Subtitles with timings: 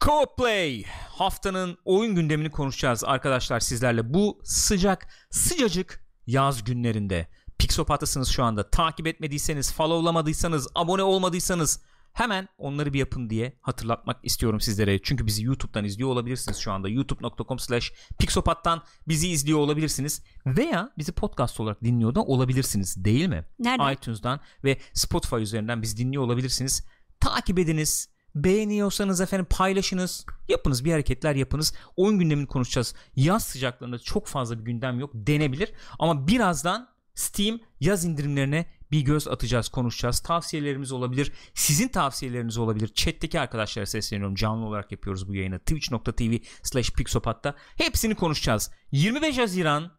[0.00, 4.14] Co-Play haftanın oyun gündemini konuşacağız arkadaşlar sizlerle.
[4.14, 7.28] Bu sıcak sıcacık yaz günlerinde.
[7.58, 8.70] Pixopat'tasınız şu anda.
[8.70, 11.82] Takip etmediyseniz, followlamadıysanız, abone olmadıysanız
[12.12, 15.02] hemen onları bir yapın diye hatırlatmak istiyorum sizlere.
[15.02, 16.88] Çünkü bizi YouTube'dan izliyor olabilirsiniz şu anda.
[16.88, 20.22] youtube.com slash pixopat'tan bizi izliyor olabilirsiniz.
[20.46, 23.44] Veya bizi podcast olarak dinliyor da olabilirsiniz değil mi?
[23.58, 23.92] Nereden?
[23.92, 26.86] iTunes'dan ve Spotify üzerinden bizi dinliyor olabilirsiniz.
[27.20, 28.08] Takip ediniz.
[28.34, 30.26] Beğeniyorsanız efendim paylaşınız.
[30.48, 31.74] Yapınız bir hareketler yapınız.
[31.96, 32.94] Oyun gündemini konuşacağız.
[33.16, 35.72] Yaz sıcaklarında çok fazla bir gündem yok denebilir.
[35.98, 40.20] Ama birazdan Steam yaz indirimlerine bir göz atacağız konuşacağız.
[40.20, 41.32] Tavsiyelerimiz olabilir.
[41.54, 42.88] Sizin tavsiyeleriniz olabilir.
[42.88, 44.34] Chat'teki arkadaşlara sesleniyorum.
[44.34, 45.58] Canlı olarak yapıyoruz bu yayını.
[45.58, 47.54] Twitch.tv slash Pixopat'ta.
[47.76, 48.70] Hepsini konuşacağız.
[48.92, 49.92] 25 Haziran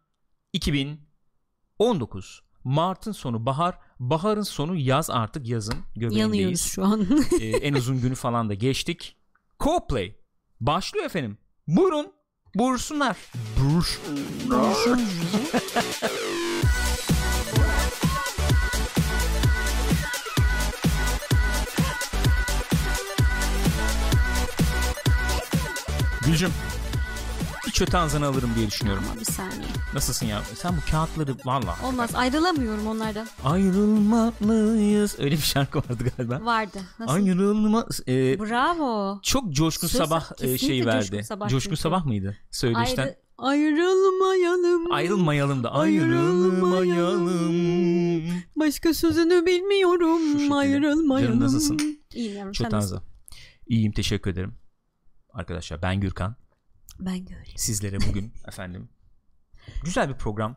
[0.52, 6.62] 2019 Mart'ın sonu bahar, baharın sonu yaz artık yazın Yanıyoruz göbeğindeyiz.
[6.62, 7.06] şu an.
[7.40, 9.16] Ee, en uzun günü falan da geçtik.
[9.60, 10.12] Co-play
[10.60, 11.38] başlıyor efendim.
[11.66, 12.12] Buyurun.
[12.54, 13.16] Buyursunlar.
[13.60, 14.00] Buyur.
[26.26, 26.50] Gülcüm.
[27.72, 29.04] Çöte anzanı alırım diye düşünüyorum.
[29.20, 29.68] Bir saniye.
[29.94, 30.42] Nasılsın ya?
[30.54, 31.76] Sen bu kağıtları valla.
[31.84, 33.26] Olmaz ayrılamıyorum onlardan.
[33.44, 35.16] Ayrılmalıyız.
[35.18, 36.44] Öyle bir şarkı vardı galiba.
[36.44, 36.78] Vardı.
[36.98, 37.14] Nasıl?
[37.14, 37.86] Ayrılma.
[38.08, 39.20] e, Bravo.
[39.22, 41.06] çok coşkun Söz- sabah e, şeyi verdi.
[41.06, 42.36] Coşkun Sabah coşkun sabah mıydı?
[42.50, 43.02] Söyleyişten.
[43.02, 44.92] Ayrı, ayrılmayalım.
[44.92, 46.72] Ayrılmayalım da Ayrılmayalım.
[46.74, 48.32] ayrılmayalım.
[48.56, 50.52] Başka sözünü bilmiyorum.
[50.52, 51.32] Ayrılmayalım.
[51.32, 51.78] Canım nasılsın?
[52.14, 52.52] İyiyim yavrum.
[52.52, 53.02] Çok.
[53.66, 54.54] İyiyim teşekkür ederim.
[55.34, 56.41] Arkadaşlar ben Gürkan.
[57.06, 57.52] Ben öyle.
[57.56, 58.88] Sizlere bugün efendim
[59.84, 60.56] güzel bir program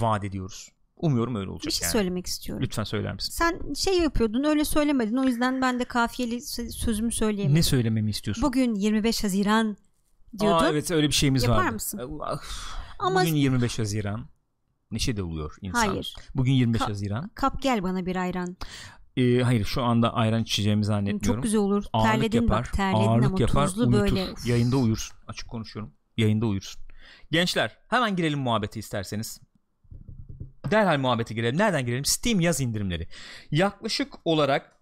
[0.00, 0.68] vaat ediyoruz.
[0.96, 1.92] Umuyorum öyle olacak Bir şey yani.
[1.92, 2.64] söylemek istiyorum.
[2.64, 3.32] Lütfen söyler misin?
[3.32, 5.16] Sen şey yapıyordun öyle söylemedin.
[5.16, 7.56] O yüzden ben de kafiyeli sö- sözümü söyleyemedim.
[7.56, 8.42] Ne söylememi istiyorsun?
[8.44, 9.76] Bugün 25 Haziran
[10.38, 10.64] diyordun.
[10.64, 11.72] Aa, evet öyle bir şeyimiz Yapar vardı.
[11.72, 12.20] mısın?
[12.22, 12.42] Ah,
[12.98, 14.26] Ama Bugün 25 Haziran.
[14.90, 15.88] Neşe de oluyor insan.
[15.88, 16.14] Hayır.
[16.34, 17.30] Bugün 25 Ka- Haziran.
[17.34, 18.56] kap gel bana bir ayran.
[19.16, 21.34] Ee, hayır şu anda ayran içeceğimi zannetmiyorum.
[21.34, 21.84] Çok güzel olur.
[21.92, 22.58] Ağırlık terledin yapar.
[22.58, 23.66] bak terledin ağırlık ama yapar.
[23.66, 24.00] tuzlu uyutur.
[24.00, 24.26] böyle.
[24.44, 25.16] Yayında uyursun.
[25.28, 25.92] Açık konuşuyorum.
[26.16, 26.82] Yayında uyursun.
[27.30, 29.40] Gençler hemen girelim muhabbete isterseniz.
[30.70, 31.58] Derhal muhabbete girelim.
[31.58, 32.04] Nereden girelim?
[32.04, 33.08] Steam yaz indirimleri.
[33.50, 34.72] Yaklaşık olarak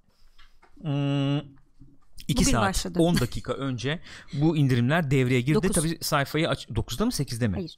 [0.81, 1.45] hmm, 2
[2.29, 2.99] Bugün saat başladı.
[2.99, 4.01] 10 dakika önce
[4.33, 5.69] bu indirimler devreye girdi.
[5.69, 7.55] Tabii sayfayı aç 9'da mı 8'de mi?
[7.55, 7.77] Hayır.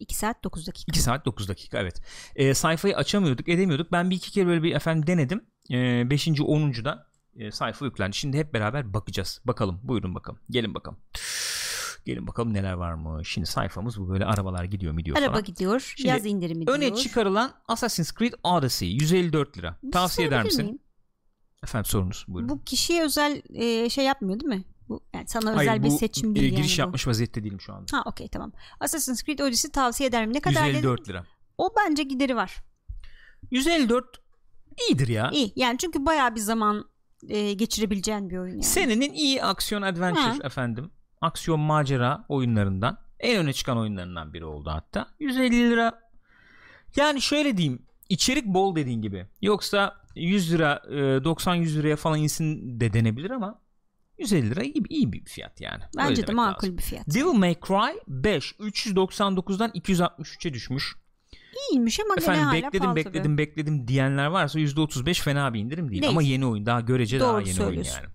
[0.00, 0.90] 2 saat 9 dakika.
[0.92, 2.02] 2 saat 9 dakika evet.
[2.36, 3.92] Ee, sayfayı açamıyorduk edemiyorduk.
[3.92, 5.44] Ben bir iki kere böyle bir efendim denedim.
[6.10, 6.28] 5.
[6.28, 6.72] Ee, 10.
[6.84, 7.06] da
[7.36, 8.16] e, sayfa yüklendi.
[8.16, 9.40] Şimdi hep beraber bakacağız.
[9.44, 10.38] Bakalım buyurun bakalım.
[10.50, 10.98] Gelin bakalım.
[12.04, 13.24] Gelin bakalım neler var mı.
[13.24, 15.44] Şimdi sayfamız bu böyle arabalar gidiyor mu diyor Araba falan.
[15.44, 15.92] gidiyor.
[15.96, 16.78] Şimdi yaz indirimi diyor.
[16.78, 19.78] Öne çıkarılan Assassin's Creed Odyssey 154 lira.
[19.82, 20.64] Bir Tavsiye eder misin?
[20.64, 20.78] miyim?
[21.64, 22.48] Efendim sorunuz buyurun.
[22.48, 24.64] Bu kişiye özel e, şey yapmıyor değil mi?
[24.90, 26.88] Bu yani sana Hayır, özel bir bu, seçim e, değil giriş yani bu.
[26.88, 27.96] yapmış vaziyette değilim şu anda.
[27.98, 28.52] Ha okey tamam.
[28.80, 30.34] Assassin's Creed Odyssey tavsiye ederim.
[30.34, 30.76] Ne kadar dedin?
[30.76, 31.24] 154 lira.
[31.58, 32.56] O bence gideri var.
[33.50, 34.04] 154
[34.88, 35.30] iyidir ya.
[35.32, 35.52] İyi.
[35.56, 36.84] Yani çünkü bayağı bir zaman
[37.28, 38.62] e, geçirebileceğin bir oyun yani.
[38.62, 40.36] Senenin iyi aksiyon adventure Ha.
[40.44, 40.90] efendim.
[41.20, 45.06] Aksiyon macera oyunlarından en öne çıkan oyunlarından biri oldu hatta.
[45.20, 46.00] 150 lira.
[46.96, 47.82] Yani şöyle diyeyim.
[48.08, 49.26] içerik bol dediğin gibi.
[49.42, 53.60] Yoksa 100 lira 90-100 liraya falan insin de denebilir ama
[54.20, 55.82] 150 lira iyi, iyi bir fiyat yani.
[55.82, 56.78] Öyle Bence de demek makul lazım.
[56.78, 57.06] bir fiyat.
[57.06, 60.96] Devil May Cry 5 399'dan 263'e düşmüş.
[61.70, 63.38] İyiymiş ama gene Efendim hala bekledim pahalı bekledim tabii.
[63.38, 66.02] bekledim diyenler varsa %35 fena bir indirim değil.
[66.02, 66.10] Değil.
[66.12, 68.06] Ama yeni oyun daha görece daha Doğru yeni oyun yani.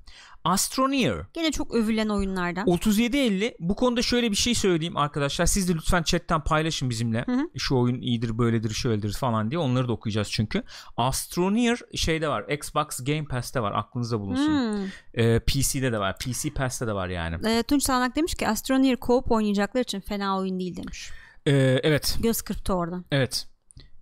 [0.46, 1.26] Astroneer.
[1.34, 2.68] Gene çok övülen oyunlardan.
[2.68, 5.46] 37.50 bu konuda şöyle bir şey söyleyeyim arkadaşlar.
[5.46, 7.24] Siz de lütfen chatten paylaşın bizimle.
[7.26, 7.50] Hı hı.
[7.58, 9.60] şu oyun iyidir böyledir şöyledir falan diye.
[9.60, 10.64] Onları da okuyacağız çünkü.
[10.98, 12.46] Astroneer şeyde var.
[12.50, 13.72] Xbox Game Pass'te var.
[13.76, 14.48] Aklınızda bulunsun.
[14.48, 14.88] Hmm.
[15.14, 16.18] Ee, PC'de de var.
[16.18, 17.50] PC Pass'te de var yani.
[17.50, 21.12] E, Tunç Sağnak demiş ki Astroneer co-op oynayacaklar için fena oyun değil demiş.
[21.46, 22.18] Ee, evet.
[22.22, 23.06] Göz kırptı oradan.
[23.12, 23.55] evet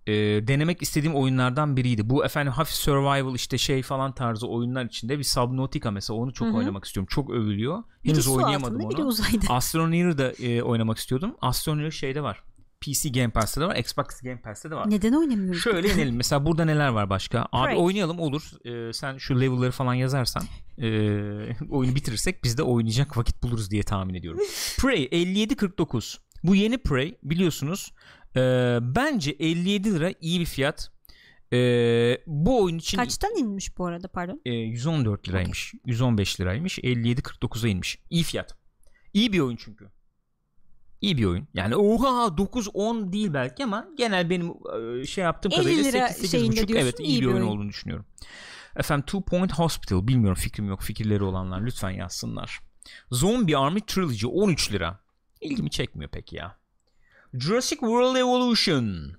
[0.06, 0.12] Ee,
[0.48, 5.24] denemek istediğim oyunlardan biriydi bu efendim hafif survival işte şey falan tarzı oyunlar içinde bir
[5.24, 6.56] Subnautica mesela onu çok Hı hı.
[6.56, 9.46] oynamak istiyorum çok övülüyor Biri henüz su oynayamadım altında, onu biri uzayda.
[9.48, 11.36] Astroneer'ı da e, oynamak istiyordum.
[11.40, 12.42] Astroneer şeyde var.
[12.80, 13.76] PC Game Pass'te de var.
[13.76, 14.90] Xbox Game Pass'te de var.
[14.90, 15.62] Neden oynamıyoruz?
[15.62, 16.16] Şöyle inelim.
[16.16, 17.46] Mesela burada neler var başka?
[17.52, 17.84] Abi Prey.
[17.84, 18.42] oynayalım olur.
[18.64, 20.42] Ee, sen şu level'ları falan yazarsan
[20.78, 20.88] e,
[21.70, 24.40] oyunu bitirirsek biz de oynayacak vakit buluruz diye tahmin ediyorum.
[24.78, 26.18] Prey 57.49.
[26.42, 27.92] Bu yeni Prey biliyorsunuz.
[28.36, 30.90] E, bence 57 lira iyi bir fiyat.
[31.52, 31.58] E,
[32.26, 34.40] bu oyun için Kaçtan inmiş bu arada pardon?
[34.44, 35.74] e, 114 liraymış.
[35.86, 36.78] 115 liraymış.
[36.78, 37.98] 57.49'a inmiş.
[38.10, 38.56] İyi fiyat.
[39.12, 39.88] İyi bir oyun çünkü.
[41.00, 41.48] İyi bir oyun.
[41.54, 44.52] Yani oha 9 10 değil belki ama genel benim
[45.00, 47.46] e, şey yaptığım 50 kadarıyla lira 8 şeyinde 8,5 diyorsun, evet iyi, bir oyun, oyun.
[47.46, 48.06] olduğunu düşünüyorum.
[48.76, 52.60] Efendim Two Point Hospital bilmiyorum fikrim yok fikirleri olanlar lütfen yazsınlar.
[53.10, 55.00] Zombie Army Trilogy 13 lira.
[55.40, 56.56] İlgimi çekmiyor peki ya.
[57.38, 59.16] Jurassic World Evolution.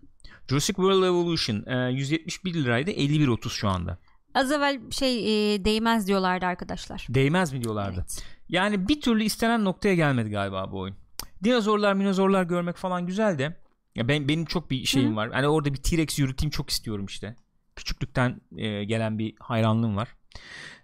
[0.47, 3.97] Jurassic World Evolution e, 171 liraydı 51.30 şu anda.
[4.33, 7.05] Az evvel şey e, değmez diyorlardı arkadaşlar.
[7.09, 7.99] Değmez mi diyorlardı.
[7.99, 8.23] Evet.
[8.49, 10.95] Yani bir türlü istenen noktaya gelmedi galiba bu oyun.
[11.43, 13.57] Dinozorlar, minozorlar görmek falan güzel de
[13.95, 15.15] ya ben benim çok bir şeyim Hı.
[15.15, 15.31] var.
[15.31, 17.35] Hani orada bir T-Rex yürüteyim çok istiyorum işte.
[17.75, 20.15] Küçüklükten e, gelen bir hayranlığım var.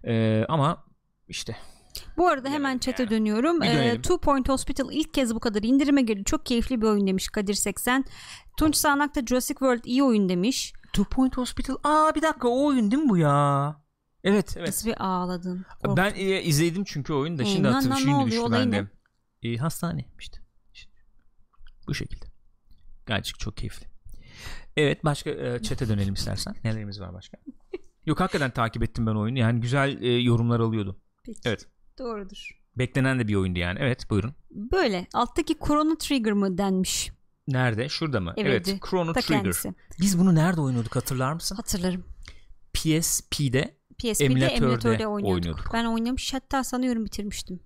[0.08, 0.86] E, ama
[1.28, 1.56] işte
[2.18, 3.62] Bu arada hemen chat'e dönüyorum.
[3.62, 4.02] Dönelim.
[4.02, 6.24] Two Point Hospital ilk kez bu kadar indirime girdi.
[6.26, 8.06] Çok keyifli bir oyun demiş Kadir 80.
[8.58, 10.74] Tunç Sağnak da Jurassic World iyi oyun demiş.
[10.94, 11.76] Two Point Hospital.
[11.84, 13.76] Aa bir dakika o oyun değil mi bu ya?
[14.24, 14.68] Evet evet.
[14.68, 15.66] Nasıl bir ağladın.
[15.74, 15.98] Korktun.
[15.98, 18.06] Ben e, izledim çünkü oyunu da E, şimdi na- hatırlıyorum.
[18.08, 18.52] ne Şimdi oluyor?
[18.52, 18.88] düştü bende.
[19.44, 20.38] E, hastane işte.
[20.74, 20.92] İşte.
[21.88, 22.26] Bu şekilde.
[23.08, 23.86] Gerçek çok keyifli.
[24.78, 26.56] Evet başka e, chat'e dönelim istersen.
[26.64, 27.38] Nelerimiz var başka?
[28.06, 29.40] Yok hakikaten takip ettim ben oyunu.
[29.40, 30.98] Yani güzel e, yorumlar alıyordum.
[31.26, 31.40] Peki.
[31.46, 31.68] Evet.
[32.00, 32.50] Doğrudur.
[32.78, 33.80] Beklenen de bir oyundu yani.
[33.82, 34.34] Evet buyurun.
[34.52, 35.08] Böyle.
[35.14, 37.12] Alttaki Chrono Trigger mı denmiş.
[37.48, 37.90] Nerede?
[37.90, 38.34] Şurada mı?
[38.38, 38.68] Evet.
[38.70, 38.82] Evet.
[38.90, 39.28] Chrono Trigger.
[39.28, 39.74] kendisi.
[40.00, 41.56] Biz bunu nerede oynuyorduk hatırlar mısın?
[41.56, 42.06] Hatırlarım.
[42.74, 45.36] PSP'de PSP'de Emülatörde emülatörde oynuyorduk.
[45.36, 45.70] oynuyorduk.
[45.74, 47.60] Ben oynamış hatta sanıyorum bitirmiştim.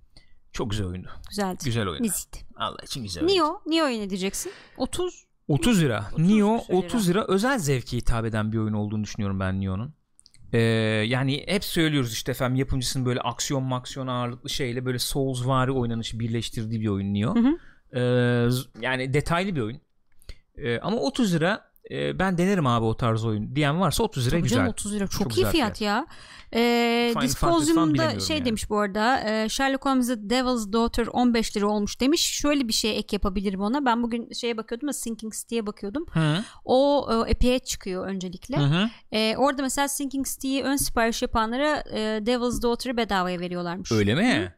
[0.51, 1.10] çok güzel oyundu.
[1.30, 1.57] Güzeldi.
[1.66, 2.04] Güzel oyun.
[2.04, 2.39] Nezihti.
[2.56, 3.36] Allah için güzel oyun.
[3.38, 3.62] Neo.
[3.66, 4.51] Neo'yu ne diyeceksin?
[4.77, 5.25] 30.
[5.48, 6.06] 30 lira.
[6.13, 6.77] 30 Neo küsur lira.
[6.86, 9.94] 30 lira özel zevke hitap eden bir oyun olduğunu düşünüyorum ben Neo'nun.
[10.53, 10.59] Ee,
[11.07, 16.81] yani hep söylüyoruz işte efendim yapımcısının böyle aksiyon maksiyon ağırlıklı şeyle böyle Souls-vari oynanışı birleştirdiği
[16.81, 17.36] bir oyun Neo.
[17.36, 17.57] Hı hı.
[17.94, 18.50] Ee,
[18.81, 19.81] yani detaylı bir oyun.
[20.57, 24.31] Ee, ama 30 lira e, ben denerim abi o tarz oyun diyen varsa 30 lira
[24.31, 24.57] Tabii güzel.
[24.57, 25.07] canım 30 lira.
[25.07, 26.07] Çok, Çok iyi fiyat, ya.
[27.13, 28.45] Falan Disposium'da bilemiyorum şey yani.
[28.45, 29.19] demiş bu arada.
[29.29, 32.21] e, Sherlock Holmes'da Devil's Daughter 15 lira olmuş demiş.
[32.21, 33.85] Şöyle bir şey ek yapabilirim ona.
[33.85, 36.05] Ben bugün şeye bakıyordum da Sinking City'ye bakıyordum.
[36.11, 38.57] Hı O e, Epic'e çıkıyor öncelikle.
[38.57, 38.63] hı.
[38.63, 38.89] hı.
[39.11, 43.91] E, orada mesela Sinking City'yi ön sipariş yapanlara e, Devil's Daughter'ı bedavaya veriyorlarmış.
[43.91, 44.55] Öyle mi?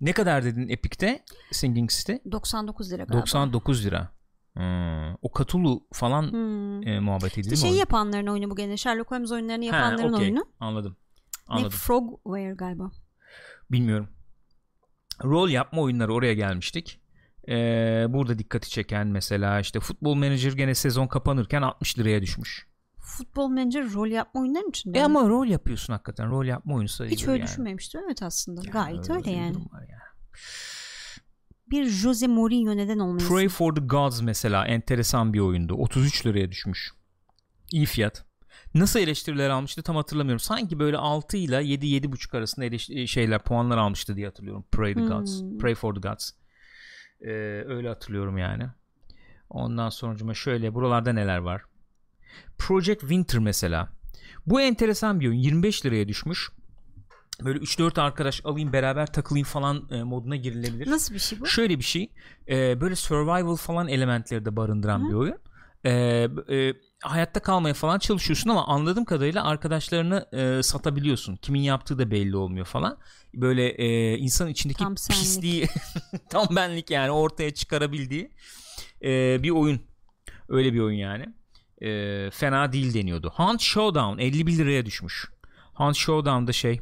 [0.00, 2.12] Ne kadar dedin Epic'te Singing City?
[2.32, 3.20] 99 lira galiba.
[3.20, 4.08] 99 lira.
[4.54, 5.14] Hmm.
[5.22, 6.86] O Katulu falan Hmm.
[6.88, 7.68] e, muhabbetiydi İşte değil mi?
[7.68, 8.76] şey yapanların oyunu bu gene.
[8.76, 10.26] Sherlock Holmes oyunlarını Ha, yapanların okey.
[10.26, 10.44] oyunu.
[10.60, 10.96] Anladım.
[11.50, 11.70] Ne Anladım.
[11.78, 12.90] Frogware galiba.
[13.70, 14.08] Bilmiyorum.
[15.24, 17.00] Rol yapma oyunları oraya gelmiştik.
[17.48, 22.68] Ee, burada dikkati çeken mesela işte Futbol Manager gene sezon kapanırken 60 liraya düşmüş.
[22.98, 24.98] Futbol Manager rol yapma oyunların içinde.
[24.98, 25.04] E mi?
[25.04, 26.30] ama rol yapıyorsun hakikaten.
[26.30, 27.48] Rol yapma oyunu sayılır Hiç öyle yani.
[27.48, 28.00] düşünmemiştim.
[28.04, 28.60] Evet aslında.
[28.64, 29.56] Yani Gayet öyle bir yani.
[31.70, 33.28] Bir Jose Mourinho neden olmayasın?
[33.34, 35.74] Pray for the Gods mesela enteresan bir oyundu.
[35.74, 36.90] 33 liraya düşmüş.
[37.72, 38.24] İyi fiyat.
[38.74, 40.40] Nasıl eleştiriler almıştı tam hatırlamıyorum.
[40.40, 44.64] Sanki böyle 6 ile 7 7.5 arasında eleş- şeyler puanlar almıştı diye hatırlıyorum.
[44.72, 45.40] Pray the Gods.
[45.40, 45.58] Hmm.
[45.58, 46.30] Pray for the Gods.
[47.20, 47.28] Ee,
[47.66, 48.64] öyle hatırlıyorum yani.
[49.50, 51.62] Ondan sonucuma şöyle buralarda neler var?
[52.58, 53.88] Project Winter mesela.
[54.46, 55.38] Bu enteresan bir oyun.
[55.38, 56.50] 25 liraya düşmüş.
[57.44, 60.90] Böyle 3-4 arkadaş alayım beraber takılayım falan e, moduna girilebilir.
[60.90, 61.46] Nasıl bir şey bu?
[61.46, 62.12] Şöyle bir şey
[62.48, 65.08] e, böyle survival falan elementleri de barındıran Hı.
[65.08, 65.38] bir oyun.
[65.84, 65.90] E,
[66.50, 71.36] e, hayatta kalmaya falan çalışıyorsun ama anladığım kadarıyla arkadaşlarını e, satabiliyorsun.
[71.36, 72.98] Kimin yaptığı da belli olmuyor falan.
[73.34, 75.68] Böyle e, insan içindeki Tam pisliği
[76.30, 78.30] tam benlik yani ortaya çıkarabildiği
[79.02, 79.80] e, bir oyun.
[80.48, 81.26] Öyle bir oyun yani.
[81.80, 83.32] E, fena değil deniyordu.
[83.36, 85.28] Hunt Showdown 51 liraya düşmüş.
[85.74, 86.80] Hunt Showdown'da şey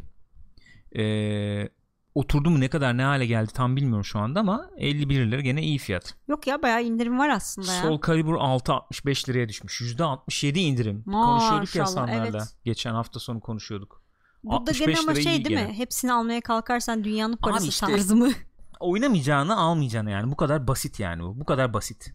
[0.99, 1.69] e,
[2.15, 5.63] oturdu mu ne kadar ne hale geldi tam bilmiyorum şu anda ama 51 lira gene
[5.63, 6.15] iyi fiyat.
[6.29, 7.83] Yok ya bayağı indirim var aslında ya.
[7.83, 9.81] Soul Calibur 6 65 liraya düşmüş.
[9.81, 11.03] %67 indirim.
[11.07, 12.27] Maşallah, konuşuyorduk ya Sanlar'la.
[12.27, 12.57] evet.
[12.65, 14.03] Geçen hafta sonu konuşuyorduk.
[14.45, 15.67] Burada 65 gene ama şey değil gene.
[15.67, 15.73] mi?
[15.73, 18.31] Hepsini almaya kalkarsan dünyanın parası işte- tarzı mı?
[18.81, 20.31] Oynamayacağını almayacağını yani.
[20.31, 21.41] Bu kadar basit yani bu.
[21.41, 22.15] Bu kadar basit.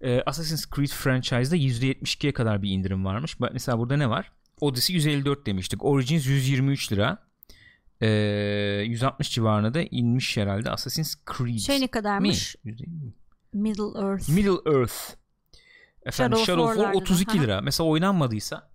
[0.00, 3.36] Ee, Assassin's Creed franchise'da %72'ye kadar bir indirim varmış.
[3.52, 4.32] Mesela burada ne var?
[4.60, 5.84] Odyssey 154 demiştik.
[5.84, 7.29] Origins 123 lira.
[8.02, 11.58] Ee, 160 civarına da inmiş herhalde Assassin's Creed.
[11.58, 12.56] Şey ne kadarmış?
[12.64, 13.14] %50 mi?
[13.52, 14.28] Middle Earth.
[14.28, 14.94] Middle Earth.
[16.06, 17.42] Efendim Shadow of Shadow War War'larda da, 32 aha.
[17.42, 17.60] lira.
[17.60, 18.70] Mesela oynanmadıysa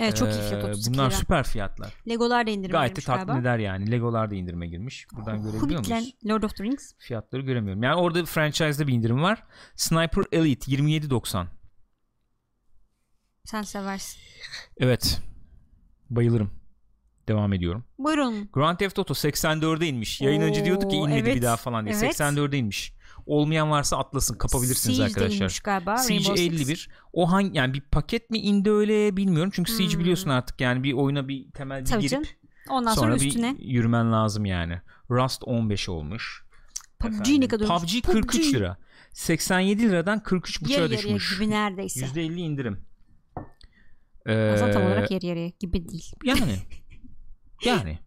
[0.00, 1.16] Evet çok iyi fiyat ee, 32 Bunlar lira.
[1.16, 1.94] süper fiyatlar.
[2.08, 3.40] Legolar da indirime Gayet de girmiş tatmin galiba.
[3.48, 3.90] eder yani.
[3.90, 5.06] Legolar da indirime girmiş.
[5.12, 6.14] Buradan görebiliyor Hobbit'le muyuz?
[6.28, 6.92] Lord of the Rings.
[6.98, 7.82] Fiyatları göremiyorum.
[7.82, 9.42] Yani orada franchise'da bir indirim var.
[9.76, 11.46] Sniper Elite 27.90.
[13.44, 14.20] Sen seversin.
[14.76, 15.20] Evet.
[16.10, 16.59] Bayılırım.
[17.30, 17.84] Devam ediyorum.
[17.98, 18.48] Buyurun.
[18.52, 20.20] Grand Theft Auto 84'e inmiş.
[20.20, 21.36] Yayın önce diyorduk ki inmedi evet.
[21.36, 21.96] bir daha falan diye.
[21.96, 22.20] Evet.
[22.20, 22.92] 84'e inmiş.
[23.26, 25.36] Olmayan varsa atlasın kapabilirsiniz Siege arkadaşlar.
[25.40, 25.96] inmiş galiba.
[25.96, 26.60] Siege Rainbow Six.
[26.60, 26.88] 51.
[27.12, 29.50] O hangi yani bir paket mi indi öyle bilmiyorum.
[29.54, 30.00] Çünkü Siege Hmm.
[30.00, 32.26] biliyorsun artık yani bir oyuna bir temel bir Tabii girip canım.
[32.70, 34.80] Ondan sonra, sonra, üstüne bir yürümen lazım yani.
[35.10, 36.44] Rust 15 olmuş.
[36.98, 37.68] PUBG ne kadar?
[37.68, 38.76] PUBG 43 lira.
[39.12, 41.34] 87 liradan 43.5'a Yarı düşmüş.
[41.38, 42.06] gibi neredeyse.
[42.06, 42.80] %50 indirim.
[44.26, 46.12] Aslında tam Ee, olarak yarı yarıya gibi değil.
[46.24, 46.56] yani
[47.64, 47.98] yani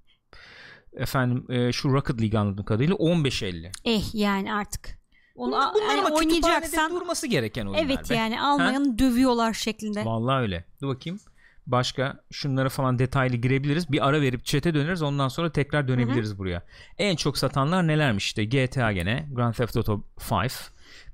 [0.94, 3.72] efendim e, şu Rocket League anladığım kadarıyla 15.50.
[3.86, 5.04] Eh yani artık.
[5.36, 8.16] Onu Bunlar, yani ama oynayacaksan durması gereken oyunlar evet be.
[8.16, 10.06] yani almayanı dövüyorlar şeklinde.
[10.06, 10.66] Vallahi öyle.
[10.82, 11.20] Dur bakayım.
[11.68, 13.92] Başka şunlara falan detaylı girebiliriz.
[13.92, 15.02] Bir ara verip chat'e döneriz.
[15.02, 16.64] Ondan sonra tekrar dönebiliriz buraya.
[16.98, 18.46] En çok satanlar nelermiş işte?
[18.46, 20.04] GTA gene, Grand Theft Auto
[20.44, 20.54] 5,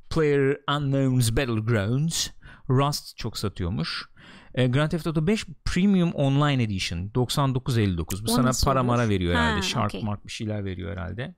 [0.09, 2.27] Player Unknown's Battlegrounds,
[2.69, 4.08] Rust çok satıyormuş.
[4.55, 7.97] E, Grand Theft Auto 5 Premium Online Edition 99.59.
[7.97, 8.87] Bu O sana para olur?
[8.87, 9.61] mara veriyor Ha, herhalde.
[9.61, 10.03] Shark okey.
[10.03, 11.35] mark bir şeyler veriyor herhalde.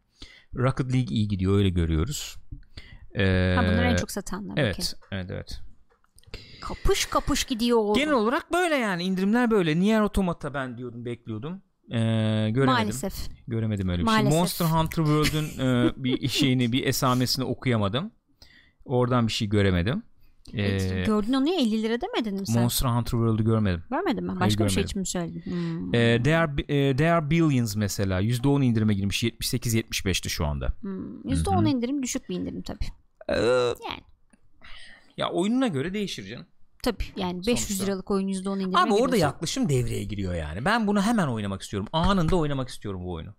[0.55, 2.35] Rocket League iyi gidiyor öyle görüyoruz.
[3.15, 4.53] E, Ha, bunlar en çok satanlar.
[4.57, 5.19] Evet, okey.
[5.19, 5.59] evet, evet.
[6.61, 7.95] Kapış kapış gidiyor.
[7.95, 9.79] Genel olarak böyle yani indirimler böyle.
[9.79, 11.61] Nier Automata ben diyordum bekliyordum.
[11.91, 11.97] Ee,
[12.49, 12.65] göremedim.
[12.65, 13.13] Maalesef.
[13.47, 14.31] Göremedim öyle bir Maalesef.
[14.31, 14.39] şey.
[14.39, 18.11] Monster Hunter World'ün e, bir şeyini bir esamesini okuyamadım.
[18.85, 20.03] Oradan bir şey göremedim.
[20.53, 22.62] Ee, Gördün onu ya 50 lira demedin mi sen?
[22.62, 23.84] Monster Hunter World'u görmedim.
[23.91, 24.29] Görmedin mi?
[24.29, 24.86] Hayır, Başka bir şey görmedim.
[24.89, 25.41] için mi söyledin?
[25.51, 25.96] Hmm.
[25.96, 26.51] Ee, They, are,
[26.89, 30.74] e, They Are Billions mesela %10 indirime girmiş 78-75'ti şu anda.
[30.81, 31.22] Hmm.
[31.29, 32.86] %10 indirim düşük bir indirim tabii.
[33.29, 33.36] Ee,
[33.89, 34.01] Yani
[35.17, 36.46] ya oyununa göre değişir canım.
[36.84, 37.86] tabii yani 500 Sonuçta.
[37.86, 40.65] liralık oyun %10 indirime Ama orada giriyorsa- yaklaşım devreye giriyor yani.
[40.65, 41.89] Ben bunu hemen oynamak istiyorum.
[41.93, 43.34] Anında oynamak istiyorum bu oyunu.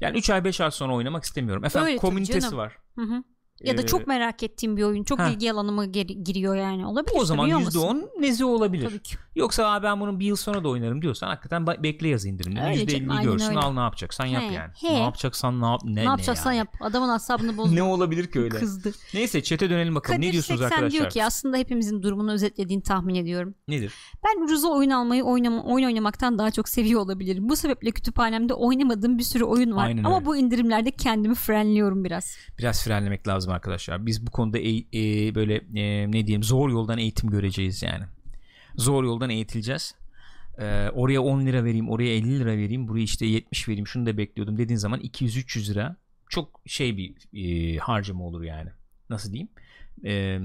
[0.00, 1.64] Yani 3 ay 5 ay sonra oynamak istemiyorum.
[1.64, 2.76] Efendim Öyle komünitesi var.
[2.94, 3.22] Hı hı.
[3.64, 5.04] Ya da Ee, çok merak ettiğim bir oyun.
[5.04, 5.28] Çok ha.
[5.28, 6.86] ilgi alanıma giriyor yani.
[6.86, 7.78] Olabilir O zaman tabii, olmasın.
[7.80, 8.88] %10 nezi olabilir.
[8.88, 9.16] Tabii ki.
[9.34, 12.62] Yoksa Aa, ben bunu bir yıl sonra da oynarım diyorsan hakikaten bekle yaz indirimini.
[12.62, 13.58] Öyle canım, %50'yi aynen görsün öyle.
[13.58, 14.70] al ne yapacaksan yap He, yani.
[14.80, 14.94] he.
[14.94, 16.58] Ne yapacaksan ne yap ne, Ne, yapacaksan yani.
[16.58, 16.74] yap.
[16.80, 17.74] Adamın asabını bozma.
[17.74, 18.58] Ne olabilir ki öyle?
[18.58, 18.92] Kızdı.
[19.14, 20.16] Neyse chat'e dönelim bakalım.
[20.16, 20.98] Kadir ne diyorsunuz 80 arkadaşlar?
[21.00, 23.54] diyor ki aslında hepimizin durumunu özetlediğini tahmin ediyorum.
[23.68, 23.92] Nedir?
[24.24, 27.48] Ben ucuza oyun almayı oynama, oyun oynamaktan daha çok seviyor olabilirim.
[27.48, 29.86] Bu sebeple kütüphanemde oynamadığım bir sürü oyun var.
[29.86, 30.26] Aynen Ama öyle.
[30.26, 32.36] bu indirimlerde kendimi frenliyorum biraz.
[32.58, 34.06] Biraz frenlemek lazım arkadaşlar.
[34.06, 38.04] Biz bu konuda e- e, böyle e, ne diyeyim zor yoldan eğitim göreceğiz yani.
[38.76, 39.94] Zor yoldan eğitileceğiz.
[40.58, 44.18] Ee, oraya 10 lira vereyim, oraya 50 lira vereyim, buraya işte 70 vereyim, şunu da
[44.18, 45.96] bekliyordum dediğin zaman 200-300 lira
[46.28, 48.70] çok şey bir e, harcama olur yani.
[49.10, 49.48] Nasıl diyeyim?
[50.04, 50.38] Ee,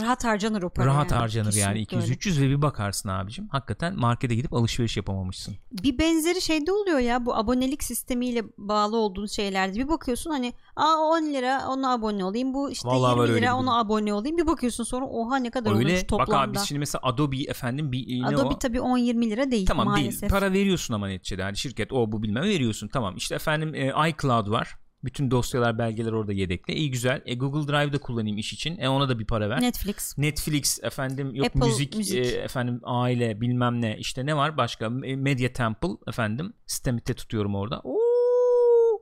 [0.00, 0.86] Rahat harcanır o para.
[0.86, 1.20] rahat yani.
[1.20, 2.14] harcanır yani Kesinlikle öyle.
[2.14, 3.48] 200-300 ve bir bakarsın abicim.
[3.48, 5.54] Hakikaten markete gidip alışveriş yapamamışsın.
[5.82, 9.78] Bir benzeri şeyde oluyor ya bu abonelik sistemiyle bağlı olduğun şeylerde.
[9.78, 12.54] Bir bakıyorsun hani Aa 10 lira ona abone olayım.
[12.54, 14.36] Bu işte Vallahi var 20 öyle lira ona abone olayım.
[14.38, 16.32] Bir bakıyorsun sonra oha ne kadar olmuş Öyle toplamda.
[16.32, 18.58] bak abi biz şimdi mesela Adobe efendim bir e, ne Adobe o?
[18.58, 20.20] tabii 10-20 lira değil Tamam maalesef.
[20.20, 20.30] değil.
[20.32, 21.42] Para veriyorsun ama neticede.
[21.42, 22.88] Yani şirket o bu bilmem veriyorsun.
[22.88, 23.16] Tamam.
[23.16, 24.76] İşte efendim e, iCloud var.
[25.04, 26.74] Bütün dosyalar, belgeler orada yedekli.
[26.74, 27.22] İyi güzel.
[27.26, 28.78] E, Google Drive'da kullanayım iş için.
[28.78, 29.60] E ona da bir para ver.
[29.60, 30.18] Netflix.
[30.18, 32.26] Netflix efendim yok Apple müzik, müzik.
[32.26, 37.54] e, efendim aile bilmem ne işte ne var başka E, Media Temple efendim sistemite tutuyorum
[37.54, 37.80] orada.
[37.84, 39.00] Oo!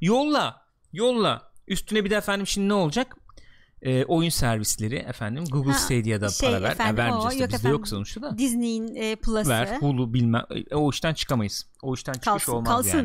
[0.00, 0.62] Yolla.
[0.92, 1.52] Yolla.
[1.68, 3.16] Üstüne bir de efendim şimdi ne olacak?
[3.82, 6.70] E, oyun servisleri efendim Google Ha, Stadia'da şey para ver.
[6.70, 7.70] Efendim, vermeyeceğiz o, yok bizde efendim.
[7.78, 9.48] yok sonuçta da Disney'in e, Plus'ı.
[9.48, 11.66] ver Hulu bilmem e, o işten çıkamayız.
[11.82, 12.98] O işten çıkış Kalsın, olmaz kalsın.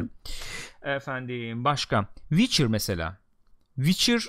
[0.83, 0.95] yani.
[0.95, 3.17] Efendim başka Witcher mesela.
[3.75, 4.21] Witcher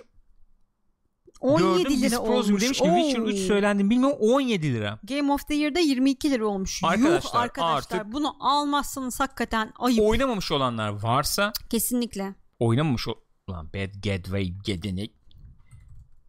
[1.41, 2.03] 17 gördüm.
[2.03, 2.63] lira olmuş.
[2.63, 3.47] demiş ki Witcher 3 Oo.
[3.47, 4.99] söylendi bilmiyorum 17 lira.
[5.05, 6.81] Game of the Year'da 22 lira olmuş.
[6.85, 10.01] Arkadaşlar, Yuh arkadaşlar artık- bunu almazsanız hakikaten ayıp.
[10.03, 12.35] Oynamamış olanlar varsa Kesinlikle.
[12.59, 13.15] oynamamış ol...
[13.49, 15.13] Ulan Bad Gateway Gedenek.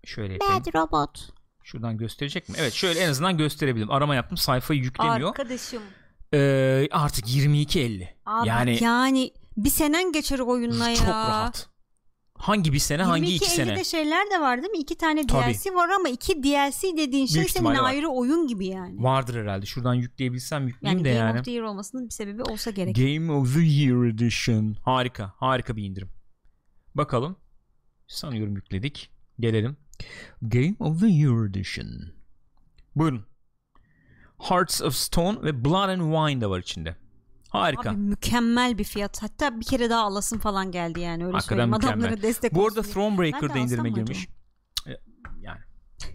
[0.06, 0.54] Şöyle yapayım.
[0.66, 1.30] Bad robot.
[1.64, 2.56] Şuradan gösterecek mi?
[2.60, 3.92] Evet şöyle en azından gösterebilirim.
[3.92, 5.30] Arama yaptım sayfayı yüklemiyor.
[5.30, 5.84] Arkadaşım.
[6.34, 8.08] Ee, artık 22.50.
[8.26, 10.96] Abi yani yani bir senen geçer oyunla ya.
[10.96, 11.70] çok rahat.
[12.36, 13.84] Hangi bir sene hangi iki 22.50'de sene?
[13.84, 14.78] şeyler de var değil mi?
[14.78, 15.54] İki tane Tabii.
[15.54, 17.90] DLC var ama iki DLC dediğin şey Büyük senin ihtimalle var.
[17.90, 19.04] ayrı oyun gibi yani.
[19.04, 19.66] Vardır herhalde.
[19.66, 21.40] Şuradan yükleyebilsem yükleyeyim Yani de Game yani.
[21.40, 22.96] of the Year olmasının bir sebebi olsa gerek.
[22.96, 24.76] Game of the Year Edition.
[24.86, 25.34] Harika.
[25.38, 26.10] Harika bir indirim.
[26.96, 27.38] Bakalım.
[28.08, 29.12] Sanıyorum yükledik.
[29.40, 29.78] Gelelim.
[30.42, 31.88] Game of the Year Edition.
[32.96, 33.26] Buyurun.
[34.38, 36.96] Hearts of Stone ve Blood and Wine de var içinde.
[37.50, 37.90] Harika.
[37.90, 39.24] Abi mükemmel bir fiyat.
[39.24, 41.70] Hatta bir kere daha alasın falan geldi yani öyle Hakikaten söyleyeyim.
[41.72, 42.00] mükemmel.
[42.06, 42.82] Adamlara destek Bu arada.
[42.82, 44.28] Thronebreaker'da indirime girmiş.
[44.88, 44.92] E,
[45.42, 45.60] Yani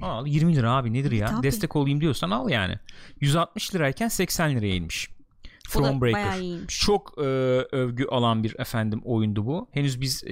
[0.02, 1.26] al 20 lira abi nedir ya?
[1.26, 1.42] Tabii.
[1.42, 2.78] Destek olayım diyorsan al yani.
[3.20, 5.10] 160 lirayken 80 liraya inmiş.
[5.70, 6.66] Thronebreaker.
[6.68, 7.22] Çok e,
[7.72, 9.68] övgü alan bir efendim oyundu bu.
[9.72, 10.30] Henüz biz e,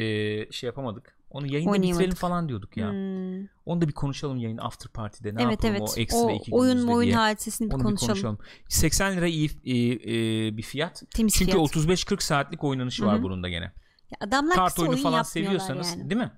[0.52, 1.16] şey yapamadık.
[1.32, 2.00] Onu yayında Oynayamadık.
[2.00, 2.90] bitirelim falan diyorduk ya.
[2.90, 3.46] Hmm.
[3.66, 5.34] Onu da bir konuşalım yayın after party'de.
[5.34, 5.94] Ne evet yapalım evet.
[5.96, 8.14] o ekstra iki oyun günümüzde oyun hadisesini bir Onu konuşalım.
[8.14, 8.38] bir konuşalım.
[8.68, 11.02] 80 lira iyi e, e, bir fiyat.
[11.10, 11.76] Temiz Çünkü fiyat.
[11.76, 13.64] 35-40 saatlik oynanışı Hı var bunun da gene.
[14.10, 16.10] Ya adamlar Kart oyunu oyun falan seviyorsanız yani.
[16.10, 16.32] değil mi?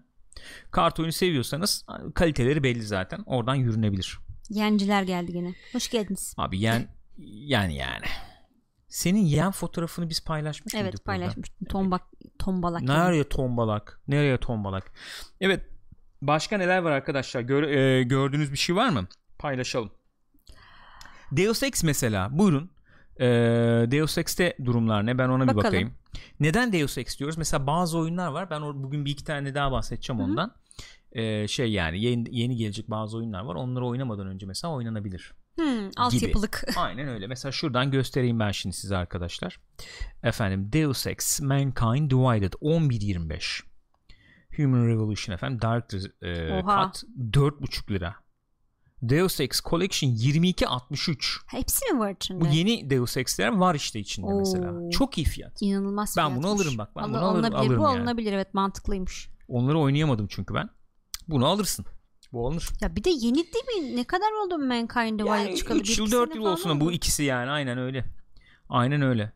[0.71, 3.23] Kart oyunu seviyorsanız kaliteleri belli zaten.
[3.27, 4.19] Oradan yürünebilir.
[4.51, 5.55] Yenciler geldi gene.
[5.73, 6.35] Hoş geldiniz.
[6.39, 8.07] Abi yen yani yani.
[8.95, 11.67] Senin yeğen fotoğrafını biz paylaşmış mıydık Evet paylaşmıştım.
[11.69, 12.03] Tombak,
[12.39, 12.83] tombalak.
[12.83, 12.99] yani.
[12.99, 14.01] Nereye tombalak?
[14.09, 14.93] Nereye tombalak?
[15.41, 15.67] Evet.
[16.23, 17.41] Başka neler var arkadaşlar?
[17.41, 19.07] Gör- e, gördüğünüz bir şey var mı?
[19.39, 19.93] Paylaşalım.
[21.33, 22.39] Deus Ex mesela.
[22.39, 22.71] Buyurun.
[23.21, 23.27] E,
[23.91, 25.19] Deus Ex'te durumlar ne?
[25.19, 25.65] Ben ona bir Bakalım.
[25.65, 25.93] bakayım.
[26.41, 27.39] Neden Deus Ex diyoruz?
[27.39, 28.51] Mesela bazı oyunlar var.
[28.51, 30.31] Ben bugün bir iki tane daha bahsedeceğim Hı hı.
[30.31, 30.55] ondan.
[31.13, 33.55] Ee, şey yani yeni, yeni gelecek bazı oyunlar var.
[33.55, 35.33] Onları oynamadan önce mesela oynanabilir.
[35.56, 36.64] Hmm, altyapılık.
[36.76, 37.26] Aynen öyle.
[37.26, 39.61] Mesela şuradan göstereyim ben şimdi size arkadaşlar.
[40.23, 43.62] Efendim Deus Ex Mankind Divided 11.25
[44.56, 46.92] Human Revolution efendim Director e, Oha.
[46.94, 47.04] Cut
[47.37, 48.14] 4.5 lira.
[49.02, 52.40] Deus Ex Collection 22.63 Hepsi mi var içinde?
[52.40, 54.38] Bu yeni Deus Ex'ler var işte içinde Oo.
[54.38, 54.90] mesela.
[54.90, 55.62] Çok iyi fiyat.
[55.62, 57.58] İnanılmaz Ben bunu alırım bak, ben Al- bunu alırım- alınabilir.
[57.58, 57.99] alırım Bu yani.
[57.99, 59.28] alınabilir evet mantıklıymış.
[59.49, 60.68] Onları oynayamadım çünkü ben.
[61.28, 61.87] Bunu alırsın.
[62.35, 62.69] Bu alınır.
[62.81, 63.97] Ya bir de yeni değil mi?
[63.97, 65.79] Ne kadar oldu Mankind Divided Yani çıkalı?
[65.79, 68.05] 3 Bir yıl iki 4 sene yıl olsun bu ikisi yani aynen öyle.
[68.69, 69.33] Aynen öyle.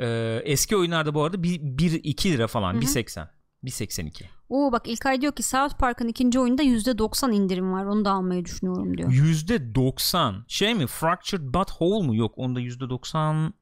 [0.00, 2.80] Ee, eski oyunlarda bu arada 1-2 lira falan Hı hı.
[2.80, 3.28] 1.80
[3.64, 7.84] 1.82 Oo bak İlkay diyor ki South Park'ın ikinci oyunda %90 indirim var.
[7.84, 9.10] Onu da almayı düşünüyorum diyor.
[9.10, 13.52] %90 şey mi Fractured But Whole mu yok onda %90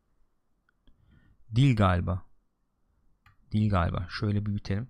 [1.50, 2.23] değil galiba
[3.52, 4.88] değil galiba şöyle büyütelim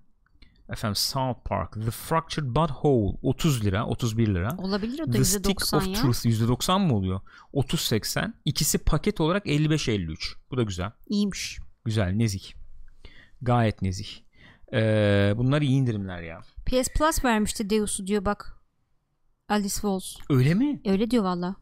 [0.68, 5.25] efendim South Park The Fractured But Whole 30 lira 31 lira Olabilir o da The
[5.25, 5.94] Stick %90 of ya.
[5.94, 7.21] Truth %90 mı oluyor
[7.54, 10.16] 30-80 ikisi paket olarak 55-53
[10.50, 11.59] bu da güzel İyiymiş.
[11.85, 12.52] güzel nezih
[13.42, 14.09] gayet nezih
[14.73, 18.59] Ee, bunlar iyi indirimler ya PS Plus vermişti Deus'u diyor bak.
[19.49, 20.16] Alice Walls.
[20.30, 20.80] öyle mi?
[20.87, 21.56] Öyle diyor valla.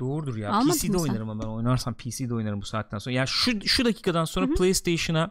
[0.00, 0.52] Doğrudur ya.
[0.52, 3.14] Almadın PC'de oynarım ama ben oynarsam PC'de oynarım bu saatten sonra.
[3.14, 4.54] Ya şu şu dakikadan sonra Hı hı.
[4.54, 5.30] PlayStation'a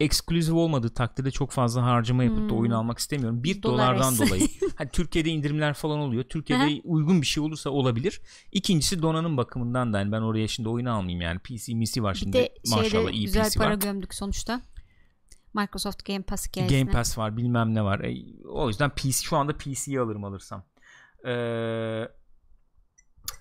[0.00, 2.58] eksklusif olmadığı takdirde çok fazla harcama yapıp da Hmm.
[2.58, 3.42] oyun almak istemiyorum.
[3.44, 4.20] Bir Dolar dolardan es.
[4.20, 4.48] dolayı.
[4.76, 6.24] Hani Türkiye'de indirimler falan oluyor.
[6.24, 8.20] Türkiye'de uygun bir şey olursa olabilir.
[8.52, 11.38] İkincisi donanım bakımından da yani ben oraya şimdi oyun almayayım yani.
[11.38, 12.32] PC misi var Bir şimdi.
[12.36, 13.74] de Maşallah iyi güzel PC para var.
[13.74, 14.60] gömdük sonuçta.
[15.54, 16.78] Microsoft Game Pass hikayesine.
[16.80, 18.00] Game Pass var bilmem ne var.
[18.00, 18.14] E,
[18.48, 20.64] o yüzden PC şu anda PC'yi alırım alırsam.
[21.26, 22.08] Ee,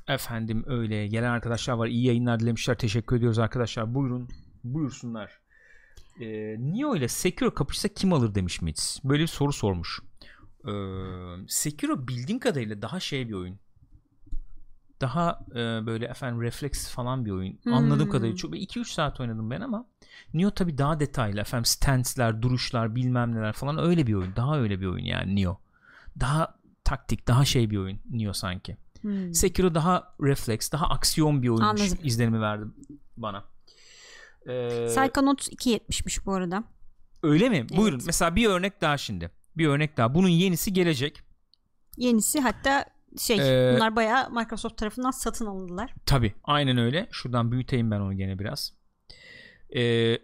[0.08, 1.88] efendim öyle gelen arkadaşlar var.
[1.88, 2.78] İyi yayınlar dilemişler.
[2.78, 3.96] Teşekkür ediyoruz arkadaşlar.
[3.96, 4.30] Buyurun.
[4.64, 5.40] Buyursunlar.
[6.20, 9.00] Ee, Neo ile Sekiro kapışsa kim alır demiş Mitz.
[9.04, 10.02] Böyle bir soru sormuş.
[10.68, 10.72] Ee,
[11.48, 13.60] Sekiro bildiğim kadarıyla daha şey bir oyun.
[15.02, 17.60] Daha e, böyle efendim refleks falan bir oyun.
[17.64, 17.74] Hmm.
[17.74, 19.86] Anladığım kadarıyla çok 2-3 saat oynadım ben ama
[20.34, 24.36] Neo tabi daha detaylı efendim stance'ler, duruşlar, bilmem neler falan öyle bir oyun.
[24.36, 25.60] Daha öyle bir oyun yani Neo.
[26.20, 28.78] Daha taktik, daha şey bir oyun Neo sanki.
[29.04, 29.34] Hmm.
[29.34, 31.98] Sekiro daha refleks, daha aksiyon bir oyunmuş Anladım.
[32.04, 32.66] izlenimi verdi
[33.18, 33.46] bana.
[34.48, 36.64] Ee, Psychonauts 2.70'miş bu arada.
[37.24, 37.58] öyle mi?
[37.58, 37.78] Evet.
[37.78, 38.02] Buyurun.
[38.06, 39.32] Mesela bir örnek daha şimdi.
[39.58, 40.16] Bir örnek daha.
[40.16, 41.22] Bunun yenisi gelecek.
[41.98, 42.86] Yenisi hatta
[43.20, 45.94] şey Ee, bunlar bayağı Microsoft tarafından satın alındılar.
[46.06, 47.08] Tabi aynen öyle.
[47.12, 48.74] Şuradan büyüteyim ben onu gene biraz.
[49.76, 50.18] Ee,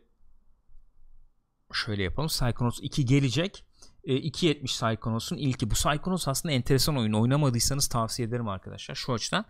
[1.74, 2.28] şöyle yapalım.
[2.28, 3.66] Psychonauts 2 gelecek.
[4.10, 5.70] Ee, 2.70 Psychonauts'un ilki.
[5.70, 7.14] Bu Psychonauts aslında enteresan oyun.
[7.14, 8.96] Oynamadıysanız tavsiye ederim arkadaşlar.
[8.96, 9.46] Şu açıdan.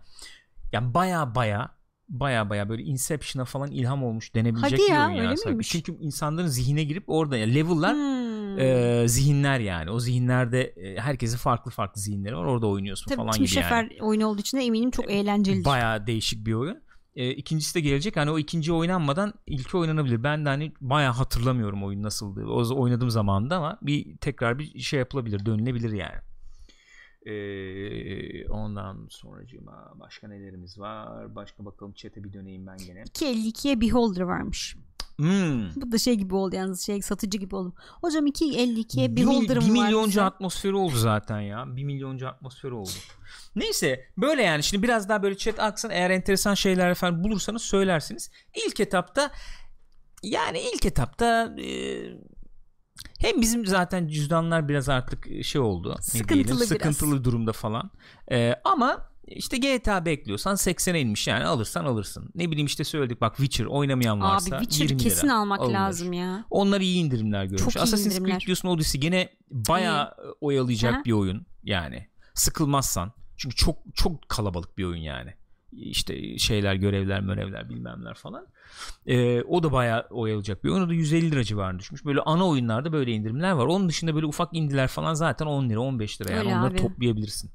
[0.72, 1.70] Yani baya baya
[2.08, 5.68] baya baya böyle Inception'a falan ilham olmuş denebilecek Hadi bir ya, oyun öyle miymiş?
[5.68, 8.58] Çünkü insanların zihine girip orada yani level'lar Hmm.
[8.58, 9.90] e, zihinler yani.
[9.90, 12.44] O zihinlerde e, herkesin farklı farklı zihinleri var.
[12.44, 13.62] Orada oynuyorsun Tabii falan Tim gibi yani.
[13.62, 15.64] Schafer oyunu olduğu için de eminim çok eğlencelidir.
[15.64, 16.82] Baya değişik bir oyun.
[17.16, 18.16] E, ikincisi de gelecek.
[18.16, 20.22] Hani o ikinci oynanmadan ilki oynanabilir.
[20.22, 22.46] Ben de hani baya hatırlamıyorum oyun nasıldı.
[22.46, 26.18] O oynadığım zamanda ama bir tekrar bir şey yapılabilir, dönülebilir yani.
[27.26, 31.34] E, ondan sonracığıma başka nelerimiz var?
[31.34, 33.02] Başka bakalım chat'e bir döneyim ben gene.
[33.02, 34.76] 2.52'ye Beholder varmış.
[35.20, 35.70] Hmm.
[35.82, 37.74] Bu da şey gibi oldu yalnız şey satıcı gibi oldum.
[38.00, 39.70] Hocam 2.52'ye Bir, Beholder'ım var.
[39.70, 40.22] milyoncu bize.
[40.22, 41.64] atmosferi oldu zaten ya.
[41.76, 42.90] Bir milyoncu atmosferi oldu.
[43.56, 48.30] Neyse böyle yani şimdi biraz daha böyle chat aksın eğer enteresan şeyler efendim bulursanız söylersiniz.
[48.66, 49.30] İlk etapta
[50.22, 52.00] yani ilk etapta e,
[53.18, 55.94] hem bizim zaten cüzdanlar biraz artık şey oldu.
[55.98, 56.68] ne Sıkıntılı diyelim, biraz.
[56.68, 57.90] sıkıntılı durumda falan.
[58.32, 62.30] E, ama işte GTA bekliyorsan 80'e inmiş yani alırsan alırsın.
[62.34, 65.74] Ne bileyim işte söyledik bak Witcher oynamayan varsa Abi Witcher 20 lira kesin almak alınır.
[65.74, 66.44] lazım ya.
[66.50, 67.62] Onlar iyi indirimler görmüş.
[67.64, 68.38] Çok Assassin's indirimler.
[68.38, 71.04] Creed diyorsun Odyssey gene bayağı oyalayacak Aha.
[71.04, 72.08] bir oyun yani.
[72.34, 73.12] Sıkılmazsan.
[73.36, 75.34] Çünkü çok çok kalabalık bir oyun yani.
[75.72, 78.46] İşte şeyler, görevler, görevler bilmemler falan.
[79.06, 80.82] Ee, o da bayağı oyalayacak bir oyun.
[80.82, 82.04] O da 150 lira civarına düşmüş.
[82.04, 83.66] Böyle ana oyunlarda böyle indirimler var.
[83.66, 86.78] Onun dışında böyle ufak indiler falan zaten 10 lira 15 lira yani Öyle onları abi.
[86.78, 87.50] toplayabilirsin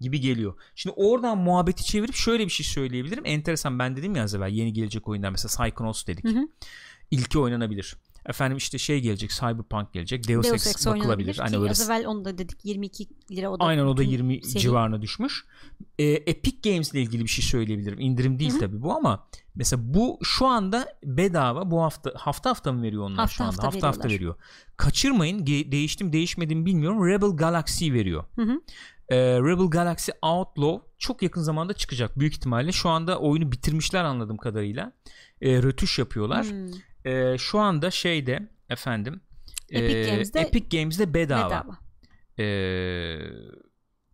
[0.00, 0.54] gibi geliyor.
[0.74, 3.22] Şimdi oradan muhabbeti çevirip şöyle bir şey söyleyebilirim.
[3.26, 6.24] Enteresan ben dedim ya az evvel yeni gelecek oyunlar mesela Psychonauts dedik.
[6.24, 6.48] Hı hı.
[7.10, 7.96] İlki oynanabilir.
[8.26, 10.28] Efendim işte şey gelecek Cyberpunk gelecek.
[10.28, 11.38] Deus, Deus Ex, Ex bakılabilir.
[11.38, 13.64] Hani öyle az evvel onu da dedik 22 lira o da.
[13.64, 14.62] Aynen o da bütün 20 seri.
[14.62, 15.44] civarına düşmüş.
[15.98, 18.00] Ee, Epic Games ile ilgili bir şey söyleyebilirim.
[18.00, 22.82] İndirim değil tabii bu ama mesela bu şu anda bedava bu hafta hafta hafta mı
[22.82, 23.52] veriyor onlar Hafta şu anda?
[23.52, 24.34] hafta Hafta hafta veriyor.
[24.76, 25.44] Kaçırmayın.
[25.44, 27.06] Ge- değiştim değişmedim bilmiyorum.
[27.06, 28.24] Rebel Galaxy veriyor.
[28.36, 28.60] Hı hı.
[29.10, 32.72] Ee, Rebel Galaxy Outlaw çok yakın zamanda çıkacak büyük ihtimalle.
[32.72, 34.92] Şu anda oyunu bitirmişler anladığım kadarıyla.
[35.40, 36.46] Ee, rötuş yapıyorlar.
[36.46, 37.12] Hmm.
[37.12, 39.20] e, şu anda şeyde efendim
[39.70, 41.46] Epic e, Games'de- Epic Games'de bedava.
[41.50, 41.78] Bedava.
[42.38, 42.44] E,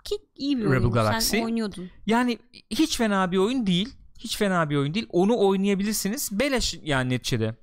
[0.05, 0.91] Ki iyi bir Rebel oyun.
[0.93, 1.37] Galaxy.
[1.37, 1.91] Sen oynuyordun.
[2.07, 2.39] yani
[2.71, 3.95] hiç fena bir oyun değil.
[4.19, 5.07] Hiç fena bir oyun değil.
[5.11, 6.31] Onu oynayabilirsiniz.
[6.41, 7.55] Beleş yani neticede.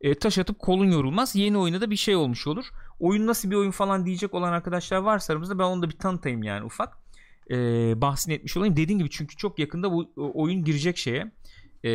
[0.00, 1.36] E, taş atıp kolun yorulmaz.
[1.36, 2.64] Yeni oyuna da bir şey olmuş olur.
[3.04, 6.42] Oyun nasıl bir oyun falan diyecek olan arkadaşlar varsa aramızda ben onu da bir tanıtayım
[6.42, 6.98] yani ufak.
[7.50, 7.56] E,
[8.00, 8.76] bahsini etmiş olayım.
[8.76, 11.32] Dediğim gibi çünkü çok yakında bu oyun girecek şeye.
[11.84, 11.90] E,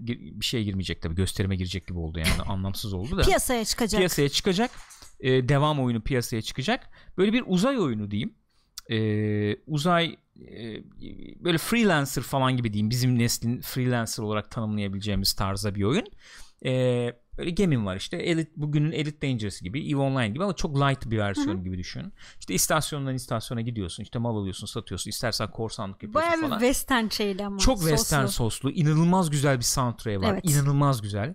[0.00, 1.14] bir şeye girmeyecek tabii.
[1.14, 2.42] Gösterime girecek gibi oldu yani.
[2.48, 3.22] Anlamsız oldu da.
[3.22, 3.98] Piyasaya çıkacak.
[3.98, 4.70] piyasaya çıkacak.
[5.20, 6.90] E, devam oyunu piyasaya çıkacak.
[7.18, 8.34] Böyle bir uzay oyunu diyeyim.
[8.90, 8.98] E,
[9.66, 10.82] uzay e,
[11.44, 12.90] böyle freelancer falan gibi diyeyim.
[12.90, 16.06] Bizim neslin freelancer olarak tanımlayabileceğimiz tarzda bir oyun.
[16.64, 18.16] E, böyle gemin var işte.
[18.16, 22.12] Elite, bugünün Elite Dangerous gibi, EVE Online gibi ama çok light bir versiyon gibi düşün.
[22.40, 24.02] İşte istasyondan istasyona gidiyorsun.
[24.02, 25.10] işte mal alıyorsun, satıyorsun.
[25.10, 26.58] İstersen korsanlık yapıyorsun Bayağı bir falan.
[26.58, 27.58] western şeydi ama.
[27.58, 27.88] Çok soslu.
[27.88, 28.70] western soslu.
[28.70, 30.32] inanılmaz güzel bir soundtrack'i var.
[30.32, 30.50] Evet.
[30.50, 31.34] İnanılmaz güzel.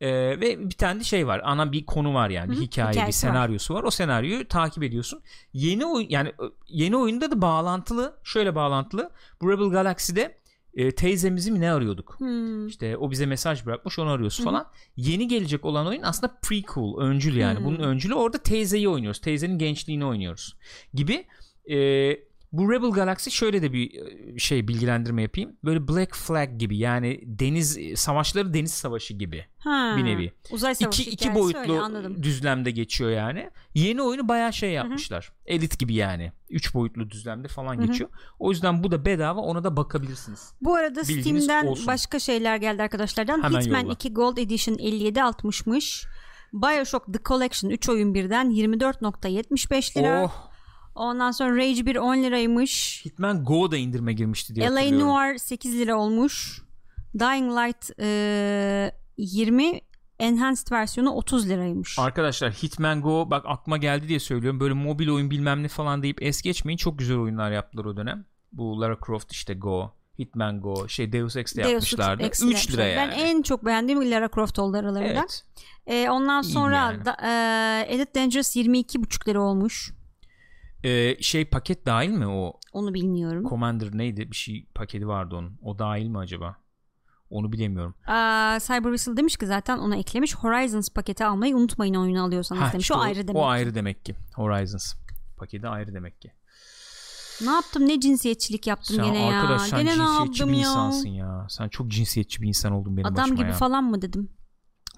[0.00, 1.40] Ee, ve bir tane de şey var.
[1.44, 2.50] Ana bir konu var yani.
[2.50, 3.32] Bir Hı hı, hikaye, bir hikayesi var.
[3.32, 3.82] senaryosu var.
[3.82, 5.22] O senaryoyu takip ediyorsun.
[5.52, 6.32] Yeni oyun yani
[6.68, 8.16] yeni oyunda da bağlantılı.
[8.24, 9.10] Şöyle bağlantılı.
[9.40, 10.38] Bu Rebel Galaxy'de
[10.74, 12.14] e, teyzemizi mi ne arıyorduk?
[12.18, 12.66] Hmm.
[12.66, 14.66] İşte o bize mesaj bırakmış onu arıyoruz falan.
[14.96, 17.60] Yeni gelecek olan oyun aslında prequel, öncül yani.
[17.60, 17.64] Hı.
[17.64, 19.20] Bunun öncülü orada teyzeyi oynuyoruz.
[19.20, 20.56] Teyzenin gençliğini oynuyoruz
[20.94, 21.26] gibi.
[21.70, 21.76] E,
[22.52, 23.90] bu Rebel Galaxy şöyle de bir
[24.34, 25.56] e, şey bilgilendirme yapayım.
[25.64, 29.94] Böyle Black Flag gibi yani deniz savaşları deniz savaşı gibi Ha.
[29.98, 30.32] bir nevi.
[30.50, 32.22] Uzay savaşı iki, iki boyutlu öyle, anladım.
[32.22, 33.50] düzlemde geçiyor yani.
[33.74, 35.32] Yeni oyunu bayağı şey yapmışlar.
[35.46, 36.32] Elit gibi yani.
[36.50, 37.86] Üç boyutlu düzlemde falan Hı hı.
[37.86, 38.10] geçiyor.
[38.38, 40.52] O yüzden bu da bedava ona da bakabilirsiniz.
[40.60, 41.86] Bu arada Bilginiz Steam'den olsun.
[41.86, 43.42] başka şeyler geldi arkadaşlardan.
[43.42, 43.92] Hemen Hitman yolla.
[43.92, 46.06] 2 Gold Edition 57.60'mış.
[46.52, 50.24] Bioshock The Collection 3 oyun birden 24.75 lira.
[50.24, 50.47] Oh
[50.98, 53.02] Ondan sonra Rage 1 10 liraymış.
[53.04, 54.90] Hitman Go da indirime girmişti diye LA.
[54.90, 56.62] Noir 8 lira olmuş.
[57.18, 59.80] Dying Light e, 20
[60.18, 61.98] Enhanced versiyonu 30 liraymış.
[61.98, 64.60] Arkadaşlar Hitman Go bak aklıma geldi diye söylüyorum.
[64.60, 66.76] Böyle mobil oyun bilmem ne falan deyip es geçmeyin.
[66.76, 68.24] Çok güzel oyunlar yaptılar o dönem.
[68.52, 72.22] Bu Lara Croft işte Go, Hitman Go, şey Deus Ex'te Deus yapmışlardı.
[72.22, 73.12] Ex 3 lira yani.
[73.12, 75.16] Ben en çok beğendiğim Lara Croft oldu aralarından.
[75.16, 75.44] Evet.
[75.86, 77.04] E, ondan sonra yani.
[77.04, 79.97] da, e, Elite Dangerous 22,5 lira olmuş.
[80.84, 83.44] Ee, şey paket dahil mi o Onu bilmiyorum.
[83.48, 85.58] Commander neydi bir şey paketi vardı onun.
[85.62, 86.56] O dahil mi acaba?
[87.30, 87.94] Onu bilemiyorum.
[88.06, 90.36] Aa, Cyber Whistle demiş ki zaten ona eklemiş.
[90.36, 92.82] Horizons paketi almayı unutmayın oyunu alıyorsanız Ha, demiş.
[92.84, 93.36] işte o ayrı demek.
[93.42, 94.14] O ayrı demek ki.
[94.34, 94.94] Horizons
[95.36, 96.32] paketi ayrı demek ki.
[97.44, 99.40] Ne yaptım ne cinsiyetçilik yaptım Sen gene ya.
[99.42, 100.58] arkadaş sen Gene ne yaptım bir ya.
[100.60, 101.46] insansın ya.
[101.50, 103.52] Sen çok cinsiyetçi bir insan oldun benim Adam başıma gibi ya.
[103.52, 104.28] falan mı dedim.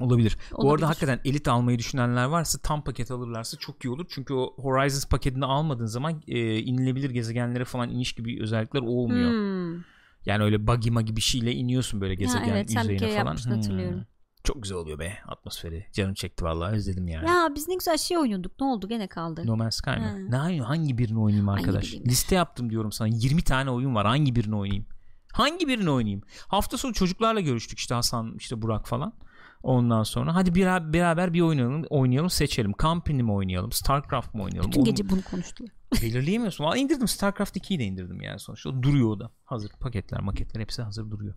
[0.02, 0.38] Olabilir.
[0.52, 0.74] Bu Olabilir.
[0.74, 4.06] arada hakikaten elit almayı düşünenler varsa tam paket alırlarsa çok iyi olur.
[4.08, 9.30] Çünkü o Horizons paketini almadığın zaman e, inilebilir gezegenlere falan iniş gibi özellikler olmuyor.
[9.30, 9.84] Hmm.
[10.26, 13.26] Yani öyle buggy magi bir şeyle iniyorsun böyle gezegen evet, sen bir yüzeyine kere falan.
[13.26, 14.06] yapmıştın, hatırlıyorum.
[14.44, 15.86] Çok güzel oluyor be atmosferi.
[15.92, 17.28] Canım çekti vallahi özledim yani.
[17.28, 18.60] Ya biz ne güzel şey oynuyorduk.
[18.60, 19.42] Ne oldu gene kaldı.
[19.46, 20.30] No Man's Sky mı?
[20.30, 21.94] Ne hangi, hangi birini oynayayım arkadaş?
[21.94, 23.08] Liste yaptım diyorum sana.
[23.08, 24.06] 20 tane oyun var.
[24.06, 24.86] Hangi birini oynayayım?
[25.32, 26.22] Hangi birini oynayayım?
[26.48, 29.12] Hafta sonu çocuklarla görüştük işte Hasan işte Burak falan.
[29.62, 32.72] Ondan sonra hadi bir, beraber bir oynayalım, oynayalım seçelim.
[32.78, 33.72] Company mi oynayalım?
[33.72, 34.70] Starcraft mı oynayalım?
[34.70, 35.70] Bütün Onu gece bunu konuştular.
[36.02, 36.64] belirleyemiyorsun.
[36.64, 38.70] Valla indirdim Starcraft 2'yi de indirdim yani sonuçta.
[38.70, 39.30] O duruyor o da.
[39.44, 41.34] Hazır paketler maketler hepsi hazır duruyor.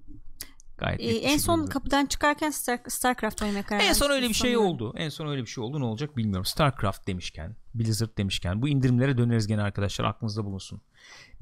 [0.77, 1.73] Gayet Ee, en son şekilde.
[1.73, 4.93] kapıdan çıkarken Star, Starcraft oynamaya karar En son öyle bir şey oldu.
[4.97, 5.79] En son öyle bir şey oldu.
[5.79, 6.45] Ne olacak bilmiyorum.
[6.45, 10.05] Starcraft demişken, Blizzard demişken bu indirimlere döneriz gene arkadaşlar.
[10.05, 10.81] Aklınızda bulunsun.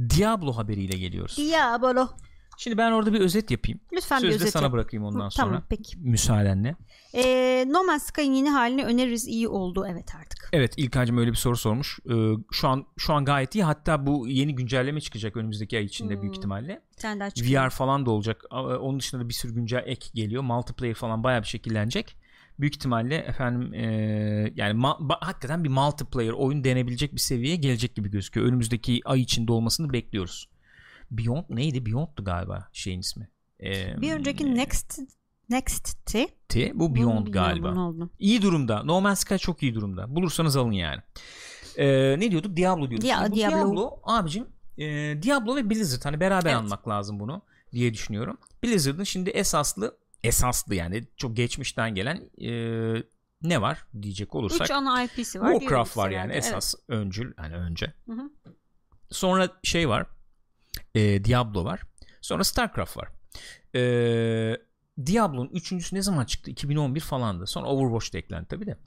[0.10, 1.38] Diablo haberiyle geliyoruz.
[1.38, 2.08] Diablo.
[2.58, 3.80] Şimdi ben orada bir özet yapayım.
[3.94, 4.74] Lütfen bir Sözü de özet sana yap.
[4.74, 5.48] bırakayım ondan Hı, sonra.
[5.48, 5.98] Tamam peki.
[6.00, 6.76] Müsaadenle.
[7.16, 10.50] Ee, No Man's Sky'ın yeni halini öneririz iyi oldu evet artık.
[10.54, 12.00] Evet İlkan'cığım öyle bir soru sormuş.
[12.10, 12.14] Ee,
[12.52, 13.64] şu an şu an gayet iyi.
[13.64, 16.22] Hatta bu yeni güncelleme çıkacak önümüzdeki ay içinde Hmm.
[16.22, 16.82] büyük ihtimalle.
[17.38, 17.56] Bir.
[17.56, 18.42] VR falan da olacak.
[18.52, 20.44] Ama Onun dışında da bir sürü güncel ek geliyor.
[20.44, 22.18] Multiplayer falan bayağı bir şekillenecek.
[22.60, 23.84] Büyük ihtimalle efendim e,
[24.56, 28.48] yani ma- hakikaten bir multiplayer oyun denebilecek bir seviyeye gelecek gibi gözüküyor.
[28.48, 30.48] Önümüzdeki ay içinde olmasını bekliyoruz.
[31.12, 31.86] Beyond neydi?
[31.86, 33.30] Beyond'tu galiba şeyin ismi.
[33.64, 35.00] Ee, Bir önceki Next
[35.50, 36.28] Next'ti.
[36.50, 37.80] T, bu Bunu Beyond bilmiyorum, galiba.
[37.82, 38.10] olduğunu.
[38.20, 38.84] İyi durumda.
[38.84, 40.16] No Man's Sky çok iyi durumda.
[40.16, 41.02] Bulursanız alın yani.
[41.78, 42.56] Ee, ne diyorduk?
[42.58, 43.10] Diablo diyorduk.
[43.10, 43.56] Dia- bu Diablo.
[43.58, 44.48] Diablo abicim
[44.78, 44.84] e,
[45.22, 46.60] Diablo ve Blizzard hani beraber Evet.
[46.60, 48.38] anmak lazım bunu diye düşünüyorum.
[48.64, 52.52] Blizzard'ın şimdi esaslı esaslı yani çok geçmişten gelen e,
[53.42, 54.62] ne var diyecek olursak.
[54.62, 55.52] Üç ana IP'si var.
[55.54, 56.46] Warcraft var yani evet.
[56.46, 57.94] esas öncül hani önce.
[58.06, 58.30] Hı hı.
[59.10, 60.06] Sonra şey var.
[60.96, 61.82] E, Diablo var.
[62.22, 63.08] Sonra Starcraft var.
[63.76, 63.82] E,
[65.06, 66.52] Diablo'nun üçüncüsü ne zaman çıktı?
[66.52, 67.48] 2011 falandı.
[67.48, 68.78] Sonra Overwatch da eklendi tabii de.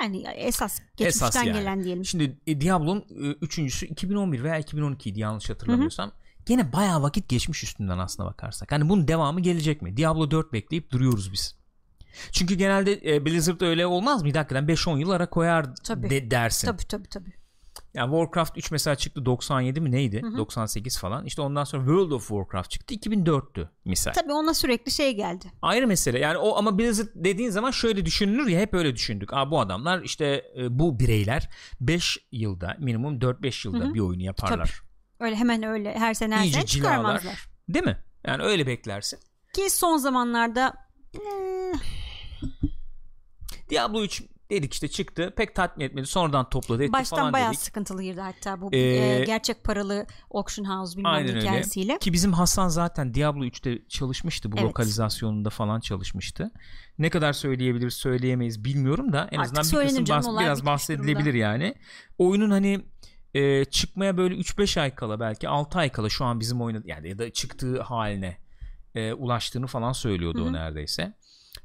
[0.00, 1.52] Yani esas geçmişten Esas yani.
[1.58, 2.04] gelen diyelim.
[2.04, 6.12] Şimdi e, Diablo'nun e, üçüncüsü 2011 veya 2012 idi yanlış hatırlamıyorsam.
[6.46, 8.72] Gene bayağı vakit geçmiş üstünden aslına bakarsak.
[8.72, 9.96] Hani bunun devamı gelecek mi?
[9.96, 11.56] Diablo 4 bekleyip duruyoruz biz.
[12.32, 14.28] Çünkü genelde e, Blizzard öyle olmaz mı?
[14.34, 16.10] Hakikaten 5-10 yıl ara koyar Tabii.
[16.10, 16.66] de, dersin.
[16.66, 17.32] Tabii tabii tabii.
[17.94, 20.22] Yani Warcraft 3 mesela çıktı 97 mi neydi?
[20.36, 21.26] 98 falan.
[21.26, 24.12] İşte ondan sonra World of Warcraft çıktı 2004'tü misal.
[24.12, 25.52] Tabii ona sürekli şey geldi.
[25.62, 26.18] Ayrı mesele.
[26.18, 29.32] Yani o ama Blizzard dediğin zaman şöyle düşünülür ya hep öyle düşündük.
[29.32, 34.80] Aa bu adamlar işte e, bu bireyler 5 yılda minimum 4-5 yılda bir oyunu yaparlar.
[35.20, 37.48] Öyle hemen öyle her sene her sene çıkarmazlar.
[37.68, 37.98] Değil mi?
[38.26, 39.18] Yani öyle beklersin.
[39.54, 40.74] Ki son zamanlarda
[43.70, 45.32] Diablo 3 dedik işte çıktı.
[45.36, 46.06] Pek tatmin etmedi.
[46.06, 47.60] Sonradan topladı etti baştan falan bayağı dedik.
[47.60, 51.40] sıkıntılı girdi hatta bu Ee, e, gerçek paralı auction house bilmem Aynen ne öyle.
[51.40, 51.98] hikayesiyle.
[51.98, 54.52] Ki bizim Hasan zaten Diablo 3'te çalışmıştı.
[54.52, 54.68] Bu Evet.
[54.68, 56.50] lokalizasyonunda falan çalışmıştı.
[56.98, 61.36] Ne kadar söyleyebilir söyleyemeyiz bilmiyorum da en Artık azından bir kısım bahs- biraz bahsedilebilir durumda.
[61.38, 61.74] yani.
[62.18, 62.80] Oyunun hani
[63.34, 67.08] e, çıkmaya böyle 3-5 ay kala belki 6 ay kala şu an bizim oyunu yani
[67.08, 68.36] ya da çıktığı haline
[68.94, 70.48] e, ulaştığını falan söylüyordu Hı hı.
[70.48, 71.14] o neredeyse.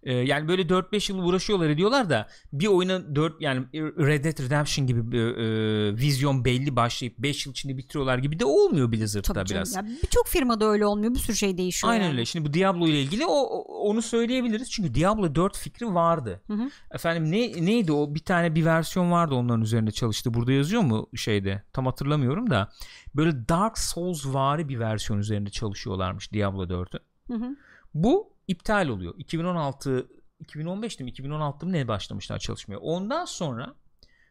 [0.04, 4.88] E, yani böyle 4-5 yıl uğraşıyorlar ediyorlar da bir oyuna 4 yani Red Dead Redemption
[4.88, 9.48] gibi bir e, vizyon belli başlayıp 5 yıl içinde bitiriyorlar gibi de olmuyor Blizzard'da Tabii
[9.50, 9.64] canım.
[9.64, 9.76] biraz.
[9.76, 11.14] Ya Birçok firmada öyle olmuyor.
[11.14, 11.94] Bir sürü şey değişiyor.
[11.94, 12.12] Aynen yani.
[12.12, 12.26] öyle.
[12.26, 14.72] Şimdi bu Diablo ile ilgili o, o- onu söyleyebiliriz.
[14.72, 16.42] Çünkü Diablo 4 fikri vardı.
[16.48, 16.70] Hı hı.
[16.92, 18.16] Efendim ne neydi o?
[18.16, 20.34] Bir tane bir versiyon vardı onların üzerinde çalıştı.
[20.34, 21.64] Burada yazıyor mu şeyde?
[21.74, 22.70] Tam hatırlamıyorum da.
[23.16, 27.00] Böyle Dark Souls vari bir versiyon üzerinde çalışıyorlarmış Diablo 4'ün.
[27.28, 27.56] Hı hı.
[27.94, 29.14] Bu iptal oluyor.
[29.18, 30.08] 2016
[30.46, 32.78] 2015'te mi 2016'da mı ne başlamışlar çalışmaya.
[32.78, 33.76] Ondan sonra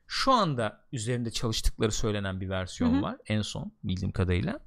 [0.06, 3.02] şu anda üzerinde çalıştıkları söylenen bir versiyon Hı hı.
[3.02, 4.60] var en son bildiğim kadarıyla.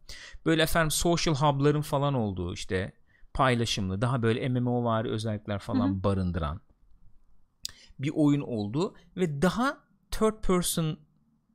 [0.45, 2.93] Böyle efendim social hub'ların falan olduğu işte
[3.33, 6.03] paylaşımlı daha böyle MMO vari özellikler falan Hı hı.
[6.03, 6.61] barındıran
[7.99, 9.77] bir oyun olduğu ve daha
[10.11, 10.99] third person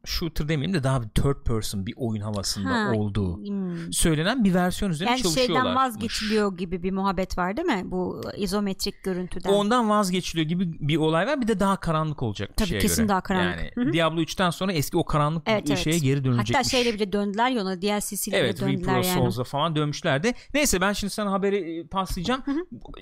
[0.06, 3.92] shooter demeyeyim de daha bir third person bir oyun havasında Ha, olduğu hmm.
[3.92, 5.56] söylenen bir versiyon üzerine Yani çalışıyorlar.
[5.56, 7.82] şeyden vazgeçiliyor gibi bir muhabbet var değil mi?
[7.84, 9.50] Bu izometrik görüntüden.
[9.50, 11.40] Ondan vazgeçiliyor gibi bir olay var.
[11.40, 13.08] Bir de daha karanlık olacak bir Tabii, şeye kesin göre.
[13.08, 13.56] daha karanlık.
[13.58, 13.92] Yani Hı hı.
[13.92, 15.78] Diablo 3'ten sonra eski o karanlık Evet, evet.
[15.78, 16.54] şeye geri dönecekmiş.
[16.54, 19.18] Hatta şeyle bile döndüler ya ona DLC'siyle Evet bile döndüler Reaper of yani.
[19.18, 20.32] Souls'a falan dönmüşlerdi.
[20.54, 22.42] Neyse ben şimdi sana haberi e, paslayacağım.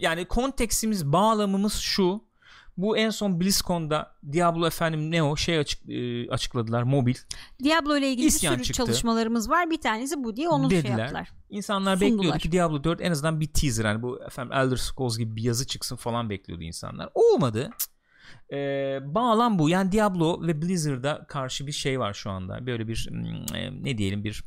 [0.00, 2.24] Yani konteksimiz bağlamımız şu.
[2.76, 7.14] Bu en son BlizzCon'da Diablo efendim ne o şey açık, e, açıkladılar mobil
[7.64, 8.86] Diablo ile ilgili İsyan bir sürü çıktı.
[8.86, 9.70] çalışmalarımız var.
[9.70, 10.98] Bir tanesi bu diye onu şey dediler.
[10.98, 11.32] yaptılar.
[11.50, 12.18] İnsanlar Sundular.
[12.18, 15.42] bekliyordu ki Diablo 4 en azından bir teaser hani bu efendim Elder Scrolls gibi bir
[15.42, 17.08] yazı çıksın falan bekliyordu insanlar.
[17.14, 17.70] Olmadı.
[18.52, 19.68] Ee, bağlam bu.
[19.68, 22.66] Yani Diablo ve Blizzard'a karşı bir şey var şu anda.
[22.66, 24.44] Böyle bir hmm, e, ne diyelim bir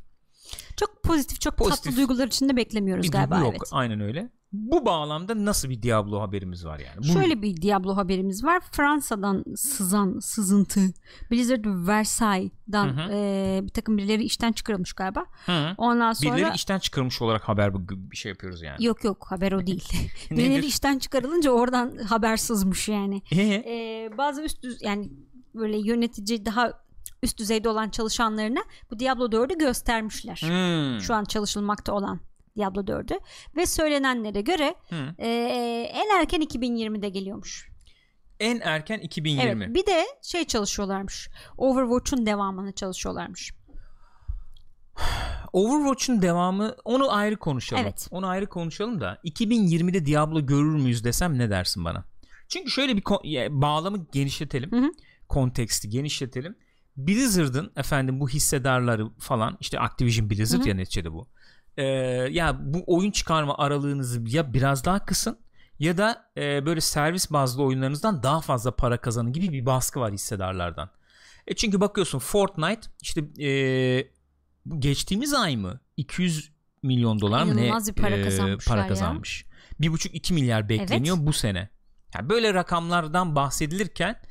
[0.77, 1.83] Çok pozitif, çok Pozitif.
[1.83, 3.35] tatlı duygular içinde beklemiyoruz bir galiba.
[3.35, 3.53] duygu yok.
[3.57, 3.69] Evet.
[3.71, 4.29] Aynen öyle.
[4.53, 6.97] Bu bağlamda nasıl bir Diablo haberimiz var yani?
[6.97, 8.61] Bu, Şöyle bir Diablo haberimiz var.
[8.71, 10.79] Fransa'dan sızan sızıntı.
[11.31, 13.11] Blizzard Versailles'dan Hı hı.
[13.13, 15.25] e, bir takım birileri işten çıkarılmış galiba.
[15.45, 15.73] Hı.
[15.77, 18.85] Ondan sonra Birileri işten çıkarmış olarak haber bir şey yapıyoruz yani.
[18.85, 19.89] yok yok haber o değil.
[20.31, 23.21] Birileri işten çıkarılınca oradan haber sızmış yani.
[23.31, 23.41] Ee?
[23.43, 25.09] E, bazı üst düz yani
[25.55, 26.86] böyle yönetici daha
[27.27, 30.41] üst düzeyde olan çalışanlarına bu Diablo 4'ü göstermişler.
[30.41, 31.01] Hmm.
[31.01, 32.19] Şu an çalışılmakta olan
[32.57, 33.19] Diablo 4'ü
[33.55, 35.15] ve söylenenlere göre Hı.
[35.17, 35.29] e,
[35.93, 37.69] en erken 2020'de geliyormuş.
[38.39, 39.63] En erken 2020.
[39.63, 41.29] Evet, bir de şey çalışıyorlarmış.
[41.57, 43.53] Overwatch'un devamını çalışıyorlarmış.
[45.53, 47.83] Overwatch'un devamı onu ayrı konuşalım.
[47.83, 48.07] Evet.
[48.11, 52.05] Onu ayrı konuşalım da 2020'de Diablo görür müyüz desem ne dersin bana?
[52.47, 53.03] Çünkü şöyle bir
[53.61, 54.71] bağlamı genişletelim.
[54.71, 54.91] Hı hı.
[55.29, 56.55] Konteksti genişletelim.
[56.97, 60.69] Blizzard'ın efendim bu hissedarları falan işte Activision Blizzard Hı hı.
[60.69, 61.27] ya neticede bu.
[61.77, 61.83] Ee,
[62.31, 65.37] ya bu oyun çıkarma aralığınızı ya biraz daha kısın
[65.79, 70.13] ya da e, böyle servis bazlı oyunlarınızdan daha fazla para kazanın gibi bir baskı var
[70.13, 70.89] hissedarlardan.
[71.47, 74.07] E çünkü bakıyorsun Fortnite işte e,
[74.79, 76.51] geçtiğimiz ay mı 200
[76.83, 79.45] milyon dolar mı ne bir para e, para kazanmış.
[79.79, 81.69] Bir buçuk iki milyar bekleniyor bu sene.
[82.15, 84.21] Yani böyle rakamlardan bahsedilirken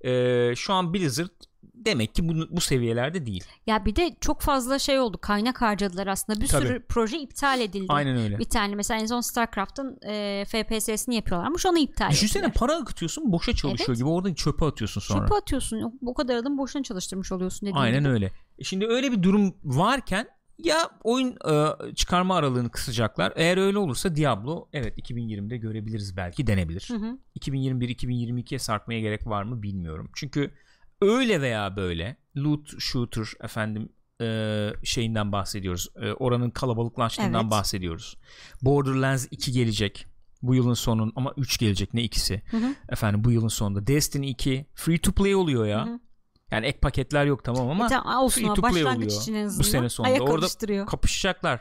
[0.00, 1.30] e, şu an Blizzard
[1.74, 3.44] demek ki bu, bu seviyelerde değil.
[3.66, 5.18] Ya bir de çok fazla şey oldu.
[5.20, 6.40] Kaynak harcadılar aslında.
[6.40, 6.66] Bir Tabii.
[6.66, 7.86] sürü proje iptal edildi.
[7.88, 8.38] Aynen öyle.
[8.38, 11.66] Bir tane mesela en son StarCraft'ın e, FPS'sini yapıyorlarmış.
[11.66, 12.54] Onu iptal Düşünsene ettiler.
[12.58, 13.98] para akıtıyorsun boşa çalışıyor Evet.
[13.98, 15.20] gibi orada çöpe atıyorsun sonra.
[15.20, 15.98] Çöpe atıyorsun.
[16.06, 18.08] O kadar adam boşuna çalıştırmış oluyorsun dediğin Aynen gibi.
[18.12, 18.30] öyle.
[18.58, 23.32] E Şimdi öyle bir durum varken ya oyun e, çıkarma aralığını kısacaklar.
[23.36, 26.88] Eğer öyle olursa Diablo evet 2020'de görebiliriz belki denebilir.
[26.90, 27.18] Hı hı.
[27.40, 30.10] 2021-2022'ye sarkmaya gerek var mı bilmiyorum.
[30.14, 30.50] Çünkü
[31.04, 33.88] öyle veya böyle loot shooter efendim
[34.20, 35.88] e, şeyinden bahsediyoruz.
[36.02, 37.50] E, oranın kalabalıklaştığından Evet.
[37.50, 38.16] bahsediyoruz.
[38.62, 40.06] Borderlands 2 gelecek.
[40.42, 42.42] Bu yılın sonun ama 3 gelecek ne ikisi.
[42.50, 42.74] Hı hı.
[42.88, 45.86] Efendim bu yılın sonunda Destiny 2 free to play oluyor ya.
[45.86, 45.98] Hı hı.
[46.50, 49.48] Yani ek paketler yok tamam ama E tamam, olsun free to play oluyor için en
[49.58, 50.12] bu sene sonunda.
[50.12, 51.60] ayak Orada kapışacaklar.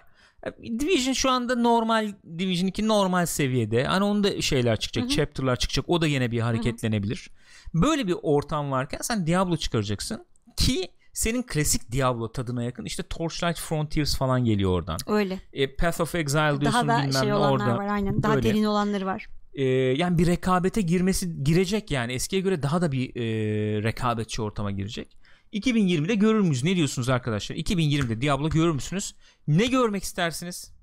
[0.79, 3.85] Division şu anda normal Division 2 normal seviyede.
[3.85, 5.15] Hani onda şeyler çıkacak, Hı hı.
[5.15, 5.85] chapter'lar çıkacak.
[5.89, 7.29] O da yine bir hareketlenebilir.
[7.73, 10.25] Böyle bir ortam varken sen Diablo çıkaracaksın
[10.57, 14.97] ki senin klasik Diablo tadına yakın işte Torchlight Frontiers falan geliyor oradan.
[15.07, 15.39] Öyle.
[15.53, 17.77] E, Path of Exile diyorsun Daha da bilmem şey ne olanlar orada.
[17.77, 18.23] var aynen.
[18.23, 18.49] Daha Böyle.
[18.49, 19.27] derin olanları var.
[19.53, 24.71] E, yani bir rekabete girmesi girecek yani eskiye göre daha da bir e, rekabetçi ortama
[24.71, 25.17] girecek.
[25.53, 26.63] 2020'de görür müyüz?
[26.63, 27.55] Ne diyorsunuz arkadaşlar?
[27.55, 29.15] 2020'de Diablo görür müsünüz?
[29.47, 30.73] Ne görmek istersiniz?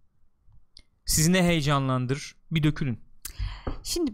[1.04, 2.36] Sizi ne heyecanlandırır?
[2.50, 3.00] Bir dökülün.
[3.82, 4.12] Şimdi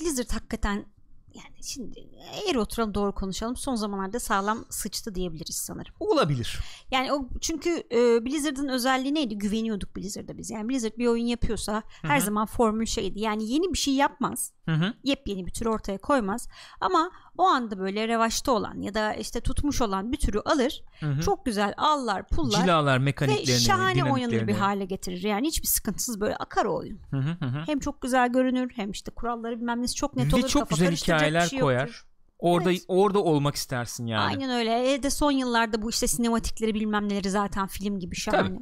[0.00, 0.86] Blizzard hakikaten
[1.34, 5.94] yani şimdi eğer oturalım doğru konuşalım son zamanlarda sağlam sıçtı diyebiliriz sanırım.
[6.00, 6.58] Olabilir.
[6.90, 9.38] Yani o çünkü e, Blizzard'ın özelliği neydi?
[9.38, 10.50] Güveniyorduk Blizzard'a biz.
[10.50, 12.24] Yani Blizzard bir oyun yapıyorsa her hı.
[12.24, 13.20] zaman formül şeydi.
[13.20, 14.52] Yani yeni bir şey yapmaz.
[14.64, 14.94] Hı hı.
[15.04, 16.48] Yepyeni bir tür ortaya koymaz.
[16.80, 20.84] Ama o anda böyle revaçta olan ya da işte tutmuş olan bir türü alır.
[21.00, 21.20] Hı hı.
[21.20, 25.22] Çok güzel allar, pullar Cilalar ve mekaniklerini, şahane oynanır bir hale getirir.
[25.22, 26.98] Yani hiçbir sıkıntısız böyle akar o oyun.
[27.10, 27.62] Hı hı hı hı.
[27.66, 30.44] Hem çok güzel görünür hem işte kuralları bilmem nesi çok net olur.
[30.44, 31.80] Ve çok kafa güzel hikayeler şey koyar.
[31.86, 32.06] yoktur.
[32.38, 32.82] Orada Evet.
[32.88, 34.22] orada olmak istersin yani.
[34.22, 34.92] Aynen öyle.
[34.94, 38.58] E de son yıllarda bu işte sinematikleri bilmem neleri zaten film gibi şahane.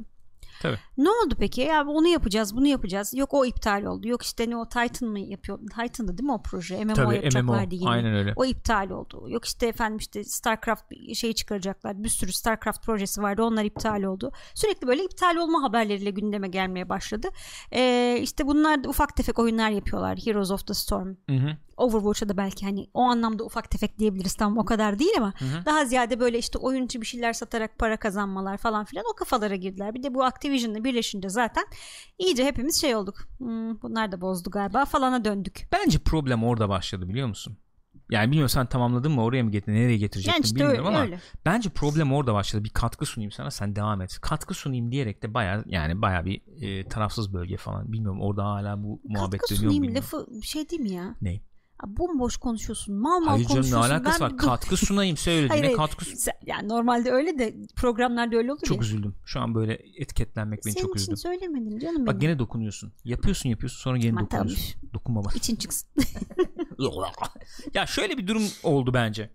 [0.61, 0.77] Tabii.
[0.97, 1.61] Ne oldu peki?
[1.61, 3.13] Ya onu yapacağız, bunu yapacağız.
[3.15, 4.07] Yok o iptal oldu.
[4.07, 5.59] Yok işte ne o Titan mı yapıyor?
[5.59, 6.85] Titan'dı değil mi o proje?
[6.85, 7.13] MMO Tabii MMO.
[7.15, 7.89] yapacaklardı yeni.
[7.89, 8.33] Aynen öyle.
[8.35, 9.25] O iptal oldu.
[9.29, 10.83] Yok işte efendim işte StarCraft
[11.15, 12.03] şeyi çıkaracaklar.
[12.03, 13.43] Bir sürü StarCraft projesi vardı.
[13.43, 14.31] Onlar iptal oldu.
[14.53, 17.27] Sürekli böyle iptal olma haberleriyle gündeme gelmeye başladı.
[17.73, 20.17] Ee, işte bunlar da ufak tefek oyunlar yapıyorlar.
[20.25, 21.15] Heroes of the Storm.
[21.29, 21.57] Hı hı.
[21.77, 25.45] Overwatch'a da belki hani o anlamda ufak tefek diyebiliriz tamam o kadar değil ama Hı
[25.45, 25.65] hı.
[25.65, 29.93] daha ziyade böyle işte oyuncu bir şeyler satarak para kazanmalar falan filan o kafalara girdiler.
[29.93, 31.63] Bir de bu Activision'la birleşince zaten
[32.17, 33.15] iyice hepimiz şey olduk.
[33.37, 35.67] Hmm, bunlar da bozdu galiba falana döndük.
[35.71, 37.57] Bence problem orada başladı biliyor musun?
[38.11, 41.05] Yani bilmiyorum sen tamamladın mı oraya mı getirdin nereye getirecektin Yani işte bilmiyorum öyle, ama
[41.05, 41.19] öyle.
[41.45, 42.63] bence problem orada başladı.
[42.63, 44.17] Bir katkı sunayım sana sen devam et.
[44.21, 47.91] Katkı sunayım diyerek de baya yani baya bir e, tarafsız bölge falan.
[47.91, 50.27] Bilmiyorum orada hala bu muhabbet Katkı dönüyor mu sunayım bilmiyorum.
[50.35, 51.15] lafı şey değil mi ya?
[51.21, 51.41] Ne?
[51.87, 52.95] Bomboş konuşuyorsun.
[52.95, 53.89] Mal mal Hayır canım ne konuşuyorsun.
[53.91, 54.37] alakası Ben var?
[54.37, 55.77] Katkı sunayım söylediğine Hayır, hayır.
[55.77, 58.83] katkı sun- yani normalde öyle de programlarda öyle olur Çok ya.
[58.83, 59.15] üzüldüm.
[59.25, 61.21] Şu an böyle etiketlenmek beni Senin çok için üzdü.
[61.21, 62.07] söylemedim canım benim.
[62.07, 62.93] Bak gene dokunuyorsun.
[63.03, 64.81] Yapıyorsun yapıyorsun sonra gene Aman dokunuyorsun.
[64.93, 65.35] Dokunma bak.
[65.35, 65.89] İçin çıksın.
[67.73, 69.29] ya şöyle bir durum oldu bence.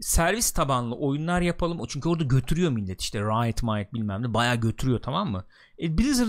[0.00, 1.80] Servis tabanlı oyunlar yapalım.
[1.88, 5.44] Çünkü orada götürüyor millet işte Riot Might bilmem ne bayağı götürüyor tamam mı?
[5.78, 6.28] E, Blizzard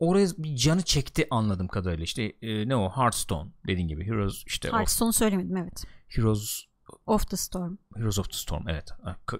[0.00, 2.04] oraya bir canı çekti anladığım kadarıyla.
[2.04, 2.90] İşte e, ne o?
[2.90, 4.06] Hearthstone dediğin gibi.
[4.06, 5.84] Heroes işte of, Hearthstone'u söylemedim evet.
[6.08, 6.70] Heroes
[7.06, 7.76] Of the Storm.
[7.96, 8.88] Heroes of the Storm evet.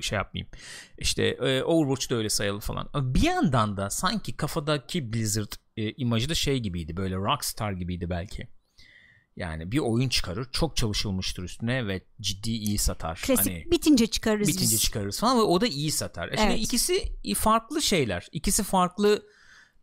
[0.01, 0.51] Şey yapmayayım.
[0.99, 2.89] İşte e, Overwatch'ta öyle sayılı falan.
[2.95, 6.97] Bir yandan da sanki kafadaki Blizzard e, imajı da şey gibiydi.
[6.97, 8.49] Böyle Rockstar gibiydi belki.
[9.37, 13.23] Yani bir oyun çıkarır çok çalışılmıştır üstüne ve ciddi iyi satar.
[13.27, 14.83] Klasik hani bitince çıkarırız bitince biz.
[14.83, 16.29] çıkarırız falan ve o da iyi satar.
[16.29, 16.65] E şimdi Evet.
[16.65, 18.29] ikisi farklı şeyler.
[18.33, 19.23] İkisi farklı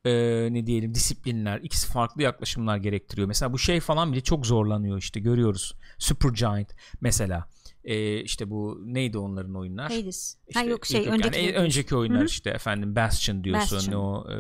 [0.05, 0.11] e,
[0.51, 5.19] ne diyelim disiplinler ikisi farklı yaklaşımlar gerektiriyor mesela bu şey falan bile çok zorlanıyor işte
[5.19, 6.69] görüyoruz Supergiant
[7.01, 7.47] mesela
[7.83, 10.37] E, işte bu neydi onların oyunlar Hades.
[10.47, 12.27] işte, ha yok şey yani önceki en- önceki oyunlar Hı hı.
[12.27, 14.01] işte efendim Bastion diyorsun Bastion.
[14.01, 14.35] o e,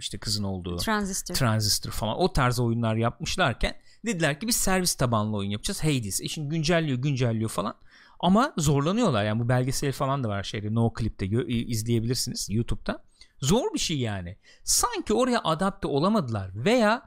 [0.00, 1.34] işte kızın olduğu Transistor.
[1.34, 3.76] Transistor falan o tarz oyunlar yapmışlarken
[4.06, 6.20] dediler ki biz servis tabanlı oyun yapacağız Hades.
[6.20, 7.74] E şimdi güncelliyor güncelliyor falan
[8.20, 13.02] ama zorlanıyorlar yani bu belgesel falan da var şeyde No Clip'te izleyebilirsiniz YouTube'da.
[13.44, 14.36] Zor bir şey yani.
[14.64, 17.02] Sanki oraya adapte olamadılar veya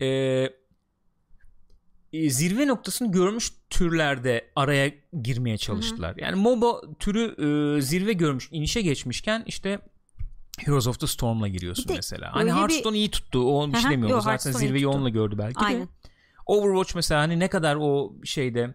[0.00, 0.06] e,
[2.12, 6.14] e, zirve noktasını görmüş türlerde araya girmeye çalıştılar.
[6.16, 7.22] Yani MOBA türü
[7.78, 9.78] e, zirve görmüş, inişe geçmişken işte
[10.58, 12.32] Heroes of the Storm'la giriyorsun de mesela.
[12.32, 13.38] Hani öyle bir- Hearthstone iyi tuttu.
[13.44, 14.10] O bir şey demiyorum.
[14.16, 15.82] yo, zaten Hearthstone zirveyi onunla gördü belki Aynen.
[15.82, 15.86] de.
[16.46, 18.74] Overwatch mesela hani ne kadar o şeyde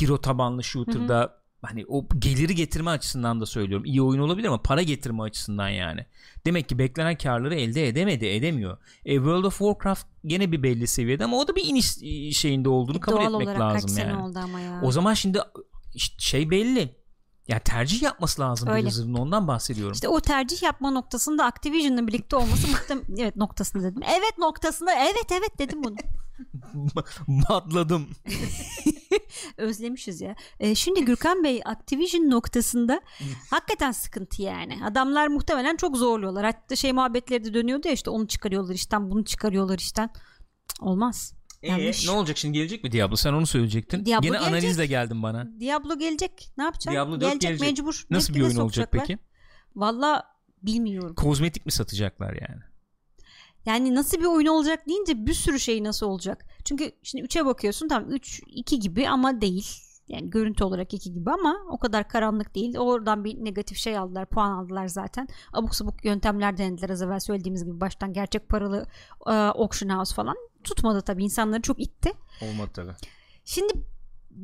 [0.00, 3.84] hero tabanlı shooter'da hani o geliri getirme açısından da söylüyorum.
[3.86, 6.06] İyi oyun olabilir ama para getirme açısından yani.
[6.46, 8.78] Demek ki beklenen karları elde edemedi, edemiyor.
[9.04, 12.68] E, World of Warcraft gene bir belli seviyede ama o da bir iniş e, şeyinde
[12.68, 14.10] olduğunu kabul Doğal etmek lazım kaç yani.
[14.10, 14.80] sene oldu ama ya.
[14.82, 15.38] O zaman şimdi
[16.18, 17.01] şey belli.
[17.48, 18.86] Ya tercih yapması lazım Öyle.
[18.86, 19.92] Blizzard'ın ondan bahsediyorum.
[19.92, 24.02] İşte o tercih yapma noktasında Activision'la birlikte olması muhtem evet noktasında dedim.
[24.02, 25.96] Evet noktasında evet evet dedim bunu.
[27.48, 28.08] Matladım.
[29.56, 30.34] Özlemişiz ya.
[30.60, 33.00] Ee, şimdi Gürkan Bey Activision noktasında
[33.50, 34.84] hakikaten sıkıntı yani.
[34.84, 36.44] Adamlar muhtemelen çok zorluyorlar.
[36.44, 40.10] Hatta şey muhabbetleri de dönüyordu ya işte onu çıkarıyorlar işten bunu çıkarıyorlar işten.
[40.80, 41.34] Olmaz.
[41.62, 43.16] Ee, ne olacak şimdi gelecek mi Diablo?
[43.16, 44.04] Sen onu söyleyecektin.
[44.04, 44.48] Diablo Gene gelecek.
[44.48, 45.60] analizle geldin bana.
[45.60, 46.48] Diablo gelecek.
[46.58, 46.92] Ne yapacaksın?
[46.92, 47.68] Diablo 4 gelecek, gelecek.
[47.68, 48.06] mecbur.
[48.10, 49.18] Nasıl bir oyun olacak peki?
[49.76, 50.24] Valla
[50.62, 51.14] bilmiyorum.
[51.14, 52.62] Kozmetik mi satacaklar yani?
[53.66, 56.44] Yani nasıl bir oyun olacak deyince bir sürü şey nasıl olacak.
[56.64, 59.66] Çünkü şimdi 3'e bakıyorsun tamam 3 2 gibi ama değil.
[60.08, 62.78] Yani görüntü olarak iki gibi ama o kadar karanlık değil.
[62.78, 65.28] Oradan bir negatif şey aldılar, puan aldılar zaten.
[65.52, 68.86] Abuk sabuk yöntemler denediler az evvel söylediğimiz gibi baştan gerçek paralı
[69.26, 70.36] e, auction house falan.
[70.64, 72.12] Tutmadı tabii insanları çok itti.
[72.42, 72.92] Olmadı tabii.
[73.44, 73.72] Şimdi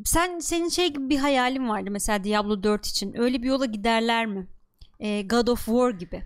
[0.05, 3.15] sen senin şey gibi bir hayalin vardı mesela Diablo 4 için.
[3.21, 4.49] Öyle bir yola giderler mi?
[5.01, 6.23] E, God of War gibi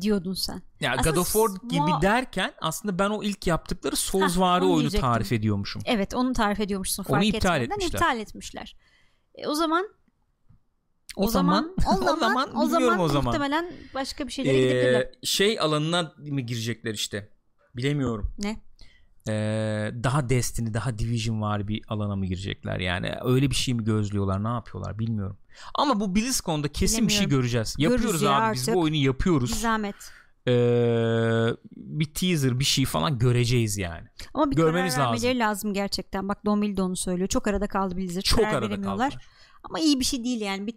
[0.00, 0.62] diyordun sen.
[0.80, 4.78] Ya Aslında God of War gibi muha- derken aslında ben o ilk yaptıkları Soulsvari oyunu
[4.80, 5.00] diyecektim.
[5.00, 5.82] tarif ediyormuşum.
[5.84, 7.74] Evet onu tarif ediyormuşsun fark Onu iptal etmeden.
[7.80, 7.98] etmişler.
[7.98, 8.76] iptal etmişler.
[9.34, 9.88] E, o zaman
[11.16, 13.24] O, zaman, o zaman o zaman, o zaman.
[13.24, 15.00] muhtemelen başka bir şeylere gidebilirler.
[15.00, 17.28] Ee, şey alanına mı girecekler işte?
[17.76, 18.34] Bilemiyorum.
[18.38, 18.60] Ne?
[19.28, 19.32] Ee,
[20.04, 23.12] daha Destiny, daha Division var bir alana mı girecekler yani?
[23.24, 24.44] Öyle bir şey mi gözlüyorlar?
[24.44, 24.98] Ne yapıyorlar?
[24.98, 25.36] Bilmiyorum.
[25.74, 27.76] Ama bu BlizzCon'da kesin bir şey göreceğiz.
[27.78, 28.74] Görürüz Yapıyoruz ya abi biz artık.
[28.74, 29.50] bu oyunu Bir yapıyoruz.
[29.60, 29.94] zahmet.
[30.48, 30.52] Ee,
[31.76, 34.08] bir teaser bir şey falan göreceğiz yani.
[34.34, 35.72] Ama bir Görmeniz karar vermeleri lazım.
[35.74, 36.28] gerçekten.
[36.28, 37.28] Bak Dombil de onu söylüyor.
[37.28, 38.22] Çok arada kaldı Blizzard.
[38.22, 39.16] Çok karar arada kaldılar.
[39.62, 40.66] Ama iyi bir şey değil yani.
[40.66, 40.74] Bir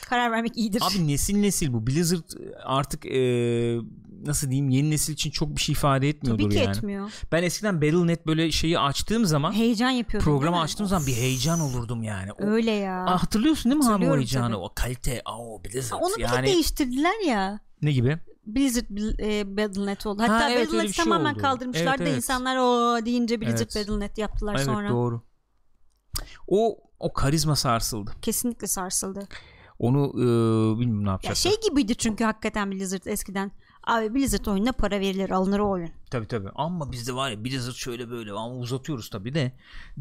[0.00, 0.82] karar vermek iyidir.
[0.90, 1.86] Abi nesil nesil bu.
[1.86, 2.24] Blizzard
[2.64, 3.78] artık ee,
[4.26, 6.76] nasıl diyeyim yeni nesil için çok bir şey ifade etmiyordur Tabii ki yani.
[6.76, 7.10] etmiyor.
[7.32, 10.24] Ben eskiden Battle.net böyle şeyi açtığım zaman Heyecan yapıyordum.
[10.32, 12.32] programı açtığım zaman bir heyecan olurdum yani.
[12.32, 13.04] O, Öyle ya.
[13.04, 14.46] Aa, hatırlıyorsun değil mi abi o heyecanı?
[14.46, 14.56] tabii.
[14.56, 16.46] O kalite, o Blizzard Onu bir yani.
[16.46, 17.60] değiştirdiler ya.
[17.82, 18.18] Ne gibi?
[18.46, 18.84] Blizzard
[19.20, 20.22] e, Battle.net oldu.
[20.22, 21.42] Hatta Ha, evet, Battle.net'i bir şey tamamen oldu.
[21.42, 22.16] kaldırmışlar Evet, da evet.
[22.16, 23.76] insanlar o deyince Blizzard Evet.
[23.76, 24.88] Battle.net yaptılar evet sonra.
[24.90, 25.22] doğru.
[26.48, 28.12] O o karizma sarsıldı.
[28.22, 29.28] Kesinlikle sarsıldı.
[29.78, 30.20] Onu e,
[30.80, 31.34] bilmiyorum ne Ya yapacaklar.
[31.34, 33.52] şey gibiydi çünkü hakikaten Blizzard eskiden.
[33.84, 35.90] Abi Blizzard oyununa para verilir alınır o oyun.
[36.10, 36.48] Tabii tabii.
[36.54, 39.52] Ama bizde var ya Blizzard şöyle böyle ama uzatıyoruz tabii de.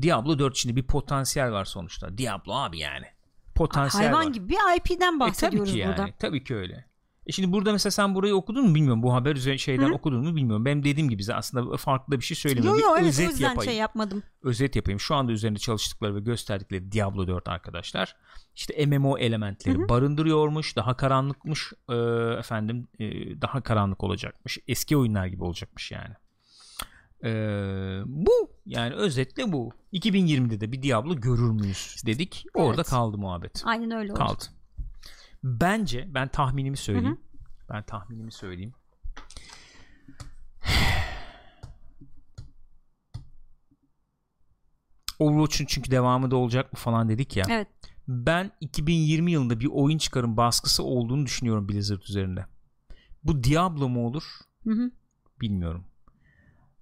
[0.01, 2.17] Diablo 4 şimdi bir potansiyel var sonuçta.
[2.17, 3.05] Diablo abi yani.
[3.55, 4.33] Potansiyel Hayvan var.
[4.33, 5.97] gibi bir IP'den E, tabii bahsediyoruz ki yani.
[5.97, 6.09] burada.
[6.19, 6.85] Tabii ki öyle.
[7.27, 9.03] E şimdi burada mesela sen burayı okudun mu bilmiyorum.
[9.03, 9.93] Bu haber üzerine şeyden Hı.
[9.93, 10.65] okudun mu bilmiyorum.
[10.65, 12.79] Benim dediğim gibi aslında farklı bir şey söylemiyorum.
[12.79, 13.71] Yo yo bir evet o özet yüzden yapayım.
[13.71, 14.23] şey yapmadım.
[14.43, 14.99] özet yapayım.
[14.99, 18.15] Şu anda üzerinde çalıştıkları ve gösterdikleri Diablo 4 arkadaşlar.
[18.55, 20.75] İşte MMO elementleri barındırıyormuş.
[20.75, 21.95] Daha karanlıkmış e,
[22.39, 23.05] efendim e,
[23.41, 24.57] daha karanlık olacakmış.
[24.67, 26.15] Eski oyunlar gibi olacakmış yani.
[27.23, 27.29] E,
[28.05, 28.31] bu
[28.65, 29.71] yani özetle bu.
[29.93, 32.45] 2020'de de bir Diablo görür müyüz dedik.
[32.53, 32.89] Orada Evet.
[32.89, 33.61] kaldı muhabbet.
[33.65, 34.19] Aynen öyle oldu.
[34.19, 34.43] Kaldı.
[35.43, 37.17] Bence ben tahminimi söyleyeyim.
[37.67, 38.73] Hı Ben tahminimi söyleyeyim.
[45.19, 47.45] Overwatch'un çünkü devamı da olacak mı falan dedik ya.
[47.49, 47.67] Evet.
[48.07, 52.45] Ben 2020 yılında bir oyun çıkarım baskısı olduğunu düşünüyorum Blizzard üzerinde.
[53.23, 54.23] Bu Diablo mu olur?
[54.63, 54.91] Hı hı.
[55.41, 55.85] Bilmiyorum.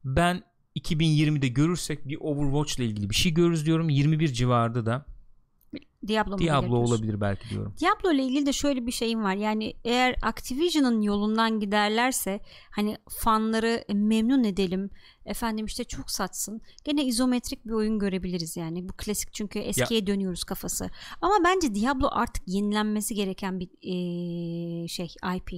[0.04, 0.44] Ben
[0.76, 3.90] 2020'de görürsek bir Overwatch ile ilgili bir şey görürüz diyorum.
[3.90, 5.06] 21 civarında da
[6.08, 7.76] Diablo, Diablo olabilir belki diyorum.
[7.80, 9.36] Diablo ile ilgili de şöyle bir şeyim var.
[9.36, 12.40] Yani eğer Activision'ın yolundan giderlerse
[12.72, 14.90] hani fanları memnun edelim.
[15.26, 16.62] Efendim işte çok satsın.
[16.84, 18.90] Gene izometrik bir oyun görebiliriz yani.
[18.90, 20.90] Bu klasik çünkü eskiye dönüyoruz kafası.
[21.22, 25.08] Ama bence Diablo artık yenilenmesi gereken bir eee, şey
[25.38, 25.52] IP.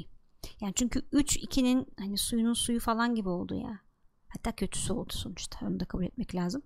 [0.62, 3.80] Yani çünkü 3 2'nin hani suyunun suyu falan gibi oldu ya.
[4.28, 5.66] Hatta kötüsü oldu sonuçta.
[5.68, 6.62] Onu da kabul etmek lazım.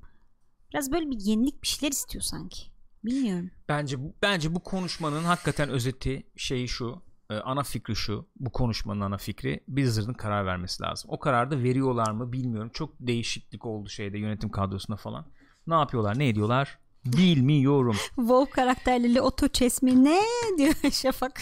[0.74, 2.62] Biraz böyle bir yenilik bir şeyler istiyor sanki.
[3.06, 3.52] Bilmiyorum.
[3.70, 7.02] Bence bence bu konuşmanın hakikaten özeti şeyi şu.
[7.30, 8.28] e, ana fikri şu.
[8.39, 11.10] Bu konuşmanın ana fikri Blizzard'ın karar vermesi lazım.
[11.14, 12.70] O kararı da veriyorlar mı bilmiyorum.
[12.74, 15.26] Çok değişiklik oldu şeyde yönetim kadrosunda falan.
[15.68, 16.20] Ne yapıyorlar?
[16.20, 16.80] Ne ediyorlar?
[17.06, 17.95] Bilmiyorum.
[18.16, 20.22] WoW karakterleri oto chess mi ne
[20.58, 21.41] diyor Şafak.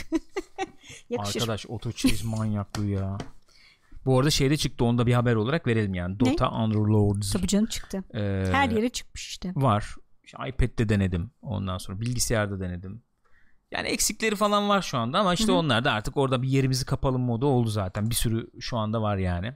[1.18, 3.18] Arkadaş otoçiz manyaklığı ya.
[4.06, 6.20] Bu arada şeyde çıktı onda bir haber olarak verelim yani.
[6.20, 7.34] Dota Underlords.
[7.34, 8.04] Tabii canım çıktı.
[8.14, 8.20] e,
[8.52, 9.52] Her yere çıkmış işte.
[9.56, 9.96] var.
[10.28, 11.32] İşte iPad'de denedim.
[11.42, 13.04] Ondan sonra bilgisayarda denedim.
[13.72, 15.56] Yani eksikleri falan var şu anda ama işte Hı hı.
[15.56, 18.10] onlar da artık orada bir yerimizi kapalım modu oldu zaten.
[18.10, 19.54] Bir sürü şu anda var yani.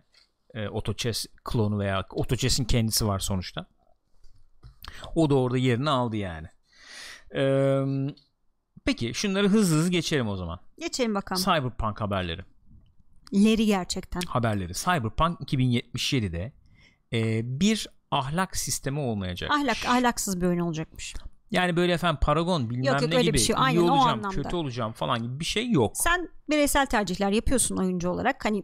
[0.53, 3.65] E, AutoChess klonu veya AutoChess'in kendisi var sonuçta.
[5.15, 6.47] O da orada yerini aldı yani.
[7.35, 7.43] E,
[8.85, 10.59] peki şunları hızlı hızlı geçelim o zaman.
[10.77, 11.43] Geçelim bakalım.
[11.43, 12.41] Cyberpunk haberleri.
[13.33, 14.21] Leri gerçekten.
[14.21, 14.73] Haberleri.
[14.73, 16.51] Cyberpunk 2077'de
[17.13, 19.51] e, bir ahlak sistemi olmayacak.
[19.51, 21.13] Ahlak ahlaksız bir oyun olacakmış.
[21.51, 23.53] Yani böyle efendim paragon bilmem Yok, yok, ne öyle gibi bir şey.
[23.53, 24.29] iyi Aynen, o olacağım anlamda.
[24.43, 25.91] kötü olacağım falan gibi bir şey yok.
[25.97, 28.45] Sen bireysel tercihler yapıyorsun oyuncu olarak.
[28.45, 28.63] Hani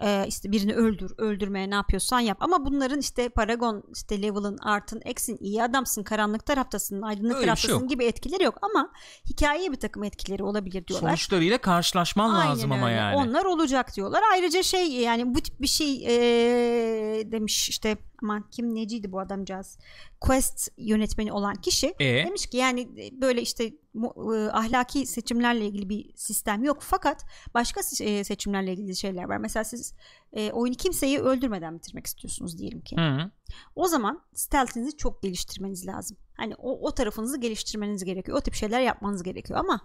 [0.00, 2.36] e, işte birini öldür, öldürmeye ne yapıyorsan yap.
[2.40, 7.46] Ama bunların işte Paragon, işte level'ın, artın, eksin, iyi adamsın, karanlık taraftasın, aydınlık Öyle şey
[7.46, 7.90] taraftasın yok.
[7.90, 8.58] gibi etkileri yok.
[8.62, 8.92] Ama
[9.30, 11.08] hikayeye bir takım etkileri olabilir diyorlar.
[11.08, 12.96] Sonuçlarıyla karşılaşman Aynen lazım ama öyle.
[12.96, 13.16] yani.
[13.16, 14.22] Onlar olacak diyorlar.
[14.32, 19.78] Ayrıca şey yani bu tip bir şey eee, demiş işte aman kim neciydi bu adamcağız.
[20.20, 25.88] Quest yönetmeni olan kişi E demiş ki yani e, böyle işte e, ahlaki seçimlerle ilgili
[25.88, 29.36] bir sistem yok fakat başka e, seçimlerle ilgili şeyler var.
[29.36, 29.94] Mesela siz
[30.32, 32.96] e, oyunu kimseyi öldürmeden bitirmek istiyorsunuz diyelim ki.
[32.96, 33.30] Hı.
[33.76, 36.16] O zaman stealth'inizi çok geliştirmeniz lazım.
[36.36, 38.38] Hani o, o tarafınızı geliştirmeniz gerekiyor.
[38.38, 39.80] O tip şeyler yapmanız gerekiyor ama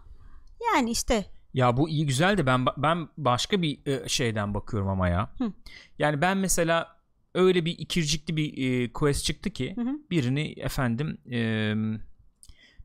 [0.73, 5.29] yani işte Ya bu iyi güzel de ben ben başka bir şeyden bakıyorum ama ya.
[5.37, 5.53] Hı.
[5.99, 6.96] Yani ben mesela
[7.37, 9.99] öyle bir ikircikli bir e, quest çıktı ki Hı hı.
[10.11, 11.73] birini efendim e,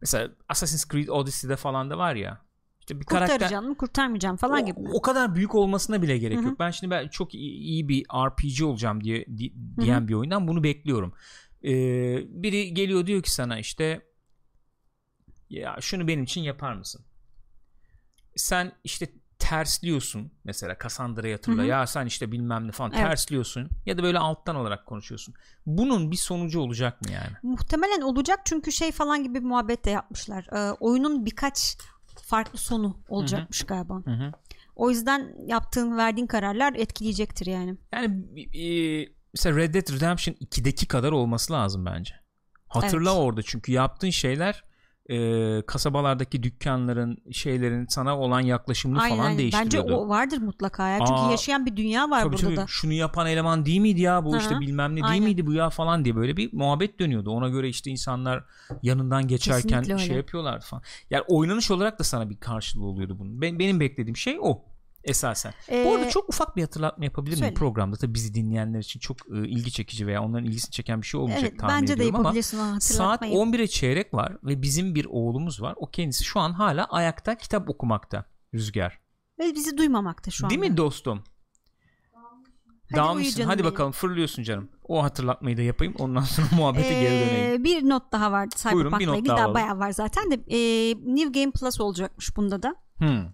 [0.01, 2.45] mesela Assassin's Creed Odyssey'de falan da var ya.
[2.81, 4.89] İşte bir karakter kurtaracağım mı kurtarmayacağım falan o, gibi mi?
[4.93, 6.47] o kadar büyük olmasına bile gerek Hı hı.
[6.49, 6.59] yok.
[6.59, 10.65] Ben şimdi ben çok iyi, iyi bir RPG olacağım diye di- diyen bir oyundan bunu
[10.65, 11.15] bekliyorum.
[11.65, 14.01] Ee, biri geliyor diyor ki sana işte
[15.51, 17.05] ya şunu benim için yapar mısın?
[18.37, 19.09] Sen işte
[19.43, 21.69] tersliyorsun mesela Cassandra'yı hatırla Hı hı.
[21.69, 23.03] ya sen işte bilmem ne falan Evet.
[23.03, 25.35] tersliyorsun ya da böyle alttan olarak konuşuyorsun.
[25.67, 27.33] Bunun bir sonucu olacak mı yani?
[27.43, 30.47] Muhtemelen olacak çünkü şey falan gibi bir muhabbet de yapmışlar.
[30.53, 31.77] Ee, oyunun birkaç
[32.23, 33.95] farklı sonu olacakmış galiba.
[34.05, 34.33] Hı hı.
[34.77, 37.77] O yüzden yaptığın verdiğin kararlar etkileyecektir yani.
[37.93, 38.67] Yani e,
[39.35, 42.15] mesela Red Dead Redemption 2'deki kadar olması lazım bence.
[42.69, 43.21] Hatırla Evet.
[43.21, 44.65] orada çünkü yaptığın şeyler
[45.11, 49.39] e, kasabalardaki dükkanların şeylerin sana olan yaklaşımını Aynen, falan aynen.
[49.39, 49.95] Bence değiştiriyordu.
[49.97, 50.99] o vardır mutlaka ya.
[50.99, 52.57] Çünkü Aa, yaşayan bir dünya var Tabii burada tabii.
[52.57, 52.65] da.
[52.69, 55.25] Şunu yapan eleman değil miydi ya bu Hı işte bilmem ne değil Aynen.
[55.25, 57.31] miydi bu ya falan diye böyle bir muhabbet dönüyordu.
[57.31, 58.45] Ona göre işte insanlar
[58.83, 60.17] yanından geçerken Kesinlikle şey öyle.
[60.17, 60.83] yapıyorlardı falan.
[61.11, 63.41] Yani oynanış olarak da sana bir karşılığı oluyordu bunun.
[63.43, 64.65] Ben, benim beklediğim şey o
[65.05, 65.55] esasen.
[65.71, 67.97] Bu arada Ee, çok ufak bir hatırlatma yapabilir miyim programda?
[67.97, 71.51] Tabii bizi dinleyenler için çok e, ilgi çekici veya onların ilgisini çeken bir şey olmayacak
[71.51, 73.35] Evet tahmin bence de ediyorum ama yapabilirsin o saat hatırlatmayı.
[73.35, 75.75] 11'e çeyrek var ve bizim bir oğlumuz var.
[75.77, 78.25] O kendisi şu an hala ayakta kitap okumakta.
[78.55, 79.01] Rüzgar.
[79.39, 80.51] Ve bizi duymamakta şu anda.
[80.51, 81.23] Değil mi dostum?
[82.93, 83.43] Hadi Dağılmışsın.
[83.43, 83.71] Hadi benim.
[83.71, 84.69] bakalım fırlıyorsun canım.
[84.85, 85.95] O hatırlatmayı da yapayım.
[85.99, 87.61] Ondan sonra muhabbete geri döneyim.
[87.61, 90.95] Ee, bir not daha var Buyurun, bir not daha daha bayağı var zaten de ee,
[91.15, 92.75] New Game Plus olacakmış bunda da.
[92.99, 93.25] Hmm.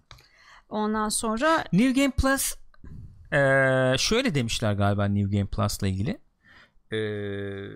[0.69, 2.53] Ondan sonra New Game Plus
[3.33, 6.17] eee, şöyle demişler galiba New Game Plus'la ilgili.
[6.91, 7.69] Eee,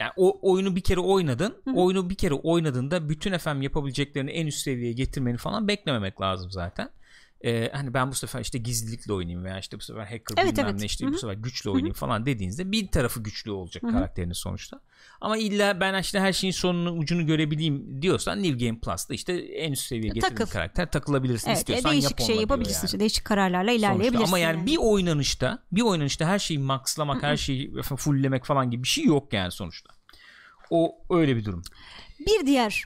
[0.00, 1.56] yani o oyunu bir kere oynadın.
[1.64, 1.74] Hı hı.
[1.76, 6.90] Oyunu bir kere oynadığında bütün efendim yapabileceklerini en üst seviyeye getirmeni falan beklememek lazım zaten.
[7.42, 10.66] Eee, hani ben bu sefer işte gizlilikle oynayayım veya işte bu sefer hacker Evet, bilmem
[10.70, 10.80] evet.
[10.80, 11.70] ne işte Hı bu sefer hı.
[11.70, 13.92] oynayayım falan dediğinizde bir tarafı güçlü olacak Hı hı.
[13.92, 14.80] karakterinin sonuçta.
[15.20, 19.72] Ama illa ben işte her şeyin sonunu ucunu görebileyim diyorsan New Game Plus'ta işte en
[19.72, 20.52] üst seviyeye getirdiğin Takıl.
[20.52, 23.88] karakter takılabilirsin evet istiyorsan değişik yap şey yapabilirsin yani işte değişik kararlarla sonuçta.
[23.88, 24.26] ilerleyebilirsin.
[24.26, 28.88] Ama yani, bir oynanışta bir oynanışta her şeyi maxlamak her şeyi fulllemek falan gibi bir
[28.88, 29.90] şey yok yani sonuçta.
[30.70, 31.62] O öyle bir durum.
[32.26, 32.84] bir diğer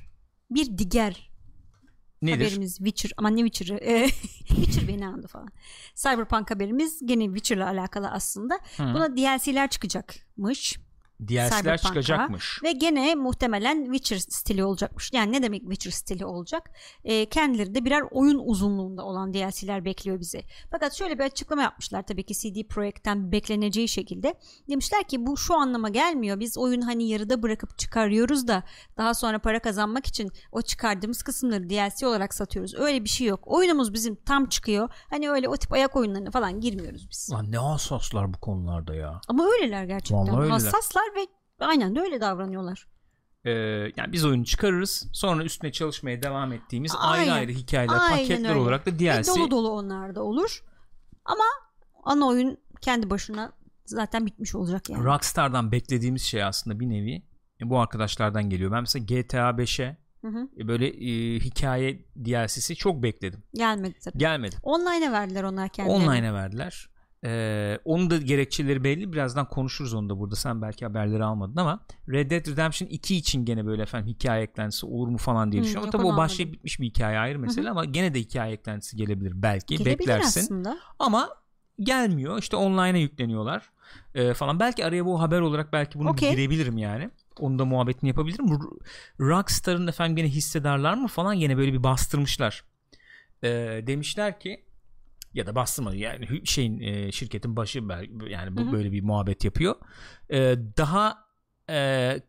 [0.51, 1.31] bir diğer
[2.23, 2.45] Nedir?
[2.45, 4.07] haberimiz Witcher ama ne Witcher'ı
[4.49, 5.49] Witcher beni andı falan.
[5.95, 8.55] Cyberpunk haberimiz gene Witcher'la alakalı aslında.
[8.77, 8.83] Hı.
[8.83, 10.79] Buna DLC'ler çıkacakmış.
[11.29, 12.61] DLC'ler çıkacakmış.
[12.63, 15.11] Ve gene muhtemelen Witcher stili olacakmış.
[15.13, 16.71] Yani ne demek Witcher stili olacak?
[17.05, 20.43] Ee, kendileri de birer oyun uzunluğunda olan DLC'ler bekliyor bizi.
[20.71, 24.35] Fakat şöyle bir açıklama yapmışlar tabii ki CD Projekt'ten bekleneceği şekilde.
[24.69, 26.41] Demişler ki bu şu anlama gelmiyor.
[26.41, 28.63] Biz oyunu hani yarıda bırakıp çıkarıyoruz da
[28.97, 32.75] daha sonra para kazanmak için o çıkardığımız kısımları DLC olarak satıyoruz.
[32.75, 33.41] Öyle bir şey yok.
[33.47, 34.89] Oyunumuz bizim tam çıkıyor.
[35.11, 37.31] Hani öyle o tip ayak oyunlarına falan girmiyoruz biz.
[37.33, 39.21] Lan ne hassaslar bu konularda ya.
[39.29, 40.19] Ama öyleler gerçekten.
[40.19, 40.51] Vallahi öyleler.
[40.51, 41.27] Hassaslar ve
[41.61, 42.87] aynen de öyle davranıyorlar.
[43.45, 43.51] Ee,
[43.97, 45.09] yani biz oyunu çıkarırız.
[45.13, 47.33] Sonra üstüne çalışmaya devam ettiğimiz ayrı Aynen.
[47.33, 48.61] ayrı hikayeler, Aynen paketler öyle.
[48.61, 50.65] olarak da DLC dolu dolu onlar da olur.
[51.25, 51.45] Ama
[52.05, 53.53] ana oyun kendi başına
[53.85, 55.05] zaten bitmiş olacak yani.
[55.05, 57.23] Rockstar'dan beklediğimiz şey aslında bir nevi
[57.61, 58.73] e, bu arkadaşlardan geliyor.
[58.73, 60.49] Ben mesela GTA 5'e Hı hı.
[60.59, 63.43] e, böyle e, hikaye DLC'si çok bekledim.
[63.55, 64.19] Gelmedi tabii.
[64.19, 64.57] Gelmedi.
[64.63, 66.09] Online'a verdiler onlar kendilerine.
[66.11, 66.89] Online'a verdiler.
[67.25, 69.13] Ee, onun da gerekçeleri belli.
[69.13, 70.37] Birazdan konuşuruz onu da burada.
[70.37, 74.87] Sen belki haberleri almadın ama Red Dead Redemption 2 için gene böyle efendim hikaye eklentisi
[74.87, 75.91] olur mu falan diye düşünüyorum.
[75.91, 79.77] Tabii o başlayıp bitmiş bir hikaye ayrı mesele ama gene de hikaye eklentisi gelebilir belki.
[79.77, 80.41] Gelebilir Beklersin.
[80.41, 80.79] aslında.
[80.99, 81.29] Ama
[81.81, 82.39] gelmiyor.
[82.39, 83.71] İşte online'a yükleniyorlar
[84.15, 84.61] ee, falan.
[84.61, 86.31] Belki araya bu haber olarak belki bunu Okey.
[86.31, 87.11] girebilirim yani.
[87.39, 88.47] Onu da muhabbetini yapabilirim.
[89.21, 92.65] Rockstar'ın efendim gene hissedarlar mı falan gene böyle bir bastırmışlar.
[93.45, 93.49] Ee,
[93.87, 94.65] demişler ki
[95.35, 97.79] ya da bastırmadı yani şeyin e, şirketin başı
[98.29, 98.73] yani bu Hı hı.
[98.73, 99.75] böyle bir muhabbet yapıyor.
[100.31, 101.19] Ee, daha
[101.71, 102.21] e,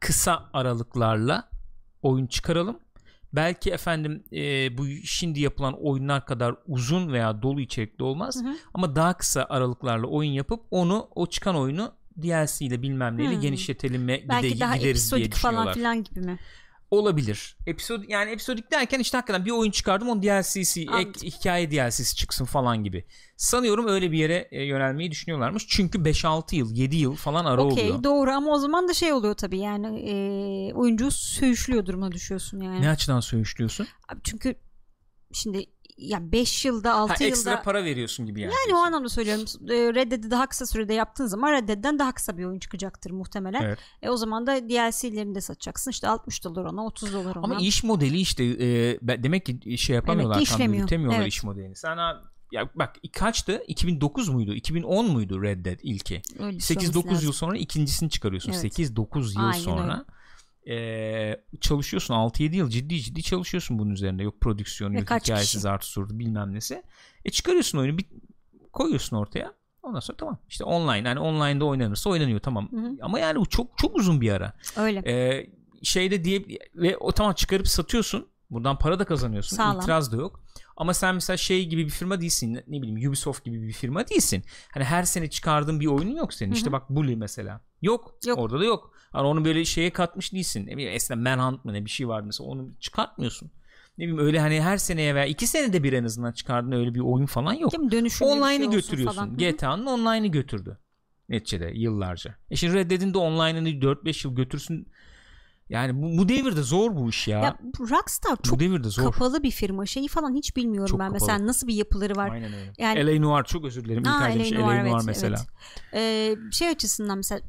[0.00, 1.50] kısa aralıklarla
[2.02, 2.78] oyun çıkaralım.
[3.32, 8.54] Belki efendim e, bu şimdi yapılan oyunlar kadar uzun veya dolu içerikli olmaz Hı hı.
[8.74, 14.08] ama daha kısa aralıklarla oyun yapıp onu o çıkan oyunu DLC ile bilmem neyle genişletelim
[14.08, 15.74] ve Belki gide, daha gideriz diye episodik falan düşünüyorlar.
[15.74, 16.38] filan gibi mi?
[16.90, 17.56] Olabilir.
[17.66, 21.12] Episod yani episodik derken işte hakikaten bir oyun çıkardım onun DLC'si, ek, Anladım.
[21.24, 23.04] hikaye DLC'si çıksın falan gibi.
[23.36, 25.66] Sanıyorum öyle bir yere e, yönelmeyi düşünüyorlarmış.
[25.68, 28.04] Çünkü 5-6 yıl, 7 yıl falan ara Okey oluyor.
[28.04, 30.14] doğru ama o zaman da şey oluyor tabii yani e,
[30.74, 32.80] oyuncu söğüşlüyor duruma düşüyorsun yani.
[32.82, 33.86] Ne açıdan söğüşlüyorsun?
[34.08, 34.54] Abi Çünkü
[35.32, 35.66] şimdi
[36.00, 38.52] ya 5 yılda 6 Ha, yılda ekstra para veriyorsun gibi yani.
[38.66, 39.44] yani o anlamda söylüyorum.
[39.68, 43.10] E, Red Dead'i daha kısa sürede yaptığın zaman Red Dead'den daha kısa bir oyun çıkacaktır
[43.10, 43.62] muhtemelen.
[43.62, 43.78] Evet.
[44.02, 45.90] E o zaman da DLC'lerini de satacaksın.
[45.90, 47.44] İşte 60 dolar ona, 30 dolar ona.
[47.44, 51.14] Ama iş modeli işte e, demek ki şey yapamıyorlar Demek ki tam işlemiyor.
[51.18, 51.28] Evet.
[51.28, 51.76] iş modelini.
[51.76, 52.22] Sana
[52.52, 53.62] ya bak kaçtı?
[53.68, 54.54] 2009 muydu?
[54.54, 56.22] 2010 muydu Red Dead ilki?
[56.38, 58.52] Öyle bir şey olması 8-9 yıl sonra ikincisini çıkarıyorsun.
[58.52, 58.78] Evet.
[58.78, 60.04] 8-9 yıl Aynen sonra
[61.60, 64.22] çalışıyorsun 6-7 yıl ciddi ciddi çalışıyorsun bunun üzerinde.
[64.22, 65.58] Yok prodüksiyonu, yok hikayesi, kişi?
[65.58, 66.82] zartı surdu bilmem nesi.
[67.24, 68.06] E çıkarıyorsun oyunu bir
[68.72, 69.54] koyuyorsun ortaya.
[69.82, 70.38] Ondan sonra tamam.
[70.48, 72.68] İşte online yani online'da oynanırsa oynanıyor tamam.
[72.70, 72.96] Hı hı.
[73.02, 74.52] Ama yani bu çok çok uzun bir ara.
[74.76, 74.98] Öyle.
[75.06, 75.50] Ee,
[75.82, 76.44] şeyde diye
[76.74, 78.28] ve o tamam çıkarıp satıyorsun.
[78.50, 79.56] Buradan para da kazanıyorsun.
[79.56, 79.80] Sağlam.
[79.80, 80.40] İtiraz da yok.
[80.80, 82.54] Ama sen mesela şey gibi bir firma değilsin.
[82.66, 84.42] Ne bileyim Ubisoft gibi bir firma değilsin.
[84.74, 86.50] Hani her sene çıkardığın bir oyunun yok senin.
[86.50, 86.56] Hı hı.
[86.56, 87.60] İşte bak Bully mesela.
[87.82, 88.14] Yok.
[88.26, 88.38] Yok.
[88.38, 88.92] Orada da yok.
[89.12, 90.66] Hani onu böyle şeye katmış değilsin.
[90.66, 92.48] Ne bileyim eskiden Manhunt mı ne bir şey vardı mesela.
[92.48, 93.50] Onu çıkartmıyorsun.
[93.98, 97.00] Ne bileyim öyle hani her seneye veya iki senede bir en azından çıkardığın öyle bir
[97.00, 97.72] oyun falan yok.
[97.72, 99.36] Şey Online'ı olsun götürüyorsun.
[99.36, 100.78] GTA'nın online'ı götürdü.
[101.28, 102.34] Neticede yıllarca.
[102.50, 104.86] E şimdi Red Dead'in de online'ını 4-5 yıl götürsün.
[105.70, 107.38] Yani bu, bu devirde zor bu iş ya.
[107.38, 109.02] Ya bu Rockstar bu çok devirde zor.
[109.04, 109.86] kapalı bir firma.
[109.86, 111.06] Şeyi falan hiç bilmiyorum Çok ben.
[111.08, 111.20] kapalı.
[111.26, 112.30] Mesela nasıl bir yapıları var.
[112.30, 112.72] Aynen öyle.
[112.78, 113.20] Yani- L.A.
[113.20, 114.02] Noir çok özür dilerim.
[114.02, 114.34] İlk Aa, L.A.
[114.34, 114.74] Noir, L.A.
[114.74, 115.40] evet, Noir mesela.
[115.94, 117.40] Ee, şey açısından mesela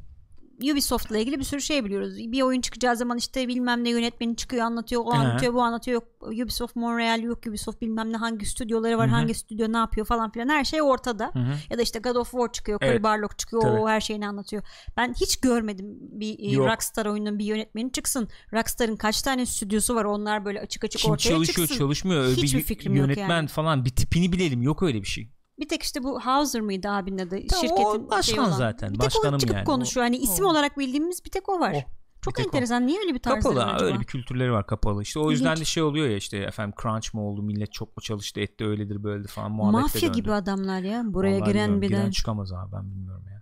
[0.62, 2.18] Ubisoft'la ilgili bir sürü şey biliyoruz.
[2.18, 5.16] Bir oyun çıkacağı zaman işte bilmem ne yönetmeni çıkıyor anlatıyor, o Hı.
[5.18, 6.02] anlatıyor, bu anlatıyor.
[6.02, 6.08] Yok
[6.44, 9.16] Ubisoft Montreal, yok Ubisoft bilmem ne hangi stüdyoları var, Hı hı.
[9.16, 10.50] hangi stüdyo ne yapıyor falan filan.
[10.50, 11.32] Her şey ortada.
[11.34, 11.54] Hı hı.
[11.70, 12.92] Ya da işte God of War çıkıyor, Evet.
[12.94, 13.80] Cory Barlog çıkıyor, Tabii.
[13.80, 14.64] o her şeyini anlatıyor.
[14.98, 16.68] Ben hiç görmedim bir e, Yok.
[16.68, 18.28] Rockstar oyunun bir yönetmeni çıksın.
[18.54, 21.78] Rockstar'ın kaç tane stüdyosu var onlar böyle açık açık Kim ortaya çalışıyor çıksın.
[21.84, 22.22] çalışmıyor.
[22.24, 23.48] Öyle Hiçbir bir fikrim yok yönetmen yani.
[23.48, 24.62] falan bir tipini bilelim.
[24.62, 25.30] Yok öyle bir şey.
[25.62, 27.30] Bir tek işte bu Hauser mıydı abinin adı?
[27.30, 28.52] Tamam, şirketin o başkan şeyi olan.
[28.52, 29.66] zaten, Bir tek başkanım o çıkıp yani.
[29.66, 30.06] konuşuyor.
[30.06, 31.74] Hani isim O- olarak bildiğimiz bir tek o var.
[31.74, 31.82] O.
[32.22, 32.42] Çok o.
[32.42, 32.88] enteresan.
[32.88, 33.86] Niye öyle bir tarzları Kapalı var acaba?
[33.90, 35.02] öyle bir kültürleri var kapalı.
[35.02, 35.60] İşte o yüzden İlginç.
[35.60, 39.04] de şey oluyor ya işte efendim crunch mı oldu millet çok mu çalıştı etti öyledir
[39.04, 40.14] böyledir falan muhabbete Mafya döndü.
[40.14, 41.04] gibi adamlar ya.
[41.06, 42.12] Buraya Vallahi giren bir giren de.
[42.12, 43.42] çıkamaz abi ben bilmiyorum ya.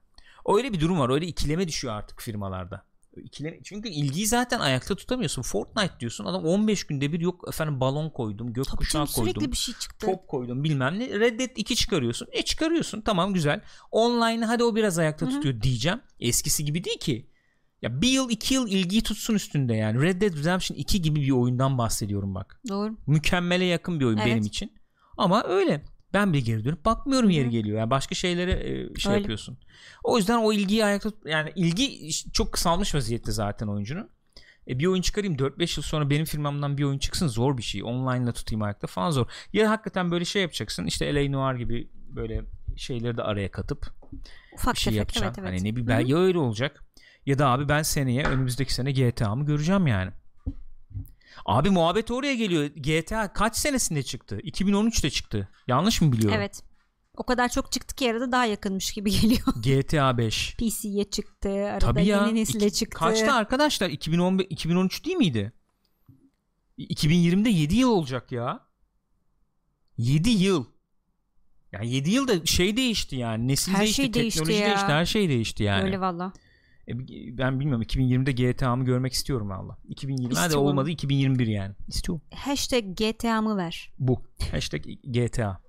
[0.55, 1.09] Öyle bir durum var.
[1.09, 2.85] Öyle ikileme düşüyor artık firmalarda.
[3.21, 5.41] İkileme, çünkü ilgiyi zaten ayakta tutamıyorsun.
[5.41, 6.25] Fortnite diyorsun.
[6.25, 9.51] Adam 15 günde bir yok efendim balon koydum, Tabii gökkuşağı canım, sürekli koydum.
[9.51, 10.05] bir şey çıktı.
[10.05, 11.19] Top koydum bilmem ne.
[11.19, 12.27] Red Dead 2 çıkarıyorsun.
[12.31, 13.61] E çıkarıyorsun tamam güzel.
[13.91, 15.33] Online hadi o biraz ayakta Hı hı.
[15.35, 16.01] tutuyor diyeceğim.
[16.19, 17.29] Eskisi gibi değil ki.
[17.81, 20.01] Ya bir yıl iki yıl ilgiyi tutsun üstünde yani.
[20.01, 22.61] Red Dead Redemption 2 gibi bir oyundan bahsediyorum bak.
[22.69, 22.97] Doğru.
[23.07, 24.27] Mükemmele yakın bir oyun Evet.
[24.27, 24.73] benim için.
[25.17, 25.83] Ama öyle.
[26.13, 27.79] Ben bir geri dönüp bakmıyorum yeri geliyor.
[27.79, 29.21] Yani başka şeylere e, şey Öyle.
[29.21, 29.57] yapıyorsun.
[30.03, 34.09] O yüzden o ilgiyi ayakta yani ilgi çok kısalmış vaziyette zaten oyuncunun.
[34.67, 37.83] E bir oyun çıkarayım 4-5 yıl sonra benim firmamdan bir oyun çıksın zor bir şey.
[37.83, 39.27] Online'la tutayım ayakta falan zor.
[39.53, 40.85] Ya hakikaten böyle şey yapacaksın.
[40.85, 41.31] İşte L.A.
[41.31, 42.41] Noir gibi böyle
[42.77, 43.87] şeyleri de araya katıp
[44.53, 45.41] Ufak bir şey tefek yapacaksın.
[45.41, 45.77] evet evet.
[45.77, 46.09] Hani ne hı.
[46.09, 46.83] ya öyle olacak
[47.25, 50.11] ya da abi ben seneye önümüzdeki sene GTA'mı göreceğim yani.
[51.45, 52.65] Abi muhabbet oraya geliyor.
[52.65, 54.39] GTA kaç senesinde çıktı?
[54.43, 55.49] 2013'te çıktı.
[55.67, 56.37] Yanlış mı biliyorum?
[56.37, 56.63] Evet.
[57.17, 59.41] O kadar çok çıktı ki arada daha yakınmış gibi geliyor.
[59.63, 60.55] GTA 5.
[60.57, 61.49] PC'ye çıktı.
[61.49, 62.25] Arada Tabii ya.
[62.27, 62.97] yeni nesile İki- çıktı.
[62.99, 63.89] Kaçta arkadaşlar?
[63.89, 65.53] 2015 2013 değil miydi?
[66.79, 68.67] 2020'de 7 yıl olacak ya.
[69.97, 70.65] 7 yıl.
[71.71, 73.47] Yani 7 yılda şey değişti yani.
[73.47, 74.67] Nesil Her değişti, şey değişti teknoloji ya.
[74.69, 75.83] değişti, her şey değişti yani.
[75.83, 76.33] Öyle valla.
[76.89, 79.77] E, ben bilmiyorum 2020'de GTA'mı görmek istiyorum valla.
[79.87, 80.67] 2020 hadi İstiyorum.
[80.67, 81.75] olmadı 2021 yani.
[81.87, 82.21] İstiyorum.
[82.35, 83.91] Hashtag GTA'mı ver.
[83.99, 84.21] Bu.
[84.51, 85.61] Hashtag GTA.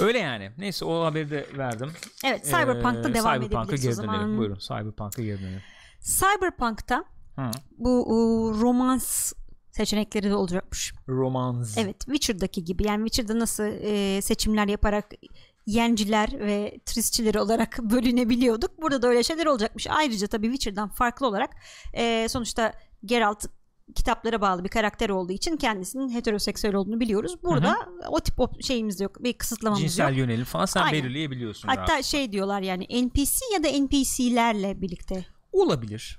[0.00, 0.50] Öyle yani.
[0.58, 1.90] Neyse o haberi de verdim.
[2.24, 4.38] Evet Cyberpunk'ta Ee, devam Cyberpunk'a edebiliriz geri dönelim.
[4.38, 5.60] Buyurun Cyberpunk'a geri dönelim.
[6.00, 7.04] Cyberpunk'ta
[7.36, 7.50] Hı.
[7.78, 9.32] bu o, romans
[9.70, 10.94] seçenekleri de olacakmış.
[11.08, 11.78] Romans.
[11.78, 15.10] Evet Witcher'daki gibi yani Witcher'da nasıl e, seçimler yaparak
[15.66, 18.82] yenciler ve tristçileri olarak bölünebiliyorduk.
[18.82, 19.86] Burada da öyle şeyler olacakmış.
[19.90, 21.50] Ayrıca tabii Witcher'dan farklı olarak
[21.94, 22.72] e, sonuçta
[23.04, 23.44] Geralt
[23.94, 27.42] kitaplara bağlı bir karakter olduğu için kendisinin heteroseksüel olduğunu biliyoruz.
[27.42, 27.76] Burada
[28.08, 29.24] o tip o şeyimiz yok.
[29.24, 30.18] Bir kısıtlamamız Cinsel yok.
[30.18, 31.02] yönelim falan sen Aynen.
[31.02, 31.68] belirleyebiliyorsun.
[31.68, 32.04] Hatta rahat.
[32.04, 35.26] şey diyorlar yani NPC ya da NPC'lerle birlikte.
[35.52, 36.18] olabilir.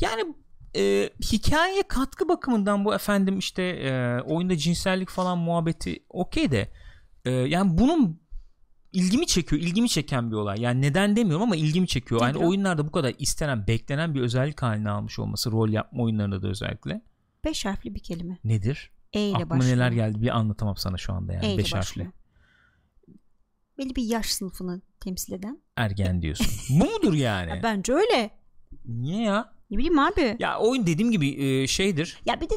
[0.00, 0.34] Yani
[0.76, 6.72] e, hikayeye katkı bakımından bu efendim işte e, oyunda cinsellik falan muhabbeti okey de
[7.24, 8.20] e, yani bunun
[8.92, 12.92] ilgimi çekiyor ilgimi çeken bir olay yani neden demiyorum ama ilgimi çekiyor yani oyunlarda bu
[12.92, 17.00] kadar istenen beklenen bir özellik haline almış olması rol yapma oyunlarında da özellikle
[17.44, 18.38] Beş harfli bir kelime.
[18.44, 19.76] nedir E ile aklıma başlıyor.
[19.76, 22.06] neler geldi bir anlatamam sana şu anda yani E ile beş başlıyor.
[22.08, 22.16] harfli
[23.78, 25.60] Belli bir yaş sınıfını temsil eden.
[25.76, 26.46] ergen diyorsun
[26.80, 28.30] bu mudur yani Ya bence öyle.
[28.84, 30.20] niye ya Ne bileyim abi.
[30.20, 32.54] Ya, ya oyun dediğim gibi e, şeydir bir de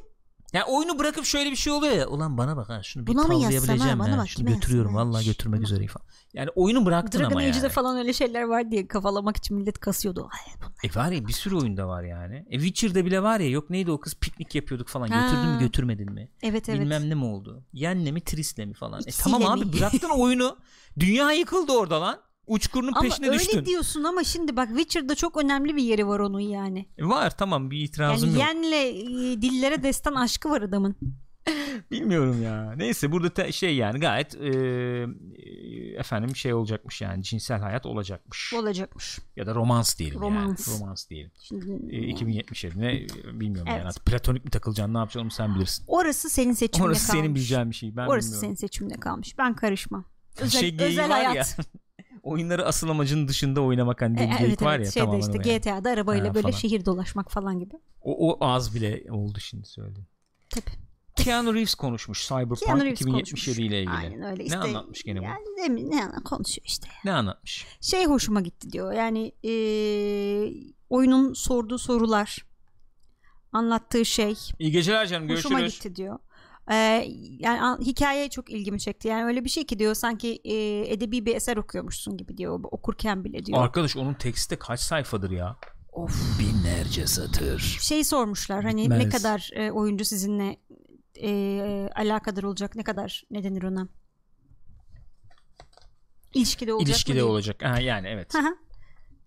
[0.53, 2.07] Yani oyunu bırakıp şöyle bir şey oluyor ya.
[2.07, 4.17] Ulan bana bak ha şunu bir Buna tavlayabileceğim bana ya.
[4.17, 5.11] bak, Şunu götürüyorum yazsam ha?
[5.13, 6.05] vallahi götürmek üzereyim falan.
[6.33, 7.69] Yani oyunu bıraktın Dragon ama Age'de yani.
[7.69, 10.29] falan öyle şeyler var diye kafalamak için millet kasıyordu.
[10.31, 10.53] Ay.
[10.91, 12.45] E var ya bir sürü oyunda var yani.
[12.49, 15.07] E Witcher'da bile var ya yok neydi o kız piknik yapıyorduk falan.
[15.07, 15.21] Ha.
[15.21, 16.29] Götürdün mü götürmedin mi?
[16.43, 16.79] Evet evet.
[16.81, 17.63] Bilmem ne mi oldu?
[17.73, 18.99] Yenle mi trisle mi falan.
[18.99, 19.73] E İkisiyle tamam abi mi?
[19.73, 20.57] bıraktın oyunu.
[20.99, 22.19] Dünya yıkıldı orada lan.
[22.49, 23.65] Uçkurunun Ama peşine öyle düştün.
[23.65, 26.85] diyorsun ama şimdi bak Witcher'da çok önemli bir yeri var onun yani.
[26.97, 28.47] E var tamam bir itirazım Yani yok.
[28.47, 30.95] yenle e, dillere destan aşkı var adamın.
[31.91, 32.73] Bilmiyorum ya.
[32.77, 38.53] Neyse burada te- şey yani gayet e, e, efendim şey olacakmış yani cinsel hayat olacakmış.
[38.53, 39.19] Olacakmış.
[39.35, 40.67] ya da romans diyelim Romans.
[40.67, 40.79] yani.
[40.79, 41.31] Romans diyelim.
[41.41, 43.07] Şimdi, E, 2077 ne e,
[43.39, 43.83] bilmiyorum Evet.
[43.83, 43.93] yani.
[44.05, 45.83] Platonik mi takılacaksın ne yapacaksın sen bilirsin.
[45.87, 47.21] Orası senin seçimine Orası kalmış.
[47.21, 47.95] senin bileceğin bir şey.
[47.97, 48.47] Ben Orası bilmiyorum.
[48.47, 49.37] senin seçimine kalmış.
[49.37, 50.05] Ben karışmam.
[50.37, 51.35] Özel, şey özel hayat.
[51.35, 51.45] ya.
[52.29, 55.59] oyunları asıl amacının dışında oynamak hani E, evet var evet ya şeyde tamamen işte yani.
[55.59, 56.57] GTA'da arabayla Ha, böyle falan.
[56.57, 57.75] şehir dolaşmak falan gibi.
[58.01, 60.07] O, o az bile oldu şimdi söyledim.
[60.49, 60.71] Tabii.
[61.15, 63.95] Keanu Reeves konuşmuş Cyberpunk Keanu Reeves 2077 ile ilgili.
[63.95, 64.57] Aynen öyle Ne işte.
[64.57, 65.23] anlatmış gene bu?
[65.23, 66.87] Yani demin ne ana- konuşuyor işte.
[67.05, 67.65] Ne anlatmış?
[67.81, 68.93] Şey hoşuma gitti diyor.
[68.93, 70.53] Yani eee,
[70.89, 72.45] oyunun sorduğu sorular,
[73.51, 75.83] anlattığı şey İyi geceler canım hoşuma görüşürüz.
[75.83, 76.19] gitti diyor.
[76.71, 77.07] Ee,
[77.39, 79.07] yani an- hikaye çok ilgimi çekti.
[79.07, 83.23] Yani öyle bir şey ki diyor sanki e, edebi bir eser okuyormuşsun gibi diyor okurken
[83.23, 83.63] bile diyor.
[83.63, 85.57] Arkadaş onun teksti de kaç sayfadır ya?
[85.91, 86.39] Of.
[86.39, 87.59] Binlerce satır.
[87.81, 89.13] Şey sormuşlar hani ne Bitmez.
[89.23, 90.57] kadar e, oyuncu sizinle
[91.21, 93.87] e, alakadar olacak ne kadar ne denir ona?
[96.33, 97.63] İlişkide olacak İlişkide olacak.
[97.65, 98.33] Ha, yani evet.
[98.33, 98.55] Hı hı.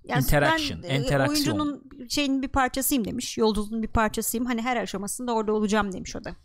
[0.04, 1.56] Yani Interaction, ben, e, interaksiyon.
[1.58, 3.38] oyuncunun şeyin bir parçasıyım demiş.
[3.38, 4.46] Yolculuğun bir parçasıyım.
[4.46, 6.36] Hani her aşamasında orada olacağım demiş o da.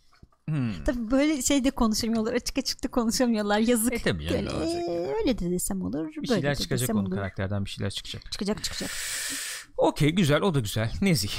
[0.49, 0.83] Hmm.
[0.85, 2.33] Tabii böyle şeyde konuşamıyorlar.
[2.33, 3.59] Açık açık da konuşamıyorlar.
[3.59, 3.93] Yazık.
[3.93, 6.07] E tabii Böyle, ne olacak "Ee, öyle de desem olur.
[6.07, 8.31] Bir böyle şeyler de çıkacak onun olur." karakterden bir şeyler çıkacak.
[8.31, 8.89] Çıkacak çıkacak.
[9.77, 10.91] Okey güzel o da güzel.
[11.01, 11.31] Nezih.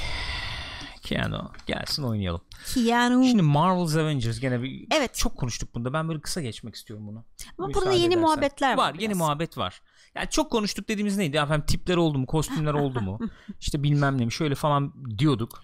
[1.01, 2.41] Keanu gelsin oynayalım.
[2.73, 3.23] Keanu.
[3.25, 5.15] Şimdi Marvel's Avengers gene bir Evet.
[5.15, 5.93] çok konuştuk bunda.
[5.93, 7.25] Ben böyle kısa geçmek istiyorum bunu.
[7.57, 8.21] Ama Müsaade burada yeni edersen.
[8.21, 8.77] muhabbetler var.
[8.77, 8.93] var.
[8.93, 9.17] Yeni biraz.
[9.17, 9.81] muhabbet var.
[10.15, 11.37] Yani çok konuştuk dediğimiz neydi?
[11.37, 12.25] Efendim tipler oldu mu?
[12.25, 13.19] Kostümler oldu mu?
[13.59, 14.31] işte bilmem ne mi?
[14.31, 15.61] Şöyle falan diyorduk.